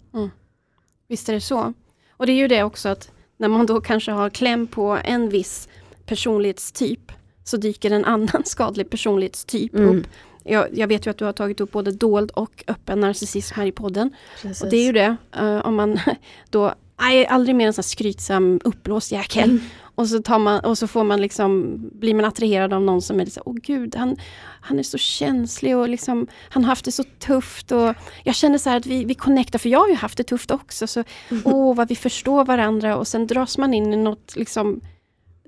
Visst 1.08 1.30
är 1.30 1.34
det 1.34 1.42
så. 1.42 1.74
Och 2.12 2.26
det 2.26 2.32
är 2.32 2.36
ju 2.38 2.48
det 2.48 2.64
också 2.64 2.90
att 2.90 3.12
när 3.38 3.48
man 3.48 3.66
då 3.66 3.82
kanske 3.82 4.12
har 4.12 4.30
kläm 4.30 4.68
på 4.68 5.00
en 5.04 5.30
viss 5.30 5.68
personlighetstyp 6.06 7.12
så 7.44 7.58
dyker 7.58 7.92
en 7.92 8.06
annan 8.06 8.42
skadlig 8.46 8.90
personlighetstyp 8.90 9.74
Mm. 9.76 9.98
upp. 10.00 10.08
Jag, 10.44 10.78
jag 10.78 10.88
vet 10.88 11.06
ju 11.08 11.12
att 11.12 11.18
du 11.18 11.26
har 11.26 11.34
tagit 11.34 11.60
upp 11.62 11.72
både 11.72 11.92
dold 11.92 12.32
och 12.32 12.64
öppen 12.68 13.00
narcissism 13.00 13.56
här 13.56 13.66
i 13.66 13.72
podden. 13.72 14.10
Precis. 14.42 14.64
Och 14.64 14.70
det 14.70 14.78
är 14.78 14.86
ju 14.86 14.92
det, 14.92 15.16
eh, 15.38 15.58
om 15.66 15.76
man 15.76 16.00
då, 16.50 16.74
nej, 17.02 17.26
aldrig 17.28 17.56
mer 17.56 17.68
en 17.68 17.74
sån 17.74 17.82
här 17.82 17.88
skrytsam 17.88 18.60
uppblåst 18.64 19.12
jäkel. 19.12 19.50
Mm. 19.50 19.62
Och 19.98 20.08
så, 20.10 20.22
tar 20.22 20.40
man, 20.40 20.60
och 20.60 20.78
så 20.78 20.88
får 20.88 21.04
man 21.04 21.22
liksom, 21.22 21.78
blir 21.94 22.14
man 22.14 22.26
attraherad 22.26 22.74
av 22.74 22.82
någon 22.82 23.02
som 23.02 23.20
är 23.20 23.26
så 23.26 23.42
åh 23.46 23.56
gud, 23.56 23.96
han, 23.96 24.16
han 24.62 24.80
är 24.80 24.84
så 24.84 24.98
känslig 24.98 25.78
och 25.78 25.90
liksom, 25.90 26.28
han 26.50 26.64
har 26.64 26.70
haft 26.70 26.86
det 26.86 26.92
så 26.92 27.04
tufft. 27.20 27.72
Och 27.72 27.94
jag 28.24 28.36
känner 28.36 28.58
så 28.58 28.70
att 28.70 28.86
vi, 28.86 29.06
vi 29.06 29.16
connectar, 29.16 29.60
för 29.60 29.70
jag 29.70 29.80
har 29.80 29.88
ju 29.88 29.96
haft 29.96 30.18
det 30.18 30.24
tufft 30.24 30.52
också. 30.52 30.88
Så, 30.88 31.04
åh, 31.46 31.76
vad 31.76 31.88
vi 31.88 31.96
förstår 31.96 32.46
varandra 32.46 32.98
och 32.98 33.08
sen 33.08 33.28
dras 33.28 33.58
man 33.58 33.74
in 33.74 33.94
i 33.94 33.98
något, 33.98 34.36
liksom, 34.36 34.82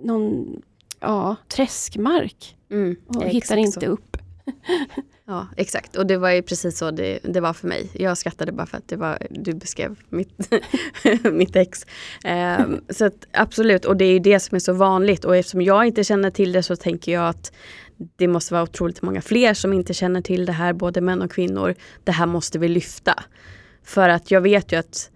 någon 0.02 0.62
ja, 1.00 1.36
träskmark 1.48 2.56
Mm, 2.72 2.96
och 3.08 3.24
hittar 3.24 3.58
inte 3.58 3.80
så. 3.80 3.86
upp. 3.86 4.18
Ja, 5.30 5.48
exakt. 5.58 5.96
Och 5.96 6.08
det 6.08 6.18
var 6.18 6.30
ju 6.30 6.42
precis 6.42 6.78
så 6.78 6.92
det, 6.92 7.20
det 7.24 7.40
var 7.40 7.54
för 7.54 7.68
mig. 7.68 7.90
Jag 7.94 8.18
skrattade 8.18 8.52
bara 8.52 8.66
för 8.66 8.78
att 8.78 8.88
det 8.88 8.96
var, 8.96 9.18
du 9.30 9.54
beskrev 9.54 9.96
mitt, 10.10 10.52
mitt 11.32 11.56
ex. 11.56 11.86
Um, 12.60 12.82
så 12.90 13.06
att, 13.06 13.28
absolut, 13.32 13.86
och 13.86 13.98
det 13.98 14.06
är 14.06 14.12
ju 14.12 14.20
det 14.20 14.40
som 14.40 14.56
är 14.56 14.60
så 14.60 14.74
vanligt. 14.74 15.26
Och 15.26 15.36
eftersom 15.36 15.62
jag 15.62 15.86
inte 15.86 16.04
känner 16.04 16.32
till 16.32 16.52
det 16.52 16.64
så 16.64 16.76
tänker 16.76 17.12
jag 17.12 17.30
att 17.30 17.52
det 18.16 18.28
måste 18.28 18.54
vara 18.54 18.64
otroligt 18.64 19.02
många 19.02 19.22
fler 19.22 19.54
som 19.54 19.74
inte 19.74 19.94
känner 19.94 20.22
till 20.22 20.46
det 20.46 20.52
här, 20.52 20.74
både 20.74 21.02
män 21.02 21.22
och 21.22 21.32
kvinnor. 21.32 21.76
Det 22.04 22.12
här 22.12 22.26
måste 22.26 22.60
vi 22.60 22.68
lyfta. 22.68 23.24
För 23.84 24.10
att 24.10 24.32
jag 24.32 24.42
vet 24.42 24.72
ju 24.72 24.78
att 24.78 25.12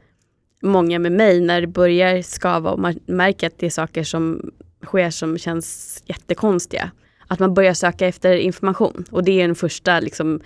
många 0.62 1.00
med 1.00 1.12
mig, 1.12 1.42
när 1.42 1.62
det 1.62 1.68
börjar 1.68 2.22
skava 2.22 2.72
och 2.72 2.80
man 2.80 3.00
märker 3.06 3.48
att 3.48 3.58
det 3.58 3.66
är 3.66 3.70
saker 3.70 4.04
som 4.04 4.52
sker 4.86 5.10
som 5.10 5.38
känns 5.38 6.04
jättekonstiga, 6.06 6.92
att 7.34 7.40
man 7.40 7.54
börjar 7.54 7.74
söka 7.74 8.08
efter 8.08 8.36
information. 8.36 9.06
Och 9.12 9.24
det 9.24 9.42
är 9.42 9.48
den 9.48 9.56
första, 9.56 10.00
liksom, 10.00 10.42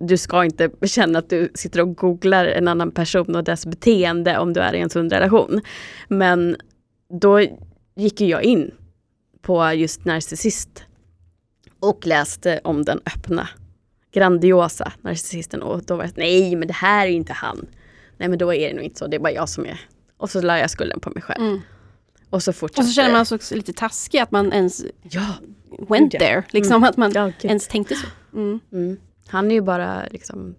du 0.00 0.16
ska 0.16 0.44
inte 0.44 0.70
känna 0.82 1.18
att 1.18 1.30
du 1.30 1.50
sitter 1.54 1.80
och 1.80 1.96
googlar 1.96 2.46
en 2.46 2.68
annan 2.68 2.90
person 2.90 3.36
och 3.36 3.44
dess 3.44 3.66
beteende 3.66 4.38
om 4.38 4.52
du 4.52 4.60
är 4.60 4.74
i 4.74 4.80
en 4.80 4.90
sund 4.90 5.12
relation. 5.12 5.60
Men 6.08 6.56
då 7.20 7.40
gick 7.96 8.20
ju 8.20 8.26
jag 8.26 8.42
in 8.42 8.70
på 9.42 9.72
just 9.72 10.04
narcissist 10.04 10.84
och 11.80 12.06
läste 12.06 12.60
om 12.64 12.84
den 12.84 13.00
öppna, 13.16 13.48
grandiosa 14.12 14.92
narcissisten 15.00 15.62
och 15.62 15.82
då 15.82 15.96
var 15.96 16.04
det 16.04 16.12
nej 16.16 16.56
men 16.56 16.68
det 16.68 16.74
här 16.74 17.06
är 17.06 17.10
inte 17.10 17.32
han. 17.32 17.66
Nej 18.16 18.28
men 18.28 18.38
då 18.38 18.54
är 18.54 18.68
det 18.68 18.74
nog 18.74 18.84
inte 18.84 18.98
så, 18.98 19.06
det 19.06 19.16
är 19.16 19.20
bara 19.20 19.32
jag 19.32 19.48
som 19.48 19.66
är. 19.66 19.80
Och 20.16 20.30
så 20.30 20.40
la 20.40 20.58
jag 20.58 20.70
skulden 20.70 21.00
på 21.00 21.10
mig 21.10 21.22
själv. 21.22 21.42
Mm. 21.42 21.60
Och 22.32 22.42
så 22.42 22.52
fortsatte 22.52 22.80
Och 22.80 22.86
så 22.86 22.92
känner 22.92 23.12
man 23.12 23.26
sig 23.26 23.36
också 23.36 23.54
lite 23.54 23.72
taskig 23.72 24.18
att 24.18 24.30
man 24.30 24.52
ens 24.52 24.84
Ja, 25.02 25.26
went 25.88 26.14
ja. 26.14 26.20
there. 26.20 26.44
Liksom 26.50 26.84
att 26.84 26.96
man 26.96 27.12
ja 27.12 27.32
ens 27.42 27.68
tänkte 27.68 27.94
så. 27.94 28.06
Mm. 28.34 28.60
Mm. 28.72 28.96
Han 29.28 29.50
är 29.50 29.54
ju 29.54 29.60
bara 29.60 30.06
liksom, 30.10 30.54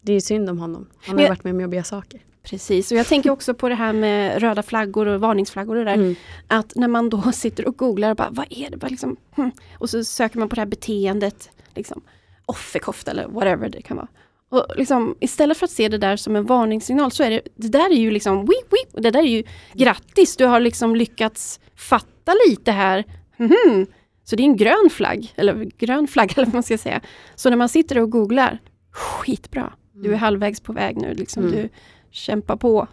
det 0.00 0.12
är 0.12 0.14
ju 0.14 0.20
synd 0.20 0.50
om 0.50 0.58
honom. 0.58 0.88
Han 1.02 1.16
har 1.16 1.22
ju 1.22 1.28
varit 1.28 1.44
med 1.44 1.54
om 1.54 1.60
jobbiga 1.60 1.84
saker. 1.84 2.20
Precis, 2.42 2.92
och 2.92 2.98
jag 2.98 3.06
tänker 3.06 3.30
också 3.36 3.54
på 3.54 3.68
det 3.68 3.74
här 3.74 3.92
med 3.92 4.40
röda 4.40 4.62
flaggor 4.62 5.06
och 5.06 5.20
varningsflaggor 5.20 5.76
och 5.76 5.84
det 5.84 5.90
där. 5.90 5.98
Mm. 5.98 6.14
Att 6.46 6.74
när 6.76 6.88
man 6.88 7.10
då 7.10 7.22
sitter 7.32 7.68
och 7.68 7.76
googlar, 7.76 8.10
och 8.10 8.16
bara, 8.16 8.30
vad 8.30 8.46
är 8.50 8.70
det? 8.70 8.76
Vad 8.76 8.90
liksom, 8.90 9.16
hmm. 9.34 9.50
Och 9.78 9.90
så 9.90 10.04
söker 10.04 10.38
man 10.38 10.48
på 10.48 10.54
det 10.54 10.60
här 10.60 10.66
beteendet, 10.66 11.50
liksom, 11.74 12.02
offerkofta 12.46 13.10
eller 13.10 13.28
whatever 13.28 13.68
det 13.68 13.82
kan 13.82 13.96
vara. 13.96 14.08
Och 14.52 14.66
liksom, 14.76 15.16
istället 15.20 15.56
för 15.58 15.64
att 15.64 15.70
se 15.70 15.88
det 15.88 15.98
där 15.98 16.16
som 16.16 16.36
en 16.36 16.46
varningssignal 16.46 17.10
så 17.10 17.22
är 17.22 17.30
det, 17.30 17.40
det 17.56 17.68
där 17.68 17.90
är 17.90 17.96
ju 17.96 18.10
liksom, 18.10 18.40
weep, 18.40 18.92
och 18.94 19.02
det 19.02 19.10
där 19.10 19.20
är 19.20 19.26
ju 19.28 19.42
grattis, 19.72 20.36
du 20.36 20.44
har 20.46 20.60
liksom 20.60 20.96
lyckats 20.96 21.60
fatta 21.76 22.32
lite 22.48 22.72
här. 22.72 23.04
Mhm. 23.36 23.86
Så 24.24 24.36
det 24.36 24.42
är 24.42 24.44
en 24.44 24.56
grön 24.56 24.90
flagg, 24.90 25.32
eller 25.36 25.54
grön 25.78 26.06
flagga 26.08 26.32
eller 26.36 26.46
vad 26.46 26.54
man 26.54 26.62
ska 26.62 26.78
säga. 26.78 27.00
Så 27.34 27.50
när 27.50 27.56
man 27.56 27.68
sitter 27.68 27.98
och 27.98 28.10
googlar, 28.10 28.58
skitbra, 28.90 29.72
du 29.94 30.12
är 30.12 30.16
halvvägs 30.16 30.60
på 30.60 30.72
väg 30.72 30.96
nu, 30.96 31.14
liksom, 31.14 31.42
Mm. 31.42 31.54
du 31.56 31.68
kämpar 32.10 32.56
på. 32.56 32.86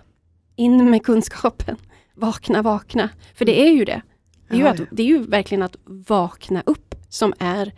In 0.55 0.89
med 0.89 1.05
kunskapen. 1.05 1.75
Vakna, 2.15 2.61
vakna. 2.61 3.09
För 3.35 3.45
det 3.45 3.61
är 3.61 3.71
ju 3.71 3.85
det. 3.85 4.01
Det 4.49 4.55
är 4.55 4.59
ju, 4.59 4.67
att, 4.67 4.81
det 4.91 5.03
är 5.03 5.07
ju 5.07 5.19
verkligen 5.19 5.61
att 5.63 5.75
vakna 5.85 6.63
upp 6.65 6.95
som 7.09 7.33
är 7.39 7.73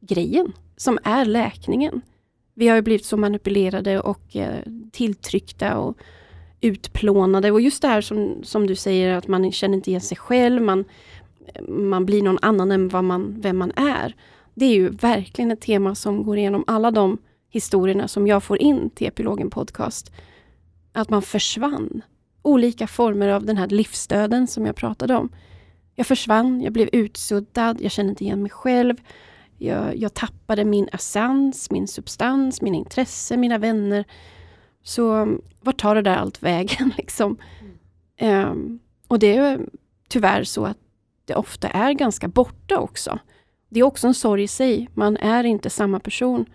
grejen. 0.00 0.52
Som 0.76 0.98
är 1.04 1.24
läkningen. 1.24 2.02
Vi 2.54 2.68
har 2.68 2.76
ju 2.76 2.82
blivit 2.82 3.04
så 3.04 3.16
manipulerade 3.16 4.00
och 4.00 4.36
eh, 4.36 4.60
tilltryckta 4.92 5.78
och 5.78 5.96
utplånade. 6.60 7.50
Och 7.50 7.60
just 7.60 7.82
det 7.82 7.88
här 7.88 8.00
som, 8.00 8.40
som 8.42 8.66
du 8.66 8.74
säger 8.74 9.14
att 9.14 9.28
man 9.28 9.52
känner 9.52 9.74
inte 9.74 9.90
igen 9.90 10.00
sig 10.00 10.16
själv. 10.16 10.62
Man, 10.62 10.84
man 11.68 12.06
blir 12.06 12.22
någon 12.22 12.38
annan 12.42 12.72
än 12.72 12.88
vad 12.88 13.04
man, 13.04 13.40
vem 13.40 13.56
man 13.56 13.72
är. 13.76 14.16
Det 14.54 14.64
är 14.64 14.72
ju 14.72 14.88
verkligen 14.88 15.50
ett 15.50 15.60
tema 15.60 15.94
som 15.94 16.24
går 16.24 16.38
igenom 16.38 16.64
alla 16.66 16.90
de 16.90 17.18
historierna 17.50 18.08
som 18.08 18.26
jag 18.26 18.42
får 18.42 18.62
in 18.62 18.90
till 18.90 19.06
Epilogen 19.06 19.50
Podcast. 19.50 20.12
Att 20.92 21.10
man 21.10 21.22
försvann. 21.22 22.02
Olika 22.42 22.86
former 22.86 23.28
av 23.28 23.46
den 23.46 23.56
här 23.56 23.68
livsdöden 23.68 24.46
som 24.46 24.66
jag 24.66 24.76
pratade 24.76 25.14
om. 25.14 25.28
Jag 25.94 26.06
försvann, 26.06 26.60
jag 26.60 26.72
blev 26.72 26.88
utsuddad, 26.92 27.80
jag 27.80 27.92
kände 27.92 28.10
inte 28.10 28.24
igen 28.24 28.42
mig 28.42 28.50
själv. 28.50 28.96
Jag, 29.62 29.96
jag 29.96 30.14
tappade 30.14 30.64
min 30.64 30.88
essens, 30.92 31.70
min 31.70 31.88
substans, 31.88 32.62
mina 32.62 32.76
intressen, 32.76 33.40
mina 33.40 33.58
vänner. 33.58 34.04
Så 34.82 35.36
vart 35.60 35.80
tar 35.80 35.94
det 35.94 36.02
där 36.02 36.16
allt 36.16 36.42
vägen? 36.42 36.92
Liksom? 36.96 37.36
Mm. 38.16 38.48
Um, 38.50 38.78
och 39.08 39.18
det 39.18 39.36
är 39.36 39.60
tyvärr 40.08 40.44
så 40.44 40.64
att 40.64 40.78
det 41.24 41.34
ofta 41.34 41.68
är 41.68 41.92
ganska 41.92 42.28
borta 42.28 42.78
också. 42.78 43.18
Det 43.68 43.80
är 43.80 43.84
också 43.84 44.06
en 44.06 44.14
sorg 44.14 44.42
i 44.42 44.48
sig. 44.48 44.88
Man 44.94 45.16
är 45.16 45.44
inte 45.44 45.70
samma 45.70 46.00
person 46.00 46.46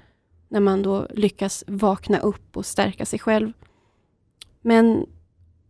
när 0.47 0.59
man 0.59 0.81
då 0.81 1.07
lyckas 1.09 1.63
vakna 1.67 2.19
upp 2.19 2.57
och 2.57 2.65
stärka 2.65 3.05
sig 3.05 3.19
själv. 3.19 3.53
Men 4.61 5.05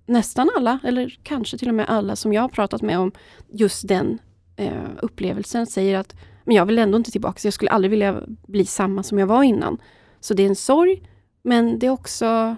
nästan 0.06 0.50
alla, 0.58 0.80
eller 0.84 1.20
kanske 1.24 1.58
till 1.58 1.70
och 1.70 1.76
med 1.76 1.90
alla 1.90 2.16
som 2.16 2.34
jag 2.34 2.42
har 2.42 2.50
pratat 2.50 2.82
med 2.82 3.00
om 3.00 3.12
just 3.48 3.88
den 3.88 4.20
eh, 4.56 4.90
upplevelsen 5.02 5.68
säger 5.68 5.98
att 5.98 6.16
men 6.48 6.56
jag 6.56 6.66
vill 6.66 6.80
ändå 6.80 6.98
inte 6.98 7.12
tillbaka, 7.12 7.40
så 7.40 7.48
jag 7.48 7.54
skulle 7.54 7.72
aldrig 7.72 7.92
vilja 7.92 8.24
bli 8.48 8.66
samma 8.66 9.04
som 9.04 9.20
jag 9.20 9.28
var 9.28 9.44
innan. 9.44 9.78
Så 10.20 10.34
det 10.34 10.44
är 10.44 10.48
en 10.48 10.56
sorg, 10.56 11.02
men 11.44 11.80
det 11.80 11.88
är 11.88 11.92
också 11.92 12.58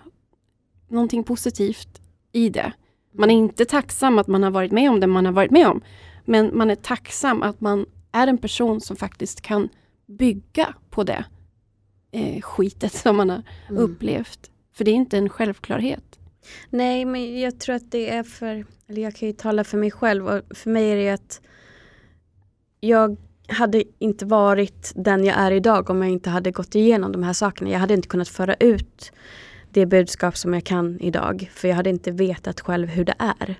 någonting 0.87 1.23
positivt 1.23 2.01
i 2.31 2.49
det. 2.49 2.73
Man 3.11 3.31
är 3.31 3.35
inte 3.35 3.65
tacksam 3.65 4.19
att 4.19 4.27
man 4.27 4.43
har 4.43 4.51
varit 4.51 4.71
med 4.71 4.89
om 4.89 4.99
det 4.99 5.07
man 5.07 5.25
har 5.25 5.33
varit 5.33 5.51
med 5.51 5.67
om. 5.67 5.81
Men 6.25 6.57
man 6.57 6.69
är 6.69 6.75
tacksam 6.75 7.43
att 7.43 7.61
man 7.61 7.85
är 8.11 8.27
en 8.27 8.37
person 8.37 8.81
som 8.81 8.95
faktiskt 8.95 9.41
kan 9.41 9.69
bygga 10.05 10.73
på 10.89 11.03
det 11.03 11.25
eh, 12.11 12.41
skitet 12.41 12.93
som 12.93 13.17
man 13.17 13.29
har 13.29 13.43
mm. 13.69 13.83
upplevt. 13.83 14.51
För 14.73 14.85
det 14.85 14.91
är 14.91 14.95
inte 14.95 15.17
en 15.17 15.29
självklarhet. 15.29 16.19
Nej, 16.69 17.05
men 17.05 17.39
jag 17.39 17.59
tror 17.59 17.75
att 17.75 17.91
det 17.91 18.09
är 18.09 18.23
för, 18.23 18.65
eller 18.87 19.01
jag 19.01 19.15
kan 19.15 19.27
ju 19.27 19.33
tala 19.33 19.63
för 19.63 19.77
mig 19.77 19.91
själv 19.91 20.27
och 20.27 20.57
för 20.57 20.69
mig 20.69 20.91
är 20.91 20.95
det 20.95 21.09
att 21.09 21.41
jag 22.79 23.17
hade 23.49 23.83
inte 23.99 24.25
varit 24.25 24.91
den 24.95 25.23
jag 25.25 25.37
är 25.37 25.51
idag 25.51 25.89
om 25.89 26.01
jag 26.01 26.11
inte 26.11 26.29
hade 26.29 26.51
gått 26.51 26.75
igenom 26.75 27.11
de 27.11 27.23
här 27.23 27.33
sakerna. 27.33 27.69
Jag 27.69 27.79
hade 27.79 27.93
inte 27.93 28.07
kunnat 28.07 28.27
föra 28.27 28.53
ut 28.53 29.11
det 29.71 29.85
budskap 29.85 30.37
som 30.37 30.53
jag 30.53 30.63
kan 30.63 30.99
idag. 30.99 31.51
För 31.53 31.67
jag 31.67 31.75
hade 31.75 31.89
inte 31.89 32.11
vetat 32.11 32.61
själv 32.61 32.87
hur 32.87 33.05
det 33.05 33.15
är. 33.19 33.59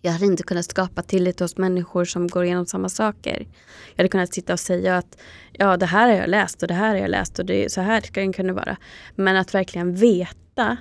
Jag 0.00 0.12
hade 0.12 0.26
inte 0.26 0.42
kunnat 0.42 0.64
skapa 0.64 1.02
tillit 1.02 1.40
hos 1.40 1.56
människor 1.56 2.04
som 2.04 2.28
går 2.28 2.44
igenom 2.44 2.66
samma 2.66 2.88
saker. 2.88 3.46
Jag 3.90 3.96
hade 3.96 4.08
kunnat 4.08 4.34
sitta 4.34 4.52
och 4.52 4.60
säga 4.60 4.96
att 4.96 5.18
ja, 5.52 5.76
det 5.76 5.86
här 5.86 6.08
har 6.08 6.16
jag 6.16 6.30
läst 6.30 6.62
och 6.62 6.68
det 6.68 6.74
här 6.74 6.88
har 6.88 6.96
jag 6.96 7.10
läst 7.10 7.38
och 7.38 7.46
det, 7.46 7.72
så 7.72 7.80
här 7.80 8.00
ska 8.00 8.20
det 8.20 8.32
kunna 8.32 8.52
vara. 8.52 8.76
Men 9.14 9.36
att 9.36 9.54
verkligen 9.54 9.94
veta 9.94 10.76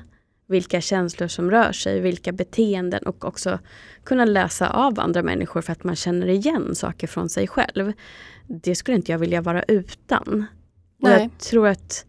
vilka 0.51 0.81
känslor 0.81 1.27
som 1.27 1.51
rör 1.51 1.71
sig, 1.71 1.99
vilka 1.99 2.31
beteenden 2.31 3.03
och 3.03 3.25
också 3.25 3.59
kunna 4.03 4.25
läsa 4.25 4.69
av 4.69 4.99
andra 4.99 5.23
människor 5.23 5.61
för 5.61 5.71
att 5.71 5.83
man 5.83 5.95
känner 5.95 6.27
igen 6.27 6.75
saker 6.75 7.07
från 7.07 7.29
sig 7.29 7.47
själv. 7.47 7.93
Det 8.47 8.75
skulle 8.75 8.97
inte 8.97 9.11
jag 9.11 9.19
vilja 9.19 9.41
vara 9.41 9.63
utan. 9.63 10.45
Och 11.01 11.09
jag 11.09 11.29
tror 11.39 11.67
att 11.67 12.05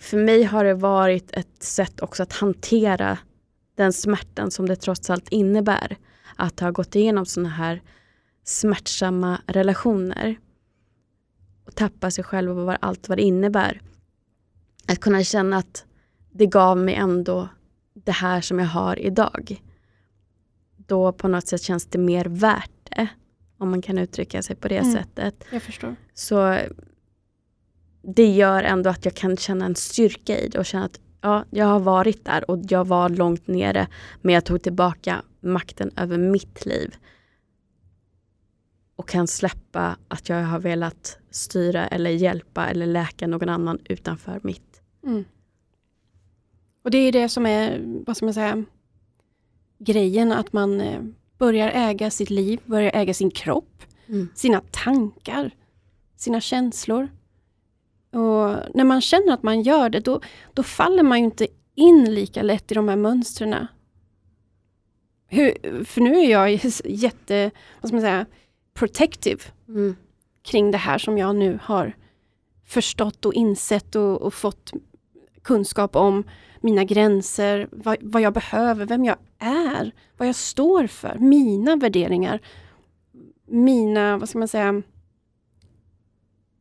för 0.00 0.18
mig 0.18 0.42
har 0.42 0.64
det 0.64 0.74
varit 0.74 1.32
ett 1.32 1.62
sätt 1.62 2.00
också 2.00 2.22
att 2.22 2.32
hantera 2.32 3.18
den 3.74 3.92
smärtan 3.92 4.50
som 4.50 4.68
det 4.68 4.76
trots 4.76 5.10
allt 5.10 5.28
innebär 5.28 5.96
att 6.36 6.60
ha 6.60 6.70
gått 6.70 6.94
igenom 6.94 7.26
sådana 7.26 7.48
här 7.48 7.82
smärtsamma 8.44 9.40
relationer. 9.46 10.36
Och 11.66 11.74
tappa 11.74 12.10
sig 12.10 12.24
själv 12.24 12.58
och 12.58 12.76
allt 12.80 13.08
vad 13.08 13.18
det 13.18 13.22
innebär. 13.22 13.80
Att 14.88 15.00
kunna 15.00 15.24
känna 15.24 15.56
att 15.56 15.84
det 16.34 16.46
gav 16.46 16.78
mig 16.78 16.94
ändå 16.94 17.48
det 17.94 18.12
här 18.12 18.40
som 18.40 18.58
jag 18.58 18.66
har 18.66 18.98
idag. 18.98 19.62
Då 20.76 21.12
på 21.12 21.28
något 21.28 21.48
sätt 21.48 21.62
känns 21.62 21.86
det 21.86 21.98
mer 21.98 22.24
värt 22.24 22.70
det. 22.82 23.08
Om 23.58 23.70
man 23.70 23.82
kan 23.82 23.98
uttrycka 23.98 24.42
sig 24.42 24.56
på 24.56 24.68
det 24.68 24.78
mm, 24.78 24.92
sättet. 24.92 25.44
Jag 25.50 25.62
förstår. 25.62 25.96
Så 26.14 26.58
det 28.02 28.32
gör 28.34 28.62
ändå 28.62 28.90
att 28.90 29.04
jag 29.04 29.14
kan 29.14 29.36
känna 29.36 29.64
en 29.64 29.74
styrka 29.74 30.38
i 30.38 30.48
det 30.48 30.58
och 30.58 30.66
känna 30.66 30.84
att 30.84 31.00
ja, 31.20 31.44
jag 31.50 31.66
har 31.66 31.80
varit 31.80 32.24
där 32.24 32.50
och 32.50 32.58
jag 32.68 32.86
var 32.86 33.08
långt 33.08 33.46
nere 33.46 33.88
men 34.22 34.34
jag 34.34 34.44
tog 34.44 34.62
tillbaka 34.62 35.22
makten 35.40 35.90
över 35.96 36.18
mitt 36.18 36.66
liv. 36.66 36.94
Och 38.96 39.08
kan 39.08 39.26
släppa 39.26 39.96
att 40.08 40.28
jag 40.28 40.42
har 40.42 40.58
velat 40.58 41.18
styra 41.30 41.86
eller 41.86 42.10
hjälpa 42.10 42.66
eller 42.66 42.86
läka 42.86 43.26
någon 43.26 43.48
annan 43.48 43.78
utanför 43.84 44.40
mitt. 44.42 44.82
Mm. 45.06 45.24
Och 46.84 46.90
det 46.90 46.98
är 46.98 47.12
det 47.12 47.28
som 47.28 47.46
är, 47.46 47.82
vad 48.06 48.16
ska 48.16 48.26
man 48.26 48.34
säga, 48.34 48.64
grejen 49.78 50.32
att 50.32 50.52
man 50.52 50.80
eh, 50.80 51.02
börjar 51.38 51.70
äga 51.74 52.10
sitt 52.10 52.30
liv, 52.30 52.60
börjar 52.64 52.90
äga 52.94 53.14
sin 53.14 53.30
kropp, 53.30 53.82
mm. 54.06 54.28
sina 54.34 54.62
tankar, 54.70 55.50
sina 56.16 56.40
känslor. 56.40 57.08
Och 58.10 58.56
när 58.74 58.84
man 58.84 59.00
känner 59.00 59.32
att 59.32 59.42
man 59.42 59.62
gör 59.62 59.90
det, 59.90 60.00
då, 60.00 60.20
då 60.54 60.62
faller 60.62 61.02
man 61.02 61.18
ju 61.18 61.24
inte 61.24 61.46
in 61.74 62.14
lika 62.14 62.42
lätt 62.42 62.72
i 62.72 62.74
de 62.74 62.88
här 62.88 62.96
mönstren. 62.96 63.66
Hur, 65.26 65.84
för 65.84 66.00
nu 66.00 66.18
är 66.18 66.30
jag 66.30 66.52
jätte, 66.84 67.50
vad 67.80 67.88
ska 67.88 67.96
man 67.96 68.02
säga, 68.02 68.26
protective 68.74 69.42
mm. 69.68 69.96
kring 70.42 70.70
det 70.70 70.78
här 70.78 70.98
som 70.98 71.18
jag 71.18 71.36
nu 71.36 71.58
har 71.62 71.96
förstått 72.66 73.24
och 73.24 73.34
insett 73.34 73.94
och, 73.94 74.22
och 74.22 74.34
fått 74.34 74.72
kunskap 75.42 75.96
om 75.96 76.24
mina 76.64 76.84
gränser, 76.84 77.68
vad, 77.72 77.96
vad, 78.00 78.22
jag 78.22 78.32
behöver, 78.32 78.86
vem 78.86 79.04
jag 79.04 79.16
är, 79.38 79.92
vad 80.16 80.28
jag 80.28 80.34
står 80.34 80.86
för, 80.86 81.18
mina 81.18 81.76
värderingar, 81.76 82.40
mina, 83.46 84.18
vad 84.18 84.28
ska 84.28 84.38
man 84.38 84.48
säga, 84.48 84.82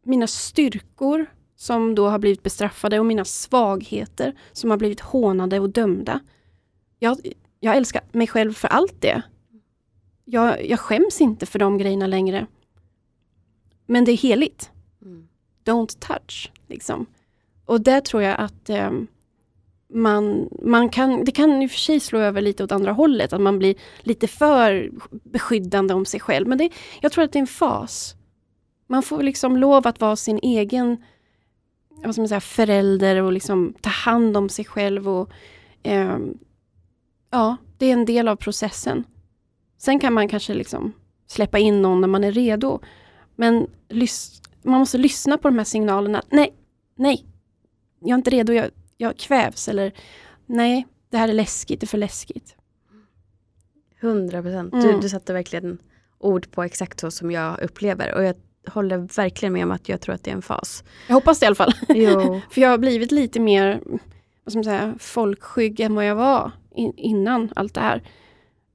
mina 0.03 0.27
styrkor 0.27 1.25
som 1.55 1.95
då 1.95 2.07
har 2.07 2.19
blivit 2.19 2.43
bestraffade 2.43 2.99
och 2.99 3.05
mina 3.05 3.25
svagheter 3.25 4.35
som 4.51 4.69
har 4.69 4.77
blivit 4.77 4.99
hånade 4.99 5.59
och 5.59 5.69
dömda. 5.69 6.19
Jag, 6.99 7.17
jag 7.59 7.75
älskar 7.75 8.01
mig 8.11 8.27
själv 8.27 8.53
för 8.53 8.67
allt 8.67 9.01
det. 9.01 9.21
Jag, 10.25 10.65
jag 10.69 10.79
skäms 10.79 11.21
inte 11.21 11.45
för 11.45 11.59
de 11.59 11.77
grejerna 11.77 12.07
längre. 12.07 12.47
Men 13.85 14.05
det 14.05 14.11
är 14.11 14.17
heligt. 14.17 14.71
Mm. 15.01 15.27
Don't 15.65 15.99
touch. 15.99 16.51
Liksom. 16.67 17.05
Och 17.65 17.81
där 17.81 18.01
tror 18.01 18.23
jag 18.23 18.39
att 18.39 18.69
eh, 18.69 18.91
man, 19.93 20.49
man 20.61 20.89
kan, 20.89 21.25
det 21.25 21.31
kan 21.31 21.61
i 21.61 21.67
och 21.67 21.71
för 21.71 21.77
sig 21.77 21.99
slå 21.99 22.19
över 22.19 22.41
lite 22.41 22.63
åt 22.63 22.71
andra 22.71 22.91
hållet, 22.91 23.33
att 23.33 23.41
man 23.41 23.59
blir 23.59 23.75
lite 23.99 24.27
för 24.27 24.91
beskyddande 25.23 25.93
om 25.93 26.05
sig 26.05 26.19
själv. 26.19 26.47
Men 26.47 26.57
det, 26.57 26.69
jag 27.01 27.11
tror 27.11 27.23
att 27.23 27.31
det 27.31 27.37
är 27.37 27.41
en 27.41 27.47
fas. 27.47 28.15
Man 28.87 29.03
får 29.03 29.23
liksom 29.23 29.57
lov 29.57 29.87
att 29.87 30.01
vara 30.01 30.15
sin 30.15 30.39
egen 30.43 30.97
vad 32.03 32.15
ska 32.15 32.21
man 32.21 32.29
säga, 32.29 32.41
förälder 32.41 33.21
och 33.21 33.33
liksom 33.33 33.73
ta 33.81 33.89
hand 33.89 34.37
om 34.37 34.49
sig 34.49 34.65
själv. 34.65 35.09
Och, 35.09 35.29
eh, 35.83 36.17
ja, 37.31 37.57
det 37.77 37.85
är 37.85 37.93
en 37.93 38.05
del 38.05 38.27
av 38.27 38.35
processen. 38.35 39.03
Sen 39.77 39.99
kan 39.99 40.13
man 40.13 40.27
kanske 40.27 40.53
liksom 40.53 40.93
släppa 41.27 41.59
in 41.59 41.81
någon 41.81 42.01
när 42.01 42.07
man 42.07 42.23
är 42.23 42.31
redo. 42.31 42.79
Men 43.35 43.67
man 44.63 44.79
måste 44.79 44.97
lyssna 44.97 45.37
på 45.37 45.47
de 45.47 45.57
här 45.57 45.65
signalerna. 45.65 46.23
Nej, 46.29 46.53
nej, 46.95 47.25
jag 47.99 48.09
är 48.09 48.15
inte 48.15 48.29
redo, 48.29 48.53
jag, 48.53 48.69
jag 49.03 49.17
kvävs. 49.17 49.67
Eller 49.67 49.91
nej, 50.45 50.87
det 51.09 51.17
här 51.17 51.29
är 51.29 51.33
läskigt, 51.33 51.79
det 51.79 51.85
är 51.85 51.87
för 51.87 51.97
läskigt. 51.97 52.55
100 54.01 54.41
procent. 54.41 54.73
Mm. 54.73 54.87
Du, 54.87 54.99
du 54.99 55.09
satte 55.09 55.33
verkligen 55.33 55.77
ord 56.19 56.51
på 56.51 56.63
exakt 56.63 56.99
så 56.99 57.11
som 57.11 57.31
jag 57.31 57.61
upplever. 57.61 58.13
Och 58.15 58.23
jag 58.23 58.35
håller 58.67 58.97
verkligen 58.97 59.53
med 59.53 59.63
om 59.63 59.71
att 59.71 59.89
jag 59.89 60.01
tror 60.01 60.15
att 60.15 60.23
det 60.23 60.31
är 60.31 60.35
en 60.35 60.41
fas. 60.41 60.83
Jag 61.07 61.15
hoppas 61.15 61.39
det 61.39 61.43
i 61.43 61.47
alla 61.47 61.55
fall. 61.55 61.73
För 62.49 62.61
jag 62.61 62.69
har 62.69 62.77
blivit 62.77 63.11
lite 63.11 63.39
mer 63.39 63.81
vad 64.43 64.55
man 64.55 64.63
säga, 64.63 64.95
folkskygg 64.99 65.79
än 65.79 65.95
vad 65.95 66.05
jag 66.05 66.15
var 66.15 66.51
in, 66.75 66.93
innan 66.97 67.49
allt 67.55 67.73
det 67.73 67.81
här. 67.81 68.03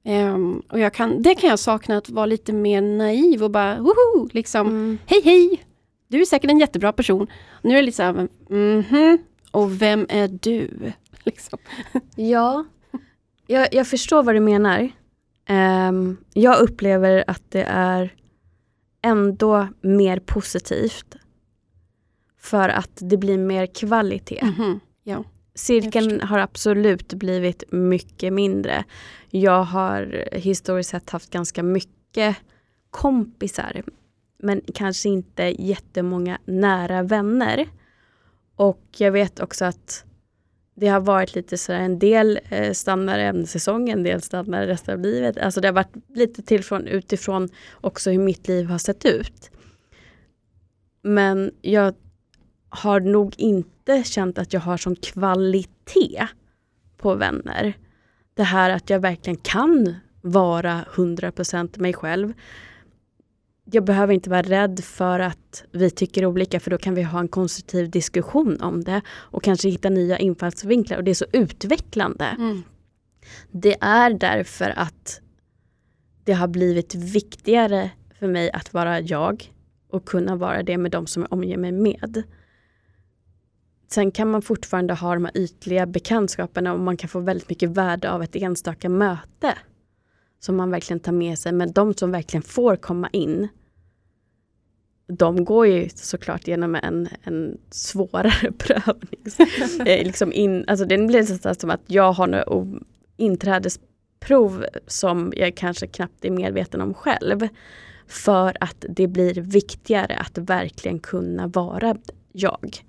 Um, 0.05 0.63
och 0.69 0.79
jag 0.79 0.93
kan, 0.93 1.21
det 1.21 1.35
kan 1.35 1.49
jag 1.49 1.59
sakna, 1.59 1.97
att 1.97 2.09
vara 2.09 2.25
lite 2.25 2.53
mer 2.53 2.81
naiv 2.81 3.43
och 3.43 3.51
bara 3.51 3.79
woho, 3.79 4.29
liksom, 4.31 4.67
mm. 4.67 4.97
hej 5.05 5.21
hej, 5.23 5.63
du 6.07 6.21
är 6.21 6.25
säkert 6.25 6.51
en 6.51 6.59
jättebra 6.59 6.93
person. 6.93 7.27
Nu 7.61 7.71
är 7.71 7.75
det 7.75 7.81
lite 7.81 7.95
så 7.95 8.03
här, 8.03 8.27
mm 8.49 8.81
-hmm, 8.81 9.17
och 9.51 9.81
vem 9.81 10.05
är 10.09 10.27
du? 10.27 10.93
Liksom. 11.23 11.59
Ja, 12.15 12.65
jag, 13.47 13.67
jag, 13.73 13.87
förstår 13.87 14.23
vad 14.23 14.35
du 14.35 14.39
menar. 14.39 14.91
Um, 15.49 16.17
jag 16.33 16.59
upplever 16.59 17.23
att 17.27 17.43
det 17.49 17.63
är 17.63 18.13
ändå 19.01 19.67
mer 19.81 20.19
positivt. 20.19 21.15
För 22.37 22.69
att 22.69 22.91
det 22.95 23.17
blir 23.17 23.37
mer 23.37 23.65
kvalitet. 23.65 24.39
Mm 24.39 24.53
-hmm. 24.53 24.79
ja, 25.03 25.23
Cirkeln 25.55 26.21
har 26.21 26.39
absolut 26.39 27.13
blivit 27.13 27.63
mycket 27.71 28.33
mindre. 28.33 28.83
Jag 29.29 29.63
har 29.63 30.25
historiskt 30.31 30.89
sett 30.89 31.09
haft 31.09 31.29
ganska 31.29 31.63
mycket 31.63 32.37
kompisar. 32.89 33.83
Men 34.37 34.61
kanske 34.73 35.09
inte 35.09 35.43
jättemånga 35.43 36.39
nära 36.45 37.03
vänner. 37.03 37.67
Och 38.59 38.81
jag 38.97 39.11
vet 39.11 39.39
också 39.39 39.65
att 39.65 40.05
det 40.75 40.87
har 40.87 40.99
varit 40.99 41.35
lite 41.35 41.57
sådär, 41.57 41.79
en 41.79 41.99
del 41.99 42.39
eh, 42.49 42.73
stannar 42.73 43.19
en 43.19 43.47
säsong, 43.47 43.89
en 43.89 44.03
del 44.03 44.21
stannar 44.21 44.67
resten 44.67 44.93
av 44.93 44.99
livet. 44.99 45.37
Alltså 45.37 45.61
det 45.61 45.67
har 45.67 45.73
varit 45.73 45.95
lite 46.15 46.41
till 46.41 46.63
från, 46.63 46.87
utifrån 46.87 47.49
också 47.81 48.11
hur 48.11 48.19
mitt 48.19 48.47
liv 48.47 48.65
har 48.65 48.77
sett 48.77 49.05
ut. 49.05 49.51
Men 51.01 51.51
jag 51.61 51.95
har 52.69 52.99
nog 52.99 53.33
inte 53.37 54.03
känt 54.03 54.37
att 54.37 54.53
jag 54.53 54.61
har 54.61 54.77
sån 54.77 54.95
kvalitet 54.95 56.27
på 56.97 57.15
vänner. 57.15 57.73
Det 58.33 58.43
här 58.43 58.69
att 58.69 58.89
jag 58.89 58.99
verkligen 58.99 59.37
kan 59.37 59.95
vara 60.21 60.85
100% 60.93 61.79
mig 61.79 61.93
själv. 61.93 62.33
Jag 63.71 63.83
behöver 63.83 64.13
inte 64.13 64.29
vara 64.29 64.41
rädd 64.41 64.79
för 64.83 65.19
att 65.19 65.63
vi 65.71 65.89
tycker 65.89 66.25
olika 66.25 66.59
för 66.59 66.71
då 66.71 66.77
kan 66.77 66.95
vi 66.95 67.03
ha 67.03 67.19
en 67.19 67.27
konstruktiv 67.27 67.89
diskussion 67.89 68.61
om 68.61 68.83
det 68.83 69.01
och 69.09 69.43
kanske 69.43 69.69
hitta 69.69 69.89
nya 69.89 70.17
infallsvinklar 70.17 70.97
och 70.97 71.03
det 71.03 71.11
är 71.11 71.15
så 71.15 71.25
utvecklande. 71.33 72.25
Mm. 72.25 72.63
Det 73.51 73.75
är 73.81 74.13
därför 74.13 74.69
att 74.69 75.21
det 76.23 76.33
har 76.33 76.47
blivit 76.47 76.95
viktigare 76.95 77.91
för 78.19 78.27
mig 78.27 78.51
att 78.51 78.73
vara 78.73 78.99
jag 78.99 79.53
och 79.89 80.05
kunna 80.05 80.35
vara 80.35 80.63
det 80.63 80.77
med 80.77 80.91
de 80.91 81.07
som 81.07 81.21
jag 81.21 81.33
omger 81.33 81.57
mig 81.57 81.71
med. 81.71 82.23
Sen 83.87 84.11
kan 84.11 84.31
man 84.31 84.41
fortfarande 84.41 84.93
ha 84.93 85.13
de 85.13 85.25
här 85.25 85.37
ytliga 85.37 85.85
bekantskaperna 85.85 86.73
och 86.73 86.79
man 86.79 86.97
kan 86.97 87.09
få 87.09 87.19
väldigt 87.19 87.49
mycket 87.49 87.69
värde 87.69 88.11
av 88.11 88.23
ett 88.23 88.35
enstaka 88.35 88.89
möte. 88.89 89.57
Som 90.39 90.55
man 90.55 90.71
verkligen 90.71 90.99
tar 90.99 91.11
med 91.11 91.39
sig. 91.39 91.51
Men 91.51 91.71
de 91.71 91.93
som 91.93 92.11
verkligen 92.11 92.41
får 92.41 92.75
komma 92.75 93.09
in, 93.09 93.47
de 95.09 95.45
går 95.45 95.67
ju 95.67 95.89
såklart 95.95 96.47
genom 96.47 96.75
en, 96.75 97.09
en 97.23 97.57
svårare 97.69 98.51
prövning. 98.57 99.25
Eh, 99.85 100.03
liksom 100.05 100.33
in, 100.33 100.65
alltså 100.67 100.85
det 100.85 100.97
blir 100.97 101.19
nästan 101.19 101.55
som 101.55 101.69
att 101.69 101.81
jag 101.87 102.11
har 102.11 102.27
några 102.27 102.79
inträdesprov 103.17 104.65
som 104.87 105.33
jag 105.35 105.55
kanske 105.55 105.87
knappt 105.87 106.25
är 106.25 106.29
medveten 106.29 106.81
om 106.81 106.93
själv. 106.93 107.47
För 108.07 108.57
att 108.59 108.85
det 108.89 109.07
blir 109.07 109.33
viktigare 109.33 110.15
att 110.15 110.37
verkligen 110.37 110.99
kunna 110.99 111.47
vara 111.47 111.95
jag 112.31 112.83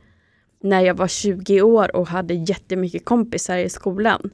när 0.62 0.80
jag 0.80 0.94
var 0.94 1.08
20 1.08 1.62
år 1.62 1.96
och 1.96 2.06
hade 2.06 2.34
jättemycket 2.34 3.04
kompisar 3.04 3.56
i 3.56 3.68
skolan. 3.68 4.30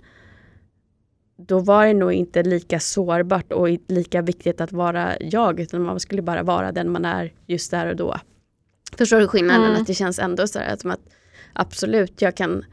Då 1.37 1.59
var 1.59 1.87
det 1.87 1.95
nog 1.95 2.13
inte 2.13 2.43
lika 2.43 2.81
sårbart 2.81 3.53
och 3.53 3.69
lika 3.89 4.23
viktigt 4.23 4.61
att 4.61 4.73
vara 4.73 5.17
jag 5.21 5.61
utan 5.61 5.83
man 5.83 6.01
skulle 6.01 6.23
bara 6.23 6.43
vara 6.43 6.73
den 6.73 6.93
man 6.93 7.05
är 7.05 7.33
just 7.47 7.71
där 7.71 7.87
och 7.87 7.97
då. 7.97 8.17
Förstår 8.99 9.21
du 9.21 9.29
skillnaden? 9.29 9.65
Mm. 9.65 9.81
Att 9.81 9.87
det 9.87 9.95
känns 9.95 10.19
ändå 10.19 10.47
så 10.47 10.61
som 10.79 10.91
att 10.91 11.01
absolut, 11.53 12.23
jag 12.23 12.35
kan 12.35 12.65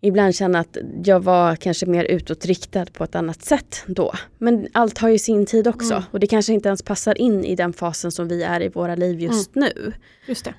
ibland 0.00 0.34
känna 0.34 0.58
att 0.58 0.76
jag 1.04 1.20
var 1.20 1.56
kanske 1.56 1.86
mer 1.86 2.04
utåtriktad 2.04 2.86
på 2.86 3.04
ett 3.04 3.14
annat 3.14 3.42
sätt 3.42 3.84
då. 3.86 4.12
Men 4.38 4.68
allt 4.72 4.98
har 4.98 5.08
ju 5.08 5.18
sin 5.18 5.46
tid 5.46 5.68
också 5.68 5.94
mm. 5.94 6.04
och 6.10 6.20
det 6.20 6.26
kanske 6.26 6.52
inte 6.52 6.68
ens 6.68 6.82
passar 6.82 7.18
in 7.18 7.44
i 7.44 7.56
den 7.56 7.72
fasen 7.72 8.12
som 8.12 8.28
vi 8.28 8.42
är 8.42 8.62
i 8.62 8.68
våra 8.68 8.94
liv 8.94 9.20
just 9.20 9.56
mm. 9.56 9.68
nu. 9.68 9.92
Just 10.26 10.44
det. 10.44 10.54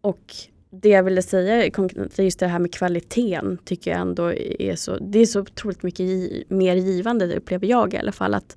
Och 0.00 0.34
det 0.70 0.88
jag 0.88 1.02
ville 1.02 1.22
säga, 1.22 1.70
just 2.16 2.38
det 2.38 2.46
här 2.46 2.58
med 2.58 2.72
kvaliteten 2.72 3.58
tycker 3.64 3.90
jag 3.90 4.00
ändå 4.00 4.32
är 4.32 4.76
så, 4.76 4.98
det 4.98 5.18
är 5.18 5.26
så 5.26 5.40
otroligt 5.40 5.82
mycket 5.82 6.06
mer 6.50 6.76
givande, 6.76 7.26
det 7.26 7.36
upplever 7.36 7.66
jag 7.66 7.94
i 7.94 7.96
alla 7.96 8.12
fall. 8.12 8.34
Att 8.34 8.56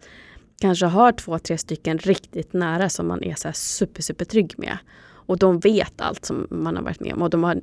kanske 0.61 0.85
ha 0.85 1.11
två, 1.11 1.39
tre 1.39 1.57
stycken 1.57 1.97
riktigt 1.97 2.53
nära 2.53 2.89
som 2.89 3.07
man 3.07 3.23
är 3.23 3.35
så 3.35 3.47
här 3.47 3.53
super, 3.53 4.01
super 4.01 4.25
trygg 4.25 4.53
med. 4.57 4.77
Och 5.03 5.37
de 5.37 5.59
vet 5.59 6.01
allt 6.01 6.25
som 6.25 6.47
man 6.49 6.75
har 6.75 6.83
varit 6.83 6.99
med 6.99 7.13
om 7.13 7.21
och 7.21 7.29
de 7.29 7.43
har 7.43 7.61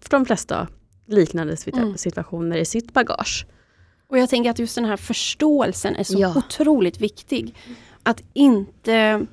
för 0.00 0.10
de 0.10 0.26
flesta 0.26 0.68
liknande 1.06 1.56
mm. 1.72 1.96
situationer 1.96 2.56
i 2.56 2.64
sitt 2.64 2.92
bagage. 2.92 3.46
Och 4.06 4.18
jag 4.18 4.28
tänker 4.28 4.50
att 4.50 4.58
just 4.58 4.74
den 4.74 4.84
här 4.84 4.96
förståelsen 4.96 5.96
är 5.96 6.04
så 6.04 6.18
ja. 6.18 6.34
otroligt 6.36 7.00
viktig. 7.00 7.56
Att 8.02 8.22
inte 8.32 9.26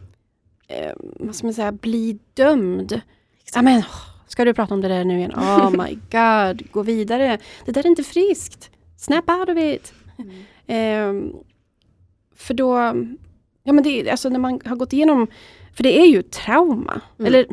eh, 0.68 0.94
vad 0.98 1.36
ska 1.36 1.48
man 1.48 1.54
säga, 1.54 1.72
bli 1.72 2.20
dömd. 2.34 3.02
Ja, 3.54 3.62
men, 3.62 3.84
Ska 4.30 4.46
du 4.46 4.54
prata 4.54 4.74
om 4.74 4.82
det 4.82 4.88
där 4.88 5.06
nu 5.06 5.18
igen? 5.18 5.34
Oh 5.36 5.70
my 5.84 6.00
god, 6.12 6.72
gå 6.72 6.84
vidare. 6.84 7.38
Det 7.66 7.72
där 7.72 7.82
är 7.82 7.88
inte 7.88 8.04
friskt. 8.04 8.72
Snap 8.98 9.30
out 9.30 9.50
of 9.50 9.58
it. 9.58 9.94
Mm. 10.68 11.10
Um, 11.10 11.36
för 12.36 12.54
då, 12.54 12.76
ja 13.64 13.74
men 13.74 13.84
det, 13.84 14.10
alltså 14.10 14.30
när 14.30 14.40
man 14.40 14.62
har 14.66 14.76
gått 14.76 14.94
igenom, 14.94 15.28
för 15.74 15.84
det 15.84 16.00
är 16.00 16.06
ju 16.06 16.22
trauma. 16.22 17.02
Mm. 17.20 17.28
Eller 17.28 17.46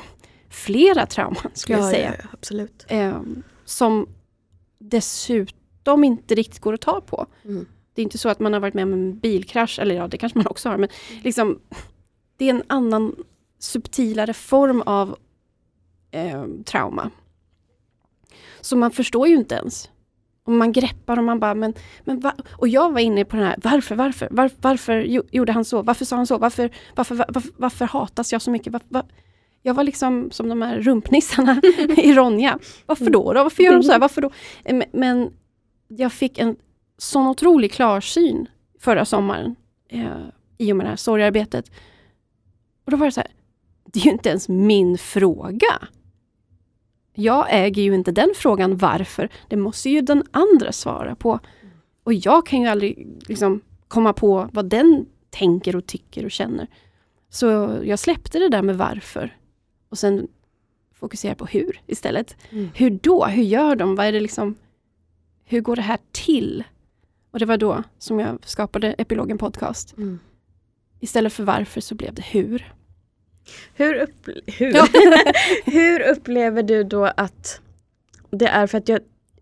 flera 0.51 1.07
trauman 1.07 1.51
skulle 1.55 1.79
ja, 1.79 1.85
jag 1.85 1.95
säga. 1.95 2.15
Ja, 2.19 2.29
absolut. 2.33 2.87
Um, 2.91 3.43
som 3.65 4.09
dessutom 4.79 6.05
inte 6.05 6.35
riktigt 6.35 6.61
går 6.61 6.73
att 6.73 6.81
ta 6.81 7.01
på. 7.01 7.27
Mm. 7.45 7.67
Det 7.95 8.03
är 8.03 8.05
inte 8.05 8.19
så 8.19 8.29
att 8.29 8.41
man 8.41 8.53
har 8.53 8.61
varit 8.61 8.75
med 8.75 8.83
om 8.83 8.93
en 8.93 9.19
bilkrasch, 9.19 9.79
eller 9.79 9.95
ja 9.95 10.09
det 10.09 10.19
kanske 10.19 10.39
man 10.39 10.47
också 10.47 10.69
har, 10.69 10.77
men 10.77 10.89
liksom 11.23 11.59
det 12.37 12.45
är 12.45 12.51
en 12.51 12.63
annan 12.67 13.17
subtilare 13.59 14.33
form 14.33 14.83
av 14.87 15.17
eh, 16.17 16.45
trauma. 16.65 17.11
Så 18.61 18.77
man 18.77 18.91
förstår 18.91 19.29
ju 19.29 19.35
inte 19.35 19.55
ens. 19.55 19.91
Och 20.45 20.53
man 20.53 20.73
greppar 20.73 21.17
och 21.17 21.25
man 21.25 21.41
bara, 21.41 21.55
men, 21.55 21.75
men 22.05 22.21
va? 22.21 22.35
Och 22.53 22.69
jag 22.69 22.93
var 22.93 23.01
inne 23.01 23.25
på 23.25 23.37
den 23.37 23.45
här, 23.45 23.57
varför, 23.63 23.95
varför, 23.95 24.29
var, 24.31 24.51
varför 24.61 25.01
gjorde 25.33 25.53
han 25.53 25.65
så? 25.65 25.83
Varför 25.83 26.05
sa 26.05 26.17
han 26.17 26.27
så? 26.27 26.39
Varför, 26.39 26.71
varför, 26.95 27.15
varför, 27.15 27.53
varför 27.57 27.85
hatas 27.85 28.33
jag 28.33 28.43
så 28.43 28.51
mycket? 28.51 28.73
Var, 28.73 28.81
var? 28.89 29.05
Jag 29.63 29.75
var 29.75 29.85
liksom 29.85 30.31
som 30.31 30.49
de 30.49 30.63
här 30.63 30.81
rumpnissarna 30.81 31.61
i 31.97 32.13
Ronja. 32.13 32.59
Varför 32.87 33.11
då, 33.11 33.33
då? 33.33 33.43
Varför 33.43 33.63
gör 33.63 33.73
de 33.73 33.83
så 33.83 33.93
här? 33.93 33.99
Varför 33.99 34.23
då? 34.23 34.31
Men 34.93 35.33
jag 35.89 36.13
fick 36.13 36.39
en 36.39 36.57
sån 36.99 37.27
otrolig 37.27 37.73
klarsyn 37.73 38.49
förra 38.81 39.05
sommaren 39.05 39.57
eh, 39.89 40.27
i 40.59 40.73
och 40.73 40.77
med 40.77 40.87
det 40.87 40.91
här 40.91 40.97
sorgarbetet. 40.97 41.71
Och 42.85 42.91
då 42.91 42.97
var 42.97 43.07
det 43.07 43.13
så 43.13 43.21
här, 43.21 43.31
det 43.85 44.01
är 44.01 44.05
ju 44.05 44.11
inte 44.11 44.29
ens 44.29 44.49
min 44.49 44.99
fråga. 44.99 45.89
Jag 47.17 47.47
äger 47.51 47.83
ju 47.83 47.95
inte 47.95 48.13
den 48.13 48.33
frågan 48.37 48.77
varför. 48.77 49.29
Det 49.49 49.57
måste 49.57 49.91
ju 49.91 50.01
den 50.01 50.25
andra 50.31 50.73
svara 50.73 51.15
på. 51.15 51.41
Och 52.05 52.15
jag 52.15 52.47
kan 52.47 52.61
ju 52.61 52.67
aldrig 52.67 53.09
liksom, 53.27 53.61
komma 53.89 54.13
på 54.13 54.49
vad 54.53 54.69
den 54.69 55.07
tänker 55.31 55.77
och 55.77 55.87
tycker 55.87 56.25
och 56.25 56.31
känner. 56.31 56.67
Så 57.29 57.79
jag 57.85 57.99
släppte 57.99 58.39
det 58.39 58.49
där 58.49 58.63
med 58.63 58.79
varför. 58.79 59.37
Och 59.89 59.99
sen 59.99 60.29
fokusera 60.95 61.35
på 61.35 61.47
hur 61.47 61.81
istället. 61.87 62.37
Mm. 62.51 62.69
Hur 62.75 62.91
då? 62.91 63.25
Hur 63.25 63.43
gör 63.43 63.77
de? 63.77 63.97
Vad 63.97 64.07
är 64.07 64.13
det 64.13 64.21
liksom, 64.21 64.55
hur 65.45 65.61
går 65.61 65.77
det 65.77 65.83
här 65.83 65.99
till? 66.13 66.65
Och 67.31 67.39
det 67.39 67.47
var 67.47 67.57
då 67.57 67.83
som 67.99 68.21
jag 68.21 68.39
skapade 68.45 68.93
Epilogen 68.93 69.39
Podcast. 69.39 69.97
Mm. 69.97 70.19
Istället 71.01 71.33
för 71.33 71.45
varför 71.45 71.81
så 71.81 71.95
blev 71.95 72.15
det 72.15 72.23
hur. 72.23 72.75
Hur, 73.75 73.95
upp, 73.95 74.29
hur? 74.47 74.75
Ja. 74.75 74.89
hur 75.65 76.01
upplever 76.01 76.63
du 76.63 76.85
då 76.85 77.05
att 77.17 77.61
det 78.31 78.47
är, 78.47 78.67
för 78.67 78.79
att 78.79 78.89
jag, 78.89 79.01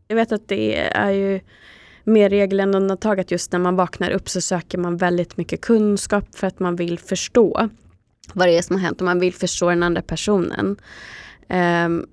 jag 0.09 0.17
vet 0.17 0.33
att 0.33 0.49
det 0.49 0.77
är 0.79 1.11
ju 1.11 1.41
mer 2.05 2.31
regel 2.31 2.61
än 2.61 2.75
undantag 2.75 3.21
att 3.21 3.31
just 3.31 3.53
när 3.53 3.59
man 3.59 3.77
vaknar 3.77 4.11
upp 4.11 4.29
så 4.29 4.41
söker 4.41 4.79
man 4.79 4.97
väldigt 4.97 5.37
mycket 5.37 5.61
kunskap 5.61 6.25
för 6.35 6.47
att 6.47 6.61
man 6.61 6.77
vill 6.77 6.99
förstå 6.99 7.69
vad 8.33 8.49
det 8.49 8.59
är 8.59 8.63
som 8.63 8.77
har 8.77 8.83
hänt 8.83 9.01
och 9.01 9.05
man 9.05 9.21
vill 9.21 9.35
förstå 9.35 9.69
den 9.69 9.83
andra 9.83 10.03
personen. 10.03 10.77
Um, 11.49 12.07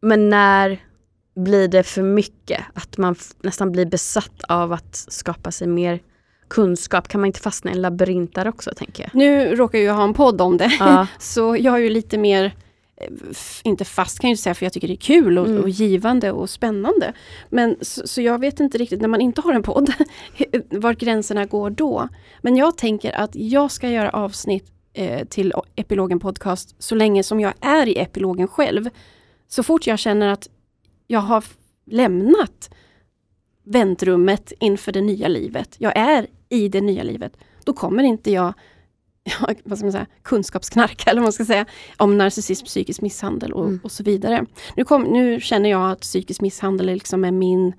men 0.00 0.30
när 0.30 0.84
blir 1.34 1.68
det 1.68 1.82
för 1.82 2.02
mycket? 2.02 2.60
Att 2.74 2.98
man 2.98 3.16
nästan 3.42 3.72
blir 3.72 3.86
besatt 3.86 4.44
av 4.48 4.72
att 4.72 4.96
skapa 4.96 5.50
sig 5.50 5.66
mer 5.66 6.00
kunskap, 6.54 7.08
kan 7.08 7.20
man 7.20 7.26
inte 7.26 7.40
fastna 7.40 7.70
i 7.70 7.74
en 7.74 7.82
labyrint 7.82 8.34
där 8.34 8.48
också 8.48 8.70
tänker 8.76 9.02
jag? 9.02 9.14
Nu 9.14 9.54
råkar 9.54 9.78
jag 9.78 9.94
ha 9.94 10.04
en 10.04 10.14
podd 10.14 10.40
om 10.40 10.56
det, 10.56 10.72
ja. 10.78 11.06
så 11.18 11.56
jag 11.56 11.74
är 11.74 11.78
ju 11.78 11.90
lite 11.90 12.18
mer 12.18 12.44
eh, 12.96 13.08
inte 13.62 13.84
fast 13.84 14.18
kan 14.18 14.30
jag 14.30 14.38
säga 14.38 14.54
för 14.54 14.66
jag 14.66 14.72
tycker 14.72 14.88
det 14.88 14.94
är 14.94 14.96
kul 14.96 15.38
och, 15.38 15.46
mm. 15.46 15.62
och 15.62 15.68
givande 15.68 16.32
och 16.32 16.50
spännande. 16.50 17.12
Men 17.50 17.76
så, 17.80 18.06
så, 18.06 18.20
jag 18.20 18.38
vet 18.38 18.60
inte 18.60 18.78
riktigt 18.78 19.00
när 19.00 19.08
man 19.08 19.20
inte 19.20 19.40
har 19.40 19.52
en 19.52 19.62
podd 19.62 19.92
var 20.70 20.92
gränserna 20.92 21.46
går 21.46 21.70
då. 21.70 22.08
Men 22.42 22.56
jag 22.56 22.76
tänker 22.76 23.12
att 23.12 23.30
jag 23.34 23.70
ska 23.70 23.88
göra 23.88 24.10
avsnitt 24.10 24.72
eh, 24.92 25.24
till 25.24 25.52
Epilogen 25.76 26.20
Podcast 26.20 26.74
så 26.78 26.94
länge 26.94 27.22
som 27.22 27.40
jag 27.40 27.52
är 27.60 27.86
i 27.86 27.98
epilogen 27.98 28.48
själv. 28.48 28.90
Så 29.48 29.62
fort 29.62 29.86
jag 29.86 29.98
känner 29.98 30.28
att 30.28 30.48
jag 31.06 31.20
har 31.20 31.44
lämnat 31.86 32.70
väntrummet 33.64 34.52
inför 34.60 34.92
det 34.92 35.00
nya 35.00 35.28
livet. 35.28 35.76
Jag 35.78 35.96
är 35.96 36.26
i 36.48 36.68
det 36.68 36.80
nya 36.80 37.02
livet. 37.02 37.36
Då 37.64 37.72
kommer 37.72 38.02
inte 38.02 38.30
jag 38.30 38.54
vad 39.64 39.78
ska 39.78 39.84
man 39.84 39.92
säga, 39.92 40.06
kunskapsknarka 40.22 41.10
eller 41.10 41.20
vad 41.20 41.26
man 41.26 41.32
ska 41.32 41.44
säga, 41.44 41.66
om 41.96 42.18
narcissism, 42.18 42.66
psykisk 42.66 43.00
misshandel 43.00 43.52
och, 43.52 43.64
mm. 43.64 43.80
och 43.82 43.92
så 43.92 44.02
vidare. 44.02 44.46
Nu, 44.76 44.84
kom, 44.84 45.02
nu, 45.02 45.40
känner 45.40 45.70
jag 45.70 45.90
att 45.90 46.00
psykisk 46.00 46.40
misshandel 46.40 46.88
är, 46.88 46.94
liksom 46.94 47.24
är 47.24 47.30
min 47.30 47.72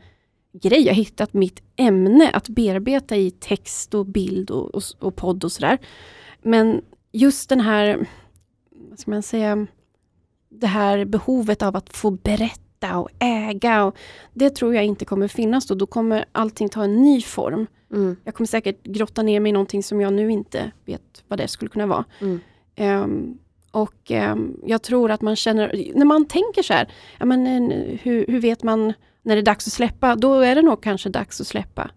grej. 0.53 0.81
Jag 0.81 0.93
har 0.93 0.95
hittat 0.95 1.33
mitt 1.33 1.61
ämne 1.75 2.29
att 2.29 2.49
bearbeta 2.49 3.15
i 3.15 3.31
text 3.31 3.93
och 3.93 4.05
bild 4.05 4.51
och, 4.51 4.75
och, 4.75 4.83
och 4.99 5.15
podd 5.15 5.43
och 5.43 5.51
sådär. 5.51 5.77
Men 6.41 6.81
just 7.11 7.49
den 7.49 7.61
här, 7.61 8.07
vad 8.89 8.99
ska 8.99 9.11
man 9.11 9.23
säga, 9.23 9.67
det 10.49 10.67
här 10.67 11.05
behovet 11.05 11.61
av 11.61 11.75
att 11.75 11.97
få 11.97 12.11
berätta 12.11 12.64
hitta 12.75 12.97
och 12.97 13.09
äga. 13.19 13.85
Och 13.85 13.95
det 14.33 14.49
tror 14.49 14.75
jag 14.75 14.85
inte 14.85 15.05
kommer 15.05 15.27
finnas 15.27 15.67
då. 15.67 15.75
Då 15.75 15.85
kommer 15.85 16.25
allting 16.31 16.69
ta 16.69 16.83
en 16.83 17.01
ny 17.01 17.21
form. 17.21 17.67
Mm. 17.91 18.15
Jag 18.23 18.35
kommer 18.35 18.47
säkert 18.47 18.83
grotta 18.83 19.23
ner 19.23 19.39
mig 19.39 19.49
i 19.49 19.53
någonting 19.53 19.83
som 19.83 20.01
jag 20.01 20.13
nu 20.13 20.31
inte 20.31 20.71
vet 20.85 21.23
vad 21.27 21.39
det 21.39 21.47
skulle 21.47 21.69
kunna 21.69 21.87
vara. 21.87 22.05
Mm. 22.21 22.39
Ehm, 22.75 23.37
och 23.71 24.11
ehm, 24.11 24.57
jag 24.65 24.81
tror 24.81 25.11
att 25.11 25.21
man 25.21 25.35
känner, 25.35 25.91
när 25.95 26.05
man 26.05 26.25
tänker 26.25 26.63
så 26.63 26.73
här, 26.73 26.87
ja, 27.19 27.25
men, 27.25 27.71
eh, 27.71 27.99
hur, 28.03 28.25
hur 28.27 28.39
vet 28.41 28.63
man 28.63 28.93
när 29.23 29.35
det 29.35 29.41
är 29.41 29.45
dags 29.45 29.67
att 29.67 29.73
släppa? 29.73 30.15
Då 30.15 30.39
är 30.39 30.55
det 30.55 30.61
nog 30.61 30.83
kanske 30.83 31.09
dags 31.09 31.41
att 31.41 31.47
släppa. 31.47 31.91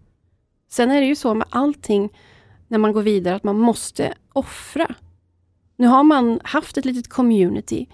Sen 0.69 0.91
är 0.91 1.01
det 1.01 1.07
ju 1.07 1.15
så 1.15 1.33
med 1.33 1.47
allting 1.49 2.09
när 2.67 2.77
man 2.77 2.93
går 2.93 3.01
vidare 3.01 3.35
att 3.35 3.43
man 3.43 3.59
måste 3.59 4.13
offra. 4.33 4.95
Nu 5.77 5.87
har 5.87 6.03
man 6.03 6.39
haft 6.43 6.77
ett 6.77 6.85
litet 6.85 7.07
community 7.07 7.87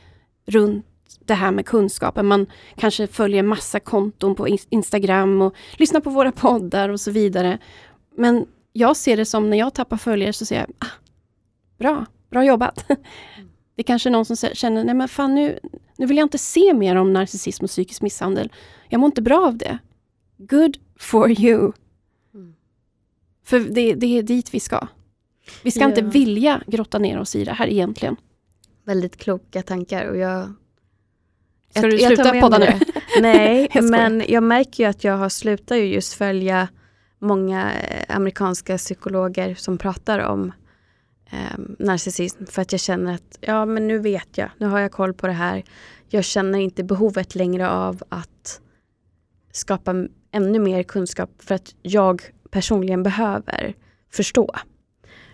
runt 0.45 0.85
det 1.25 1.33
här 1.33 1.51
med 1.51 1.65
kunskapen. 1.65 2.25
Man 2.25 2.45
kanske 2.75 3.07
följer 3.07 3.43
massa 3.43 3.79
konton 3.79 4.35
på 4.35 4.47
Ins- 4.47 4.67
Instagram 4.69 5.41
och 5.41 5.55
lyssnar 5.77 5.99
på 6.01 6.09
våra 6.09 6.31
poddar 6.31 6.89
och 6.89 6.99
så 6.99 7.11
vidare. 7.11 7.57
Men 8.17 8.45
jag 8.73 8.97
ser 8.97 9.17
det 9.17 9.25
som 9.25 9.49
när 9.49 9.57
jag 9.57 9.73
tappar 9.73 9.97
följare 9.97 10.33
så 10.33 10.45
säger 10.45 10.61
jag, 10.61 10.75
ah, 10.79 10.91
bra, 11.77 12.05
bra 12.29 12.45
jobbat. 12.45 12.85
Det 13.75 13.81
är 13.81 13.83
kanske 13.83 14.09
är 14.09 14.11
någon 14.11 14.25
som 14.25 14.35
känner, 14.35 14.83
nej 14.83 14.95
men 14.95 15.07
fan 15.07 15.35
nu, 15.35 15.59
nu 15.97 16.05
vill 16.05 16.17
jag 16.17 16.25
inte 16.25 16.37
se 16.37 16.73
mer 16.73 16.95
om 16.95 17.13
narcissism 17.13 17.63
och 17.63 17.69
psykisk 17.69 18.01
misshandel. 18.01 18.51
Jag 18.89 18.99
mår 18.99 19.05
inte 19.07 19.21
bra 19.21 19.47
av 19.47 19.57
det. 19.57 19.77
Good 20.37 20.77
for 20.99 21.39
you. 21.41 21.71
Mm. 22.33 22.55
För 23.43 23.59
det, 23.59 23.93
det 23.93 24.17
är 24.17 24.23
dit 24.23 24.53
vi 24.53 24.59
ska. 24.59 24.87
Vi 25.63 25.71
ska 25.71 25.79
Ja. 25.81 25.87
inte 25.87 26.01
vilja 26.01 26.61
grotta 26.67 26.99
ner 26.99 27.19
oss 27.19 27.35
i 27.35 27.43
det 27.43 27.51
här 27.53 27.67
egentligen. 27.67 28.15
Väldigt 28.83 29.17
kloka 29.17 29.61
tankar 29.61 30.05
och 30.07 30.17
jag... 30.17 30.53
Ska 31.77 31.87
du 31.87 31.99
sluta 31.99 32.41
podda 32.41 32.57
nu? 32.57 32.79
Nej, 33.21 33.67
Jag 33.73 33.83
men 33.83 34.23
jag 34.27 34.43
märker 34.43 34.83
ju 34.83 34.89
att 34.89 35.03
jag 35.03 35.17
har 35.17 35.29
slutat 35.29 35.77
ju 35.77 35.85
just 35.85 36.13
följa 36.13 36.67
många 37.19 37.73
eh, 37.73 38.15
amerikanska 38.15 38.77
psykologer 38.77 39.55
som 39.55 39.77
pratar 39.77 40.19
om 40.19 40.51
eh, 41.31 41.59
narcissism 41.79 42.45
för 42.45 42.61
att 42.61 42.71
jag 42.71 42.81
känner 42.81 43.13
att 43.13 43.37
ja 43.41 43.65
men 43.65 43.87
nu 43.87 43.99
vet 43.99 44.37
jag, 44.37 44.49
nu 44.57 44.65
har 44.65 44.79
jag 44.79 44.91
koll 44.91 45.13
på 45.13 45.27
det 45.27 45.33
här. 45.33 45.63
Jag 46.09 46.23
känner 46.23 46.59
inte 46.59 46.83
behovet 46.83 47.35
längre 47.35 47.69
av 47.69 48.03
att 48.09 48.61
skapa 49.51 49.95
ännu 50.31 50.59
mer 50.59 50.83
kunskap 50.83 51.29
för 51.39 51.55
att 51.55 51.75
jag 51.81 52.21
personligen 52.49 53.03
behöver 53.03 53.73
förstå. 54.11 54.55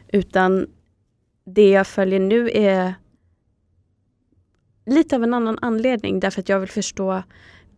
Utan 0.08 0.68
det 1.46 1.70
jag 1.70 1.88
följer 1.88 2.20
nu 2.20 2.50
är 2.54 2.94
lite 4.86 5.16
av 5.16 5.24
en 5.24 5.34
annan 5.34 5.58
anledning 5.62 6.20
därför 6.20 6.42
att 6.42 6.50
jag 6.50 6.60
vill 6.60 6.70
förstå 6.70 7.24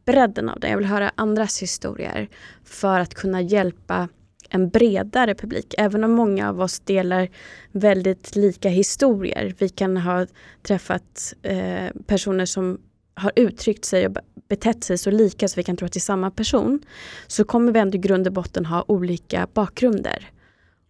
bredden 0.06 0.50
av 0.50 0.60
det. 0.60 0.70
Jag 0.70 0.78
vill 0.78 0.86
höra 0.86 1.12
andras 1.16 1.62
historier 1.62 2.30
för 2.64 3.00
att 3.00 3.14
kunna 3.14 3.42
hjälpa 3.42 4.10
en 4.50 4.70
bredare 4.70 5.36
publik. 5.36 5.76
Även 5.78 6.04
om 6.04 6.12
många 6.12 6.50
av 6.50 6.62
oss 6.62 6.80
delar 6.80 7.30
väldigt 7.72 8.36
lika 8.36 8.70
historier. 8.70 9.56
Vi 9.58 9.70
kan 9.70 9.98
ha 9.98 10.28
träffat 10.64 11.34
eh, 11.42 11.88
personer 12.08 12.46
som 12.46 12.80
har 13.16 13.32
uttryckt 13.36 13.86
sig 13.86 14.08
och 14.08 14.18
betett 14.50 14.84
sig 14.84 14.98
så 14.98 15.12
lika 15.12 15.48
så 15.48 15.56
vi 15.56 15.64
kan 15.64 15.78
tro 15.78 15.86
att 15.86 15.94
det 15.94 15.98
är 15.98 16.02
samma 16.02 16.32
person. 16.32 16.80
Så 17.28 17.44
kommer 17.44 17.72
vi 17.72 17.80
ändå 17.80 17.96
i 17.96 18.00
grund 18.00 18.28
och 18.28 18.34
botten 18.34 18.66
ha 18.66 18.86
olika 18.88 19.48
bakgrunder. 19.54 20.30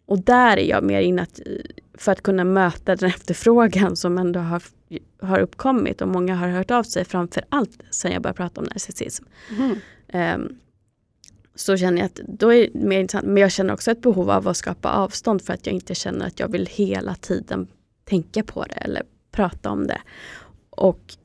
Och 0.05 0.19
där 0.19 0.57
är 0.57 0.69
jag 0.69 0.83
mer 0.83 1.01
inne 1.01 1.21
att, 1.21 1.39
för 1.97 2.11
att 2.11 2.23
kunna 2.23 2.43
möta 2.43 2.95
den 2.95 3.09
efterfrågan 3.09 3.95
som 3.95 4.17
ändå 4.17 4.39
har, 4.39 4.63
har 5.21 5.39
uppkommit 5.39 6.01
och 6.01 6.07
många 6.07 6.35
har 6.35 6.47
hört 6.47 6.71
av 6.71 6.83
sig 6.83 7.05
framför 7.05 7.43
allt 7.49 7.83
sen 7.89 8.11
jag 8.11 8.21
började 8.21 8.37
prata 8.37 8.61
om 8.61 8.67
narcissism. 8.67 9.25
Mhm. 9.51 9.75
Ehm, 10.07 10.59
så 11.55 11.77
känner 11.77 11.97
jag 11.97 12.05
att 12.05 12.19
då 12.27 12.53
är 12.53 12.69
det 12.73 12.79
mer 12.79 12.99
intressant. 12.99 13.27
Men 13.27 13.37
jag 13.37 13.51
känner 13.51 13.73
också 13.73 13.91
ett 13.91 14.01
behov 14.01 14.31
av 14.31 14.47
att 14.47 14.57
skapa 14.57 14.91
avstånd 14.91 15.41
för 15.41 15.53
att 15.53 15.65
jag 15.65 15.75
inte 15.75 15.95
känner 15.95 16.27
att 16.27 16.39
jag 16.39 16.51
vill 16.51 16.65
hela 16.65 17.15
tiden 17.15 17.67
tänka 18.05 18.43
på 18.43 18.63
det 18.63 18.75
eller 18.75 19.03
prata 19.31 19.69
om 19.69 19.87
det. 19.87 20.01
Och 20.69 21.15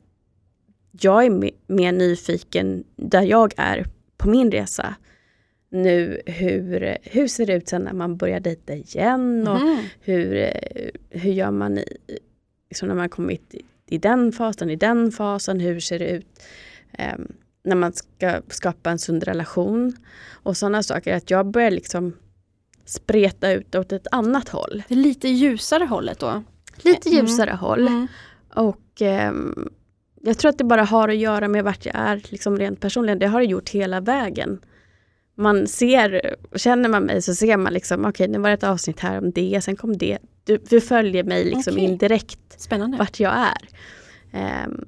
jag 1.01 1.25
är 1.25 1.31
me- 1.31 1.55
mer 1.67 1.93
nyfiken 1.93 2.85
där 2.97 3.23
jag 3.23 3.53
är 3.57 3.87
på 4.17 4.29
min 4.29 4.51
resa 4.51 4.95
nu 5.71 6.21
hur, 6.27 6.97
hur 7.03 7.29
ser 7.29 7.47
det 7.47 7.53
ut 7.55 7.69
sen 7.69 7.83
när 7.83 7.93
man 7.93 8.17
börjar 8.17 8.41
dejta 8.41 8.75
igen 8.75 9.49
och 9.49 9.61
Mhm. 9.61 9.79
hur, 10.01 10.37
eh, 10.37 10.91
hur 11.11 11.33
gör 11.33 11.51
man 11.51 11.79
i, 11.79 11.85
liksom 12.69 12.89
när 12.89 12.95
man 12.95 13.09
kommit 13.09 13.55
i, 13.55 13.63
i 13.87 13.99
den 13.99 14.33
fasen, 14.33 14.71
i 14.71 14.77
den 14.77 15.13
fasen, 15.13 15.61
hur 15.61 15.81
ser 15.81 15.99
det 15.99 16.09
ut 16.11 16.43
ehm, 16.93 17.33
när 17.65 17.77
man 17.77 17.93
ska 17.93 18.41
skapa 18.49 18.91
en 18.91 18.99
sund 18.99 19.25
relation 19.25 19.93
och 20.33 20.57
sådana 20.57 20.83
saker. 20.83 21.15
Att 21.17 21.31
jag 21.31 21.47
börjar 21.47 21.71
liksom 21.71 22.13
spreta 22.85 23.53
ut 23.53 23.75
åt 23.75 23.93
ett 23.93 24.07
annat 24.11 24.49
håll. 24.49 24.83
Det 24.89 24.95
lite 24.95 25.29
ljusare 25.29 25.85
hållet 25.85 26.19
då. 26.19 26.43
Lite 26.83 27.09
Mm. 27.09 27.21
ljusare 27.27 27.51
håll. 27.51 27.87
Mm. 27.89 28.07
Och 28.55 29.03
ehm, 29.03 29.69
jag 30.23 30.39
tror 30.39 30.49
att 30.49 30.59
det 30.59 30.65
bara 30.65 30.85
har 30.85 31.09
att 31.09 31.17
göra 31.17 31.49
med 31.49 31.65
vart 31.65 31.87
jag 31.87 31.95
är 31.97 32.21
liksom 32.29 32.59
rent 32.59 32.81
personligen. 32.81 33.19
Det 33.19 33.27
har 33.27 33.41
det 33.41 33.47
gjort 33.47 33.69
hela 33.69 34.01
vägen. 34.01 34.61
Man 35.41 35.67
ser, 35.67 36.37
känner 36.57 36.89
man 36.89 37.03
mig 37.03 37.23
så 37.23 37.35
ser 37.35 37.57
man 37.57 37.73
liksom, 37.73 38.05
okej 38.05 38.29
nu 38.29 38.39
var 38.39 38.49
det 38.49 38.55
ett 38.55 38.65
avsnitt 38.65 39.01
här 39.01 39.19
om 39.19 39.31
det, 39.31 39.61
sen 39.65 39.77
kom 39.77 39.99
det. 39.99 40.19
Du, 40.45 40.59
du 40.69 40.81
följer 40.81 41.25
mig 41.25 41.45
liksom 41.45 41.73
Okej. 41.75 41.85
indirekt 41.85 42.61
Spännande. 42.61 42.99
vart 42.99 43.21
jag 43.21 43.33
är. 43.33 43.69
Ehm, 44.33 44.85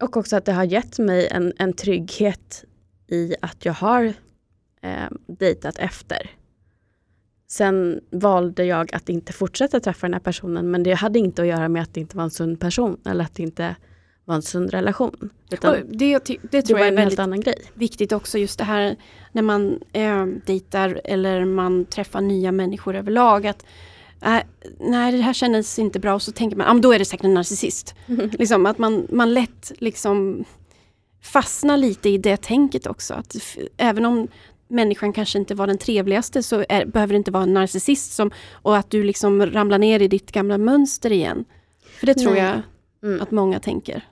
och 0.00 0.16
också 0.16 0.36
att 0.36 0.44
det 0.44 0.52
har 0.52 0.64
gett 0.64 0.98
mig 0.98 1.28
en, 1.30 1.52
en 1.58 1.72
trygghet 1.72 2.64
i 3.08 3.34
att 3.42 3.64
jag 3.64 3.72
har 3.72 4.04
um, 4.82 5.18
dejtat 5.26 5.78
efter. 5.78 6.30
Sen 7.48 8.00
valde 8.10 8.64
jag 8.64 8.94
att 8.94 9.08
inte 9.08 9.32
fortsätta 9.32 9.80
träffa 9.80 10.06
den 10.06 10.14
här 10.14 10.20
personen 10.20 10.70
men 10.70 10.82
det 10.82 10.92
hade 10.92 11.18
inte 11.18 11.42
att 11.42 11.48
göra 11.48 11.68
med 11.68 11.82
att 11.82 11.94
det 11.94 12.00
inte 12.00 12.16
var 12.16 12.24
en 12.24 12.30
sund 12.30 12.60
person 12.60 13.00
eller 13.04 13.24
att 13.24 13.34
det 13.34 13.42
inte 13.42 13.76
en 14.34 14.42
sund 14.42 14.70
relation. 14.70 15.30
Utan 15.50 15.76
det, 15.88 16.18
det 16.18 16.38
det 16.50 16.62
tror 16.62 16.78
var 16.78 16.80
jag 16.80 16.86
är 16.86 16.90
en 16.90 16.96
väldigt 16.96 17.18
helt 17.18 17.18
annan 17.18 17.40
grej. 17.40 17.54
viktigt 17.74 18.12
också 18.12 18.38
just 18.38 18.58
det 18.58 18.64
här 18.64 18.96
när 19.32 19.42
man 19.42 19.80
eh, 19.92 20.26
dejtar 20.46 21.00
eller 21.04 21.44
man 21.44 21.84
träffar 21.84 22.20
nya 22.20 22.52
människor 22.52 22.96
överlag. 22.96 23.46
Att, 23.46 23.64
äh, 24.22 24.38
nej, 24.78 25.12
det 25.12 25.22
här 25.22 25.32
kändes 25.32 25.78
inte 25.78 25.98
bra 26.00 26.14
och 26.14 26.22
så 26.22 26.32
tänker 26.32 26.56
man, 26.56 26.66
ah, 26.66 26.72
men 26.72 26.82
då 26.82 26.92
är 26.92 26.98
det 26.98 27.04
säkert 27.04 27.24
en 27.24 27.34
narcissist. 27.34 27.94
liksom, 28.38 28.66
att 28.66 28.78
man, 28.78 29.06
man 29.10 29.34
lätt 29.34 29.72
liksom 29.78 30.44
fastnar 31.22 31.76
lite 31.76 32.08
i 32.08 32.18
det 32.18 32.36
tänket 32.42 32.86
också. 32.86 33.14
Att 33.14 33.36
även 33.76 34.04
om 34.06 34.28
människan 34.68 35.12
kanske 35.12 35.38
inte 35.38 35.54
var 35.54 35.66
den 35.66 35.78
trevligaste 35.78 36.42
så 36.42 36.64
är, 36.68 36.86
behöver 36.86 37.12
det 37.14 37.16
inte 37.18 37.30
vara 37.30 37.42
en 37.42 37.54
narcissist 37.54 38.12
som, 38.12 38.30
och 38.52 38.76
att 38.76 38.90
du 38.90 39.04
liksom 39.04 39.46
ramlar 39.46 39.78
ner 39.78 40.00
i 40.00 40.08
ditt 40.08 40.32
gamla 40.32 40.58
mönster 40.58 41.12
igen. 41.12 41.44
För 41.98 42.06
det 42.06 42.14
tror 42.14 42.32
Nej. 42.32 42.40
jag 42.42 42.62
Mm. 43.02 43.22
att 43.22 43.30
många 43.30 43.60
tänker. 43.60 44.04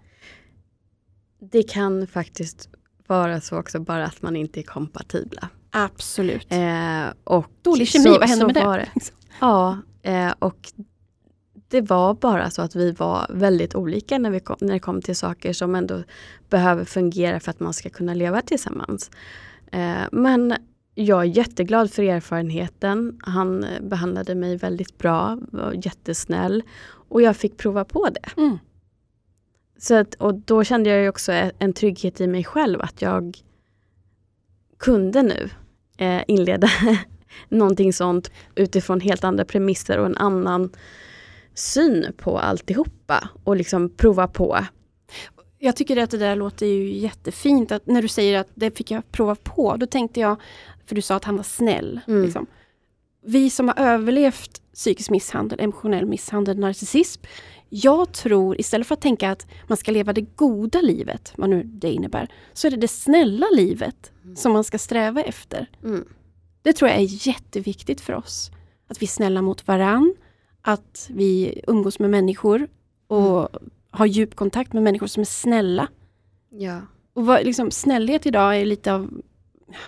Det 1.41 1.63
kan 1.63 2.07
faktiskt 2.07 2.69
vara 3.07 3.41
så 3.41 3.59
också 3.59 3.81
bara 3.81 4.05
att 4.07 4.23
man 4.23 4.37
inte 4.37 4.61
är 4.61 4.63
kompatibla. 4.63 5.49
Absolut. 5.71 6.47
Eh, 6.53 7.07
och 7.25 7.47
Dålig 7.63 7.89
kemi, 7.89 8.05
så- 8.05 8.19
vad 8.19 8.29
händer 8.29 8.47
med 8.47 8.55
det? 8.55 8.65
var 8.65 8.89
Ja, 9.41 9.79
eh, 10.03 10.33
och 10.39 10.73
det 11.69 11.81
var 11.81 12.15
bara 12.15 12.51
så 12.51 12.63
att 12.63 12.77
vi 12.77 12.93
var 12.93 13.27
väldigt 13.31 13.75
olika 13.75 14.19
när, 14.19 14.31
vi 14.31 14.41
kom, 14.41 14.57
när 14.61 14.73
det 14.73 14.79
kom 14.79 15.03
till 15.03 15.17
saker 15.17 15.53
som 15.53 15.75
ändå 15.75 16.03
behöver 16.51 16.85
fungera 16.85 17.41
för 17.41 17.51
att 17.51 17.61
man 17.61 17.73
ska 17.73 17.91
kunna 17.91 18.15
leva 18.15 18.41
tillsammans. 18.43 19.11
Eh, 19.73 20.03
men 20.13 20.55
jag 20.95 21.21
är 21.21 21.25
jätteglad 21.25 21.91
för 21.93 22.03
erfarenheten. 22.03 23.19
Han 23.23 23.65
eh, 23.65 23.83
behandlade 23.83 24.35
mig 24.35 24.57
väldigt 24.57 24.99
bra, 24.99 25.39
var 25.53 25.73
jättesnäll 25.87 26.63
och 27.09 27.23
jag 27.23 27.37
fick 27.37 27.57
prova 27.57 27.85
på 27.85 28.09
det. 28.09 28.41
Mm. 28.41 28.59
Så 29.79 29.95
att, 29.95 30.15
och 30.15 30.35
då 30.35 30.65
kände 30.65 30.91
jag 30.91 31.03
ju 31.03 31.09
också 31.09 31.33
en 31.59 31.73
trygghet 31.73 32.21
i 32.21 32.27
mig 32.27 32.45
själv 32.45 32.81
att 32.81 33.03
jag 33.03 33.39
kunde 34.79 35.23
nu 35.23 35.51
eh, 35.99 36.23
inleda 36.27 36.69
någonting 37.49 37.93
sånt 37.93 38.31
utifrån 38.55 39.01
helt 39.01 39.25
andra 39.25 39.45
premisser 39.45 39.99
och 39.99 40.07
en 40.07 40.17
annan 40.17 40.71
syn 41.55 42.13
på 42.17 42.39
alltihopa 42.39 43.29
och 43.45 43.57
liksom 43.57 43.91
prova 43.91 44.29
på. 44.29 44.59
Jag 45.59 45.77
tycker 45.77 45.97
att 45.97 46.11
det 46.11 46.19
där 46.19 46.37
låter 46.37 46.67
ju 46.67 46.93
jättefint. 46.93 47.73
Att 47.73 47.87
när 47.87 48.03
du 48.03 48.09
säger 48.09 48.39
att 48.39 48.49
det 48.55 48.77
fick 48.77 48.91
jag 48.91 49.13
prova 49.13 49.35
på, 49.35 49.77
då 49.77 49.87
tänkte 49.87 50.21
jag, 50.21 50.37
för 50.87 50.95
du 50.95 51.03
sa 51.03 51.17
att 51.17 51.25
han 51.25 51.37
var 51.37 51.45
snäll. 51.45 52.01
Mm. 52.09 52.23
Liksom. 52.23 52.47
Vi 53.25 53.51
som 53.51 53.69
har 53.69 53.75
överlevt 53.79 54.63
psykisk 54.75 55.11
misshandel, 55.11 55.61
emotionell 55.61 56.07
misshandel, 56.07 56.59
narcissism. 56.59 57.23
Jag 57.69 58.13
tror, 58.13 58.61
istället 58.61 58.87
för 58.87 58.95
att 58.95 59.01
tänka 59.01 59.31
att 59.31 59.47
man 59.67 59.77
ska 59.77 59.93
leva 59.93 60.13
det 60.13 60.37
goda 60.37 60.81
livet, 60.81 61.33
vad 61.37 61.51
nu 61.51 61.63
det 61.63 61.93
innebär, 61.93 62.29
så 62.53 62.67
är 62.67 62.71
det 62.71 62.77
det 62.77 62.89
snälla 62.89 63.47
livet 63.53 64.13
som 64.37 64.53
man 64.53 64.65
ska 64.65 64.79
sträva 64.79 65.23
efter. 65.23 65.71
Mm. 65.85 66.05
Det 66.63 66.73
tror 66.73 66.91
jag 66.91 66.99
är 66.99 67.27
jätteviktigt 67.29 68.01
för 68.01 68.13
oss. 68.13 68.51
Att 68.89 69.03
vi 69.03 69.07
är 69.07 69.09
snälla 69.09 69.43
mot 69.43 69.69
varann, 69.69 70.15
att 70.63 71.11
vi 71.11 71.61
umgås 71.67 71.99
med 71.99 72.11
människor 72.11 72.69
och 73.07 73.49
har 73.91 74.07
djup 74.07 74.35
kontakt 74.35 74.73
med 74.73 74.83
människor 74.83 75.07
som 75.07 75.21
är 75.21 75.25
snälla. 75.25 75.89
Ja. 76.51 76.81
Och 77.13 77.27
vad, 77.27 77.45
liksom, 77.45 77.71
snällhet 77.71 78.27
idag 78.27 78.57
är 78.57 78.65
lite 78.67 78.95
av, 78.95 79.23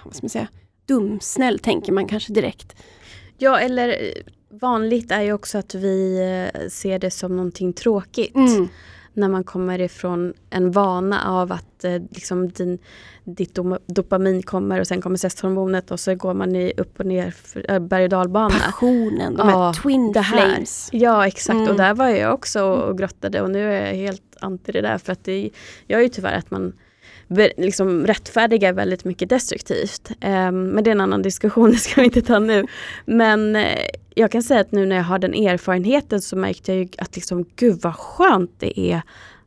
vad 0.05 0.15
ska 0.15 0.25
man 0.25 0.31
säga, 0.31 0.49
dumsnäll 0.87 1.59
tänker 1.59 1.93
man 1.93 2.09
kanske 2.09 2.33
direkt. 2.33 2.83
Ja, 3.39 3.59
eller 3.59 3.89
eh, 3.89 4.33
vanligt 4.51 5.11
är 5.13 5.21
ju 5.23 5.33
också 5.33 5.59
att 5.59 5.75
vi 5.75 6.19
eh, 6.55 6.69
ser 6.69 6.99
det 6.99 7.11
som 7.11 7.37
någonting 7.37 7.73
tråkigt. 7.73 8.35
Mm. 8.35 8.69
När 9.13 9.29
man 9.29 9.45
kommer 9.45 9.81
ifrån 9.81 10.35
en 10.51 10.71
vana 10.71 11.29
av 11.29 11.53
att 11.53 11.85
eh, 11.85 11.93
liksom 12.11 12.49
din, 12.49 12.79
ditt 13.25 13.59
dopamin 13.87 14.43
kommer 14.43 14.81
och 14.81 14.87
sen 14.87 15.03
kommer 15.03 15.17
stresshormonet 15.17 15.91
och 15.91 16.01
så 16.01 16.15
går 16.15 16.35
man 16.35 16.57
i 16.57 16.73
upp 16.77 17.01
och 17.01 17.07
ner 17.07 17.31
för, 17.31 17.71
äh, 17.71 17.79
berg 17.79 18.03
och 18.05 18.09
dalbana. 18.11 18.55
Passionen, 18.67 19.37
de 19.37 19.49
Ja, 19.49 19.67
här 19.67 19.73
twin 19.83 20.13
det 20.13 20.21
här. 20.21 20.47
flames. 20.51 20.89
Ja 20.93 21.27
exakt 21.27 21.57
Mm. 21.57 21.69
och 21.69 21.77
där 21.77 21.95
var 21.95 22.09
jag 22.09 22.35
också 22.35 22.63
och 22.63 22.99
grottade 22.99 23.41
och 23.43 23.51
nu 23.51 23.73
är 23.73 23.87
jag 23.87 23.95
helt 23.95 24.37
anti 24.41 24.73
det 24.73 24.81
där 24.81 24.99
för 24.99 25.13
att 25.13 25.25
det 25.25 25.51
gör 25.87 26.01
ju 26.01 26.09
tyvärr 26.09 26.39
att 26.39 26.51
man 26.51 26.73
liksom 27.57 28.07
rättfärdigar 28.07 28.73
väldigt 28.73 29.05
mycket 29.05 29.29
destruktivt. 29.29 30.11
Ehm, 30.21 30.65
men 30.65 30.85
det 30.85 30.91
är 30.91 30.93
en 30.93 31.01
annan 31.01 31.23
diskussion, 31.23 31.71
det 31.73 31.77
ska 31.77 32.01
vi 32.01 32.05
inte 32.05 32.23
ta 32.23 32.39
nu. 32.39 32.67
Men 33.05 33.57
eh, 33.57 33.79
jag 34.15 34.31
kan 34.31 34.43
säga 34.43 34.61
att 34.61 34.73
nu 34.73 34.87
när 34.87 34.97
jag 34.97 35.03
har 35.05 35.19
den 35.19 35.35
erfarenheten 35.35 36.21
så 36.21 36.37
märkte 36.37 36.73
jag 36.73 36.83
ju 36.83 36.89
att 36.99 37.17
liksom, 37.17 37.45
gud 37.57 37.81
vad 37.83 37.95
skönt 37.95 38.51
det 38.59 38.81
är 38.81 39.03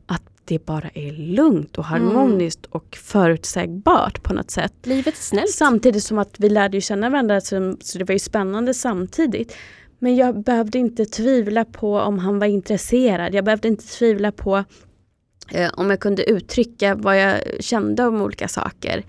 att 0.06 0.22
det 0.44 0.66
bara 0.66 0.90
är 0.94 1.12
lugnt 1.12 1.78
och 1.78 1.84
harmoniskt 1.84 2.66
och 2.66 2.98
förutsägbart 3.02 4.22
på 4.22 4.32
något 4.34 4.50
sätt. 4.50 4.72
Livet 4.82 5.14
är 5.14 5.22
snällt. 5.22 5.50
Samtidigt 5.50 6.04
som 6.04 6.18
att 6.18 6.34
vi 6.38 6.48
lärde 6.48 6.80
känna 6.80 7.10
varandra 7.10 7.40
så, 7.40 7.76
så 7.80 7.98
det 7.98 8.04
var 8.04 8.12
ju 8.12 8.18
spännande 8.18 8.74
samtidigt. 8.74 9.56
Men 9.98 10.16
jag 10.16 10.42
behövde 10.42 10.78
inte 10.78 11.04
tvivla 11.04 11.64
på 11.64 11.98
om 11.98 12.18
han 12.18 12.38
var 12.38 12.46
intresserad. 12.46 13.34
Jag 13.34 13.44
behövde 13.44 13.68
inte 13.68 13.86
tvivla 13.86 14.32
på 14.32 14.64
om 15.74 15.90
jag 15.90 16.00
kunde 16.00 16.30
uttrycka 16.30 16.94
vad 16.94 17.20
jag 17.20 17.40
kände 17.60 18.06
om 18.06 18.22
olika 18.22 18.48
saker. 18.48 19.04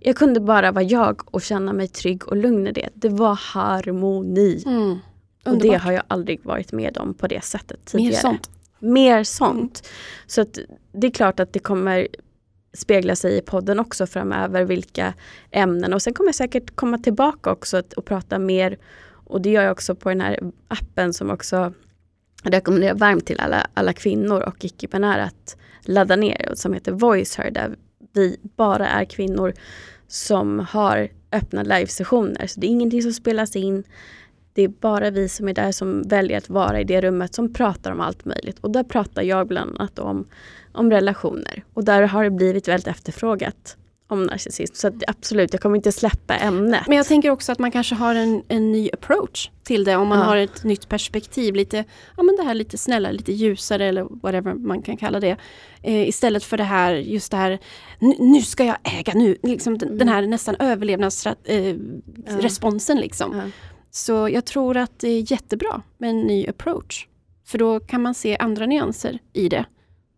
Jag 0.00 0.16
kunde 0.16 0.40
bara 0.40 0.72
vara 0.72 0.84
jag 0.84 1.34
och 1.34 1.42
känna 1.42 1.72
mig 1.72 1.88
trygg 1.88 2.28
och 2.28 2.36
lugn 2.36 2.66
i 2.66 2.72
det. 2.72 2.88
Det 2.94 3.08
var 3.08 3.34
harmoni. 3.34 4.62
Mm. 4.66 4.98
Och 5.44 5.58
det 5.58 5.74
har 5.74 5.92
jag 5.92 6.02
aldrig 6.08 6.44
varit 6.44 6.72
med 6.72 6.98
om 6.98 7.14
på 7.14 7.26
det 7.26 7.44
sättet 7.44 7.84
tidigare. 7.84 8.12
Mer 8.12 8.20
sånt. 8.20 8.50
Mer 8.78 9.24
sånt. 9.24 9.88
Så 10.26 10.40
att 10.40 10.58
det 10.92 11.06
är 11.06 11.10
klart 11.10 11.40
att 11.40 11.52
det 11.52 11.58
kommer 11.58 12.08
spegla 12.72 13.16
sig 13.16 13.38
i 13.38 13.40
podden 13.40 13.80
också 13.80 14.06
framöver 14.06 14.64
vilka 14.64 15.14
ämnen 15.50 15.92
och 15.94 16.02
sen 16.02 16.14
kommer 16.14 16.28
jag 16.28 16.34
säkert 16.34 16.76
komma 16.76 16.98
tillbaka 16.98 17.52
också 17.52 17.76
att- 17.76 17.92
och 17.92 18.04
prata 18.04 18.38
mer 18.38 18.78
och 19.10 19.40
det 19.40 19.50
gör 19.50 19.62
jag 19.62 19.72
också 19.72 19.94
på 19.94 20.08
den 20.08 20.20
här 20.20 20.40
appen 20.68 21.12
som 21.12 21.30
också 21.30 21.72
rekommenderar 22.42 22.94
varmt 22.94 23.26
till 23.26 23.40
alla, 23.40 23.66
alla 23.74 23.92
kvinnor 23.92 24.40
och 24.40 24.64
icke-binära 24.64 25.24
att 25.24 25.56
ladda 25.88 26.16
ner 26.16 26.52
som 26.54 26.72
heter 26.72 26.92
Voice 26.92 27.36
Her 27.36 27.50
där 27.50 27.76
vi 28.12 28.36
bara 28.56 28.88
är 28.88 29.04
kvinnor 29.04 29.52
som 30.08 30.58
har 30.58 31.08
öppna 31.32 31.62
livesessioner. 31.62 32.46
Så 32.46 32.60
det 32.60 32.66
är 32.66 32.68
ingenting 32.68 33.02
som 33.02 33.12
spelas 33.12 33.56
in. 33.56 33.84
Det 34.52 34.62
är 34.62 34.68
bara 34.68 35.10
vi 35.10 35.28
som 35.28 35.48
är 35.48 35.54
där 35.54 35.72
som 35.72 36.02
väljer 36.02 36.38
att 36.38 36.48
vara 36.48 36.80
i 36.80 36.84
det 36.84 37.00
rummet 37.00 37.34
som 37.34 37.52
pratar 37.52 37.92
om 37.92 38.00
allt 38.00 38.24
möjligt. 38.24 38.58
Och 38.58 38.70
där 38.70 38.84
pratar 38.84 39.22
jag 39.22 39.48
bland 39.48 39.70
annat 39.70 39.98
om, 39.98 40.28
om 40.72 40.90
relationer. 40.90 41.64
Och 41.74 41.84
där 41.84 42.02
har 42.02 42.24
det 42.24 42.30
blivit 42.30 42.68
väldigt 42.68 42.86
efterfrågat 42.86 43.76
om 44.08 44.22
narcissism. 44.22 44.74
Så 44.74 44.90
absolut, 45.06 45.52
jag 45.52 45.62
kommer 45.62 45.76
inte 45.76 45.92
släppa 45.92 46.36
ämnet. 46.36 46.80
Men 46.86 46.96
jag 46.96 47.06
tänker 47.06 47.30
också 47.30 47.52
att 47.52 47.58
man 47.58 47.70
kanske 47.70 47.94
har 47.94 48.14
en, 48.14 48.42
en 48.48 48.72
ny 48.72 48.90
approach 48.92 49.50
till 49.62 49.84
det 49.84 49.96
om 49.96 50.08
man 50.08 50.18
Ja. 50.18 50.24
har 50.24 50.36
ett 50.36 50.64
nytt 50.64 50.88
perspektiv. 50.88 51.54
Lite, 51.54 51.84
ja 52.16 52.22
men 52.22 52.36
det 52.36 52.42
här 52.42 52.54
lite 52.54 52.78
snällare, 52.78 53.12
lite 53.12 53.32
ljusare 53.32 53.84
eller 53.86 54.02
whatever 54.22 54.54
man 54.54 54.82
kan 54.82 54.96
kalla 54.96 55.20
det. 55.20 55.36
Eh, 55.82 56.08
istället 56.08 56.44
för 56.44 56.56
det 56.56 56.64
här, 56.64 56.94
just 56.94 57.30
det 57.30 57.36
här, 57.36 57.58
"Nu- 58.18 58.42
ska 58.42 58.64
jag 58.64 58.76
äga, 58.98 59.12
nu, 59.14 59.36
liksom 59.42 59.78
den, 59.78 59.98
den 59.98 60.08
här 60.08 60.26
nästan 60.26 60.56
överlevnadsresponsen 60.58 62.96
eh, 62.96 63.00
Ja. 63.00 63.04
liksom. 63.04 63.36
Ja. 63.36 63.42
Så 63.90 64.28
jag 64.32 64.44
tror 64.44 64.76
att 64.76 64.98
det 64.98 65.08
är 65.08 65.32
jättebra 65.32 65.82
med 65.98 66.10
en 66.10 66.20
ny 66.20 66.46
approach. 66.46 67.08
För 67.46 67.58
då 67.58 67.80
kan 67.80 68.02
man 68.02 68.14
se 68.14 68.36
andra 68.36 68.66
nyanser 68.66 69.18
i 69.32 69.48
det 69.48 69.64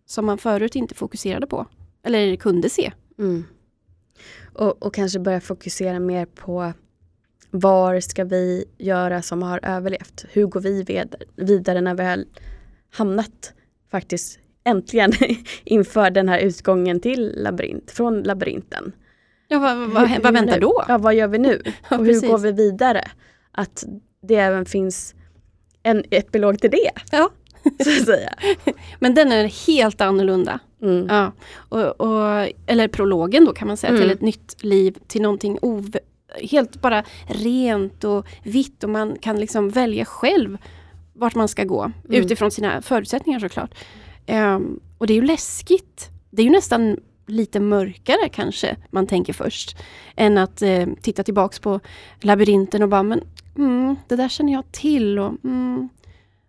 som 0.07 0.27
man 0.27 0.39
förut 0.39 0.77
inte 0.77 0.95
fokuserade 0.95 1.47
på. 1.47 1.67
Eller 2.05 2.37
kunde 2.37 2.71
se. 2.71 2.93
Mm. 3.19 3.45
Och, 4.59 4.83
och 4.83 4.95
kanske 4.95 5.19
börja 5.19 5.41
fokusera 5.41 5.99
mer 6.01 6.27
på 6.27 6.73
var 7.51 8.01
ska 8.01 8.25
vi 8.25 8.65
göra 8.79 9.23
som 9.23 9.43
har 9.43 9.61
överlevt? 9.63 10.25
Hur 10.33 10.47
går 10.47 10.61
vi 10.61 10.85
vidare 11.37 11.81
när 11.81 11.95
vi 11.95 12.05
har 12.05 12.25
hamnat 12.93 13.53
faktiskt 13.91 14.39
äntligen 14.65 15.13
inför 15.65 16.11
den 16.11 16.29
här 16.29 16.39
utgången 16.39 17.01
till 17.01 17.33
labyrint, 17.43 17.91
från 17.91 18.23
labyrinten. 18.23 18.93
Ja, 19.49 19.59
vad, 19.59 19.77
vad, 19.91 20.09
Hur- 20.09 20.23
vad 20.23 20.33
väntar 20.35 20.55
nu? 20.55 20.61
då? 20.61 20.85
Ja, 20.89 20.99
vad 20.99 21.15
gör 21.15 21.29
vi 21.29 21.39
nu? 21.39 21.63
Ja, 21.91 21.99
Och 21.99 22.07
hur 22.07 22.29
går 22.29 22.39
vi 22.39 22.53
vidare? 22.53 23.05
Att 23.53 23.85
det 24.23 24.35
även 24.37 24.67
finns 24.67 25.15
en 25.83 26.05
epilog 26.11 26.61
till 26.61 26.71
det, 26.71 26.91
Ja. 27.13 27.31
så 27.85 27.91
att 27.91 28.05
säga. 28.07 28.35
Men 29.01 29.15
den 29.15 29.33
är 29.33 29.67
helt 29.67 30.01
annorlunda. 30.01 30.59
Mm. 30.83 31.07
Ja. 31.11 31.33
Och, 31.69 32.01
och, 32.01 32.49
eller 32.67 32.89
prologen 32.89 33.45
då 33.45 33.53
kan 33.53 33.69
man 33.69 33.77
säga, 33.77 33.91
Mm. 33.91 34.03
till 34.03 34.11
ett 34.11 34.21
nytt 34.21 34.65
liv, 34.65 34.97
till 35.07 35.23
någonting 35.23 35.59
ov 35.63 35.91
helt 36.51 36.81
bara 36.81 37.05
rent 37.27 38.05
och 38.05 38.27
vitt 38.45 38.85
och 38.85 38.91
man 38.91 39.17
kan 39.21 39.41
liksom 39.41 39.71
välja 39.71 40.05
själv 40.05 40.59
vart 41.13 41.35
man 41.35 41.49
ska 41.49 41.65
gå 41.65 41.83
Mm. 41.83 41.93
utifrån 42.25 42.51
sina 42.51 42.83
förutsättningar 42.83 43.41
såklart. 43.41 43.75
Ehm, 44.27 44.81
och 44.99 45.07
det 45.07 45.13
är 45.13 45.21
ju 45.21 45.23
läskigt. 45.27 46.09
Det 46.31 46.43
är 46.43 46.45
ju 46.47 46.53
nästan 46.53 46.97
lite 47.27 47.61
mörkare 47.61 48.29
kanske 48.33 48.77
man 48.91 49.07
tänker 49.07 49.33
först. 49.33 49.77
Än 50.17 50.39
att 50.39 50.63
eh, 50.63 50.87
titta 51.03 51.23
tillbaks 51.23 51.59
på 51.59 51.81
labyrinten 52.21 52.83
och 52.83 52.89
bara 52.89 53.03
men 53.03 53.21
mm, 53.57 53.97
det 54.09 54.17
där 54.17 54.29
känner 54.29 54.53
jag 54.53 54.73
till 54.73 55.19
och 55.19 55.33
mm, 55.45 55.89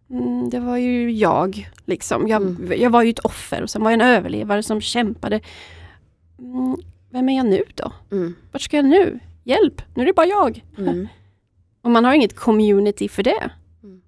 mm, 0.10 0.50
det 0.50 0.60
var 0.60 0.78
ju 0.78 1.12
jag. 1.12 1.70
Liksom. 1.86 2.28
Jag, 2.28 2.42
Mm. 2.42 2.82
jag 2.82 2.90
var 2.90 3.04
ju 3.04 3.10
ett 3.10 3.20
offer 3.20 3.62
och 3.62 3.70
sen 3.70 3.84
var 3.84 3.92
jag 3.92 4.02
en 4.02 4.08
överlevare 4.08 4.64
som 4.64 4.82
kämpade. 4.82 5.42
Mm, 6.40 6.78
vem 7.10 7.30
är 7.30 7.38
jag 7.38 7.46
nu 7.46 7.64
då? 7.76 7.92
Mm. 8.12 8.36
Vart 8.52 8.62
ska 8.62 8.78
jag 8.78 8.86
nu? 8.86 9.20
Hjälp, 9.44 9.82
nu 9.96 10.02
är 10.02 10.06
det 10.06 10.14
bara 10.14 10.26
jag. 10.26 10.64
Mm. 10.78 11.08
Och 11.82 11.92
man 11.92 12.06
har 12.06 12.14
inget 12.14 12.36
community 12.36 13.10
för 13.10 13.24
det. 13.24 13.50
Mm. 13.84 14.02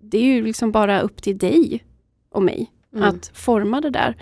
Det 0.00 0.18
är 0.18 0.22
ju 0.24 0.44
liksom 0.44 0.72
bara 0.72 1.00
upp 1.00 1.22
till 1.22 1.38
dig 1.38 1.84
och 2.30 2.42
mig 2.42 2.70
att 3.00 3.30
forma 3.34 3.80
det 3.80 3.90
där. 3.90 4.16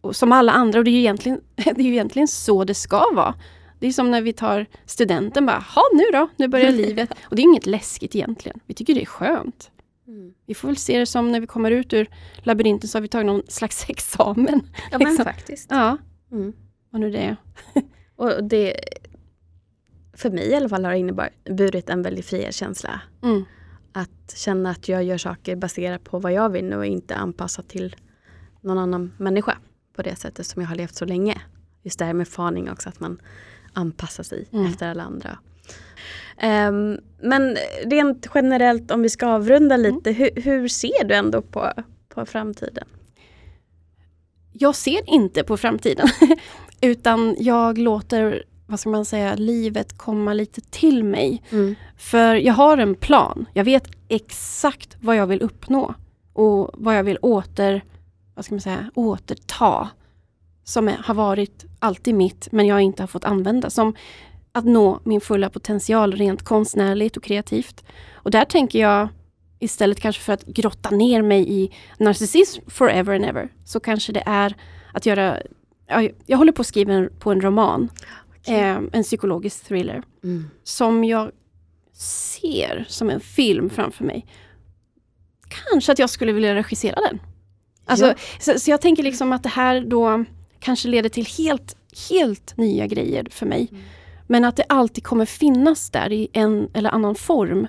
Och 0.00 0.16
som 0.16 0.32
alla 0.32 0.52
andra, 0.52 0.78
och 0.78 0.84
det 0.84 0.90
är, 0.90 0.92
ju 0.92 0.98
egentligen, 0.98 1.40
det 1.56 1.70
är 1.70 1.82
ju 1.82 1.92
egentligen 1.92 2.28
så 2.28 2.64
det 2.64 2.74
ska 2.74 3.04
vara. 3.14 3.34
Det 3.78 3.86
är 3.86 3.92
som 3.92 4.10
när 4.10 4.22
vi 4.22 4.32
tar 4.32 4.66
studenten, 4.86 5.46
bara, 5.46 5.58
ha 5.74 5.82
nu 5.94 6.04
då, 6.12 6.28
nu 6.36 6.48
börjar 6.48 6.72
livet. 6.86 7.10
Och 7.22 7.36
det 7.36 7.42
är 7.42 7.44
inget 7.44 7.66
läskigt 7.66 8.14
egentligen. 8.16 8.60
Vi 8.66 8.74
tycker 8.74 8.94
det 8.94 9.02
är 9.02 9.06
skönt. 9.06 9.70
Mm. 10.10 10.34
Vi 10.46 10.54
får 10.54 10.68
väl 10.68 10.76
se 10.76 10.98
det 10.98 11.06
som 11.06 11.32
när 11.32 11.40
vi 11.40 11.46
kommer 11.46 11.70
ut 11.70 11.92
ur 11.92 12.08
labyrinten 12.42 12.88
så 12.88 12.98
har 12.98 13.02
vi 13.02 13.08
tagit 13.08 13.26
någon 13.26 13.42
slags 13.48 13.84
examen. 13.90 14.60
Ja 14.90 14.98
men 14.98 15.08
Liksom. 15.08 15.24
faktiskt. 15.24 15.70
Ja, 15.70 15.96
Mm. 16.32 16.52
vad 16.90 17.00
nu 17.00 17.10
det 17.10 17.18
är. 17.18 17.36
Och 18.16 18.44
det, 18.44 18.76
för 20.12 20.30
mig 20.30 20.48
i 20.48 20.54
alla 20.54 20.68
fall 20.68 20.84
har 20.84 20.92
det 20.92 20.98
inneburit 20.98 21.90
en 21.90 22.02
väldigt 22.02 22.26
frihetskänsla. 22.26 23.00
Mm. 23.22 23.44
Att 23.92 24.34
känna 24.36 24.70
att 24.70 24.88
jag 24.88 25.04
gör 25.04 25.18
saker 25.18 25.56
baserat 25.56 26.04
på 26.04 26.18
vad 26.18 26.32
jag 26.32 26.48
vill 26.50 26.64
nu 26.64 26.76
och 26.76 26.86
inte 26.86 27.14
anpassat 27.16 27.68
till 27.68 27.96
någon 28.60 28.78
annan 28.78 29.12
människa. 29.18 29.58
På 29.96 30.02
det 30.02 30.16
sättet 30.16 30.46
som 30.46 30.62
jag 30.62 30.68
har 30.68 30.76
levt 30.76 30.94
så 30.94 31.04
länge. 31.04 31.40
Just 31.82 31.98
det 31.98 32.04
här 32.04 32.12
med 32.14 32.28
faning 32.28 32.70
också, 32.70 32.88
att 32.88 33.00
man 33.00 33.20
anpassar 33.72 34.22
sig 34.24 34.48
Mm. 34.52 34.66
efter 34.66 34.88
alla 34.88 35.02
andra. 35.02 35.38
Ehm, 36.38 37.00
men 37.22 37.56
rent 37.84 38.26
generellt 38.34 38.90
om 38.90 39.02
vi 39.02 39.08
ska 39.08 39.26
avrunda 39.26 39.76
lite, 39.76 40.12
hur, 40.12 40.30
hur 40.36 40.68
ser 40.68 41.04
du 41.04 41.14
ändå 41.14 41.42
på, 41.42 41.72
på 42.08 42.26
framtiden? 42.26 42.84
Jag 44.52 44.74
ser 44.74 45.10
inte 45.14 45.44
på 45.44 45.56
framtiden. 45.56 46.08
Utan 46.80 47.36
jag 47.38 47.78
låter, 47.78 48.44
vad 48.66 48.80
ska 48.80 48.90
man 48.90 49.04
säga, 49.04 49.34
livet 49.34 49.98
komma 49.98 50.34
lite 50.34 50.60
till 50.60 51.04
mig. 51.04 51.42
För 51.96 52.34
jag 52.34 52.54
har 52.54 52.78
en 52.78 52.94
plan. 52.94 53.46
Jag 53.54 53.64
vet 53.64 53.90
exakt 54.08 54.96
vad 55.00 55.16
jag 55.16 55.26
vill 55.26 55.42
uppnå. 55.42 55.94
Och 56.32 56.70
vad 56.74 56.96
jag 56.96 57.04
vill 57.04 57.18
åter, 57.22 57.84
vad 58.34 58.44
ska 58.44 58.54
man 58.54 58.60
säga, 58.60 58.90
återta. 58.94 59.88
Som 60.64 60.90
har 61.04 61.14
varit 61.14 61.64
alltid 61.78 62.14
mitt, 62.14 62.48
men 62.52 62.66
jag 62.66 62.80
inte 62.80 63.02
har 63.02 63.06
fått 63.06 63.24
använda. 63.24 63.70
Som 63.70 63.94
att 64.52 64.64
nå 64.64 65.00
min 65.04 65.20
fulla 65.20 65.50
potential 65.50 66.12
rent 66.12 66.42
konstnärligt 66.44 67.16
och 67.16 67.22
kreativt. 67.22 67.84
Och 68.12 68.30
där 68.30 68.44
tänker 68.44 68.78
jag 68.80 69.08
istället 69.58 70.00
kanske 70.00 70.22
för 70.22 70.32
att 70.32 70.46
grotta 70.46 70.90
ner 70.90 71.22
mig 71.22 71.52
i 71.62 71.70
narcissism 71.98 72.60
forever 72.70 73.14
and 73.14 73.24
ever. 73.24 73.48
Så 73.64 73.80
kanske 73.80 74.12
det 74.12 74.22
är 74.26 74.54
att 74.94 75.06
göra, 75.06 75.36
ja, 75.86 76.08
jag 76.26 76.38
håller 76.38 76.52
på 76.52 76.60
att 76.60 76.66
skriva 76.66 77.08
på 77.18 77.32
en 77.32 77.40
roman. 77.40 77.88
Eh, 78.46 78.78
en 78.92 79.02
psykologisk 79.02 79.64
thriller 79.64 80.02
Mm. 80.24 80.50
som 80.64 81.04
jag 81.04 81.30
ser 81.94 82.84
som 82.88 83.10
en 83.10 83.20
film 83.20 83.70
framför 83.70 84.04
mig. 84.04 84.26
Kanske 85.70 85.92
att 85.92 85.98
jag 85.98 86.10
skulle 86.10 86.32
vilja 86.32 86.54
regissera 86.54 87.00
den. 87.10 87.20
Alltså, 87.86 88.06
Ja. 88.06 88.14
så, 88.40 88.58
så 88.58 88.70
jag 88.70 88.80
tänker 88.80 89.02
liksom 89.02 89.32
att 89.32 89.42
det 89.42 89.48
här 89.48 89.80
då 89.80 90.24
kanske 90.60 90.88
leder 90.88 91.08
till 91.08 91.26
helt, 91.26 91.76
helt 92.10 92.56
nya 92.56 92.86
grejer 92.86 93.26
för 93.30 93.46
mig. 93.46 93.68
Mm. 93.70 93.82
Men 94.30 94.44
att 94.44 94.56
det 94.56 94.64
alltid 94.68 95.04
kommer 95.04 95.24
finnas 95.24 95.90
där 95.90 96.12
i 96.12 96.28
en 96.32 96.68
eller 96.74 96.90
annan 96.90 97.14
form. 97.14 97.66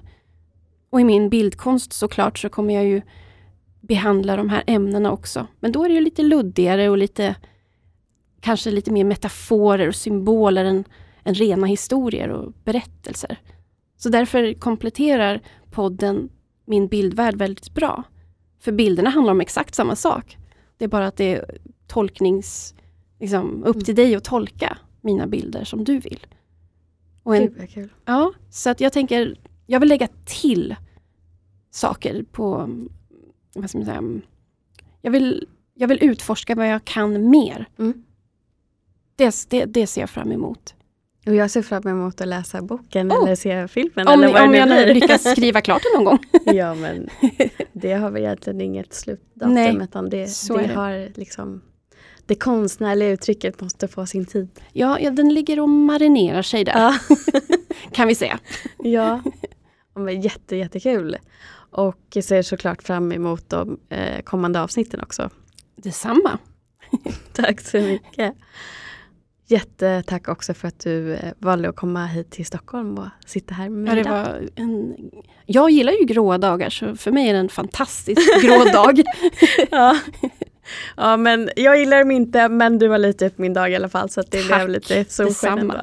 Och 0.89 1.01
i 1.01 1.03
min 1.03 1.29
bildkonst 1.29 1.93
såklart 1.93 2.39
så 2.39 2.49
kommer 2.49 2.73
jag 2.73 2.85
ju 2.85 3.01
behandla 3.79 4.35
de 4.35 4.49
här 4.49 4.63
ämnena 4.67 5.11
också. 5.11 5.47
Men 5.59 5.71
då 5.71 5.83
är 5.83 5.89
det 5.89 5.95
ju 5.95 6.01
lite 6.01 6.23
luddigare 6.23 6.89
och 6.89 6.97
lite 6.97 7.35
kanske 8.41 8.71
lite 8.71 8.91
mer 8.91 9.03
metaforer 9.03 9.87
och 9.87 9.95
symboler 9.95 10.65
än, 10.65 10.83
än 11.23 11.33
rena 11.33 11.67
historier 11.67 12.29
och 12.29 12.53
berättelser. 12.63 13.37
Så 13.97 14.09
därför 14.09 14.53
kompletterar 14.53 15.41
podden 15.71 16.29
min 16.65 16.87
bildvärld 16.87 17.35
väldigt 17.35 17.73
bra. 17.73 18.03
För 18.59 18.71
bilderna 18.71 19.09
handlar 19.09 19.31
om 19.31 19.41
exakt 19.41 19.75
samma 19.75 19.95
sak. 19.95 20.37
Det 20.77 20.85
är 20.85 20.89
bara 20.89 21.07
att 21.07 21.17
det 21.17 21.35
är 21.35 21.57
tolknings... 21.87 22.75
Liksom, 23.19 23.63
upp 23.63 23.85
till 23.85 23.95
dig 23.95 24.15
att 24.15 24.23
tolka 24.23 24.77
mina 25.01 25.27
bilder 25.27 25.63
som 25.63 25.83
du 25.83 25.99
vill. 25.99 26.25
Och 27.23 27.35
en, 27.35 27.53
Gud, 27.53 27.69
kul. 27.69 27.89
Ja, 28.05 28.33
så 28.49 28.69
att 28.69 28.81
jag 28.81 28.93
tänker, 28.93 29.35
jag 29.65 29.79
vill 29.79 29.89
lägga 29.89 30.07
till 30.25 30.75
saker 31.71 32.23
på, 32.31 32.69
vad 33.53 33.69
ska 33.69 33.77
man 33.77 33.85
säga, 33.85 34.21
jag 35.01 35.11
vill, 35.11 35.47
jag 35.73 35.87
vill 35.87 36.03
utforska 36.03 36.55
vad 36.55 36.67
jag 36.69 36.85
kan 36.85 37.29
mer. 37.29 37.69
Mm. 37.79 38.03
Det, 39.15 39.45
det, 39.49 39.65
det 39.65 39.87
ser 39.87 40.01
jag 40.01 40.09
fram 40.09 40.31
emot. 40.31 40.75
Och 41.25 41.35
jag 41.35 41.51
ser 41.51 41.61
fram 41.61 41.87
emot 41.87 42.21
att 42.21 42.27
läsa 42.27 42.61
boken 42.61 43.11
oh. 43.11 43.23
eller 43.23 43.35
se 43.35 43.67
filmen. 43.67 44.07
Om, 44.07 44.13
eller 44.13 44.33
vad 44.33 44.41
om 44.41 44.53
jag 44.53 44.67
blir. 44.67 44.93
lyckas 44.93 45.31
skriva 45.31 45.61
klart 45.61 45.81
det 45.81 45.97
någon 45.97 46.05
gång. 46.05 46.19
ja 46.55 46.75
men 46.75 47.09
det 47.73 47.93
har 47.93 48.11
väl 48.11 48.23
egentligen 48.23 48.61
inget 48.61 48.93
slutdatum 48.93 49.53
Nej, 49.53 49.77
utan 49.83 50.09
det, 50.09 50.25
det, 50.47 50.57
det 50.57 50.73
har 50.73 51.19
liksom 51.19 51.61
det 52.31 52.35
konstnärliga 52.35 53.09
uttrycket 53.09 53.61
måste 53.61 53.87
få 53.87 54.05
sin 54.05 54.25
tid. 54.25 54.49
Ja, 54.73 54.99
ja 54.99 55.11
den 55.11 55.33
ligger 55.33 55.59
och 55.59 55.69
marinerar 55.69 56.41
sig 56.41 56.63
där. 56.63 56.73
Ja. 56.73 56.97
kan 57.91 58.07
vi 58.07 58.15
säga. 58.15 58.39
ja, 58.77 59.23
men 59.95 60.21
jätte, 60.21 60.55
jättekul. 60.55 61.17
Och 61.71 62.17
ser 62.23 62.41
såklart 62.41 62.83
fram 62.83 63.11
emot 63.11 63.49
de 63.49 63.79
eh, 63.89 64.21
kommande 64.21 64.61
avsnitten 64.61 65.01
också. 65.01 65.29
Detsamma. 65.75 66.37
Tack 67.33 67.61
så 67.61 67.77
mycket. 67.77 68.35
Jättetack 69.47 70.27
också 70.27 70.53
för 70.53 70.67
att 70.67 70.79
du 70.79 71.13
eh, 71.13 71.33
valde 71.39 71.69
att 71.69 71.75
komma 71.75 72.05
hit 72.05 72.31
till 72.31 72.45
Stockholm 72.45 72.97
och 72.97 73.07
sitta 73.25 73.53
här 73.53 73.69
med 73.69 73.95
mig. 73.95 74.03
Ja, 74.05 74.27
en... 74.55 74.95
Jag 75.45 75.71
gillar 75.71 75.93
ju 75.93 76.05
gråa 76.05 76.37
dagar 76.37 76.69
så 76.69 76.95
för 76.95 77.11
mig 77.11 77.29
är 77.29 77.33
det 77.33 77.39
en 77.39 77.49
fantastisk 77.49 78.41
grå 78.41 78.63
dag. 78.63 79.01
ja. 79.71 79.99
Ja 80.97 81.17
men 81.17 81.49
jag 81.55 81.77
gillar 81.77 81.99
dem 81.99 82.11
inte 82.11 82.49
men 82.49 82.79
du 82.79 82.89
har 82.89 82.97
lite 82.97 83.27
upp 83.27 83.37
min 83.37 83.53
dag 83.53 83.71
i 83.71 83.75
alla 83.75 83.89
fall 83.89 84.09
så 84.09 84.21
det 84.21 84.43
Tack. 84.43 84.57
blev 84.57 84.69
lite 84.69 85.05
solsken 85.09 85.73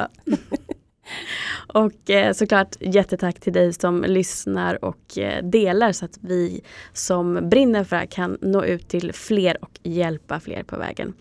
Och 1.68 2.10
eh, 2.10 2.32
såklart 2.32 2.76
jättetack 2.80 3.40
till 3.40 3.52
dig 3.52 3.72
som 3.72 4.02
lyssnar 4.02 4.84
och 4.84 5.18
eh, 5.18 5.44
delar 5.44 5.92
så 5.92 6.04
att 6.04 6.18
vi 6.20 6.60
som 6.92 7.48
brinner 7.48 7.84
för 7.84 7.96
det 7.96 8.00
här 8.00 8.06
kan 8.06 8.38
nå 8.40 8.64
ut 8.64 8.88
till 8.88 9.12
fler 9.12 9.64
och 9.64 9.78
hjälpa 9.82 10.40
fler 10.40 10.62
på 10.62 10.76
vägen. 10.76 11.14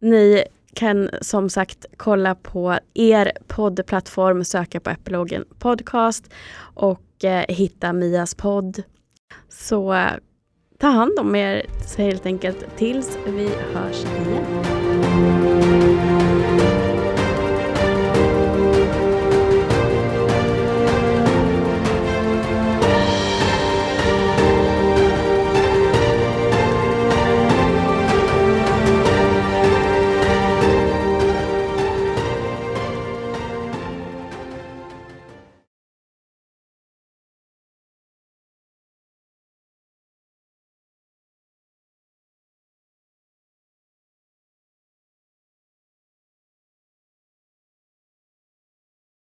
Ni 0.00 0.44
kan 0.74 1.10
som 1.20 1.50
sagt 1.50 1.86
kolla 1.96 2.34
på 2.34 2.78
er 2.94 3.32
poddplattform, 3.46 4.44
söka 4.44 4.80
på 4.80 4.90
epilogen 4.90 5.44
podcast 5.58 6.30
och 6.74 7.24
eh, 7.24 7.44
hitta 7.48 7.92
Mias 7.92 8.34
podd. 8.34 8.82
Så 9.48 10.06
ta 10.80 10.88
hand 10.88 11.18
om 11.18 11.34
er 11.34 11.62
helt 11.96 12.26
enkelt 12.26 12.76
tills 12.76 13.18
vi 13.26 13.48
hörs 13.74 14.04
igen. 14.04 15.97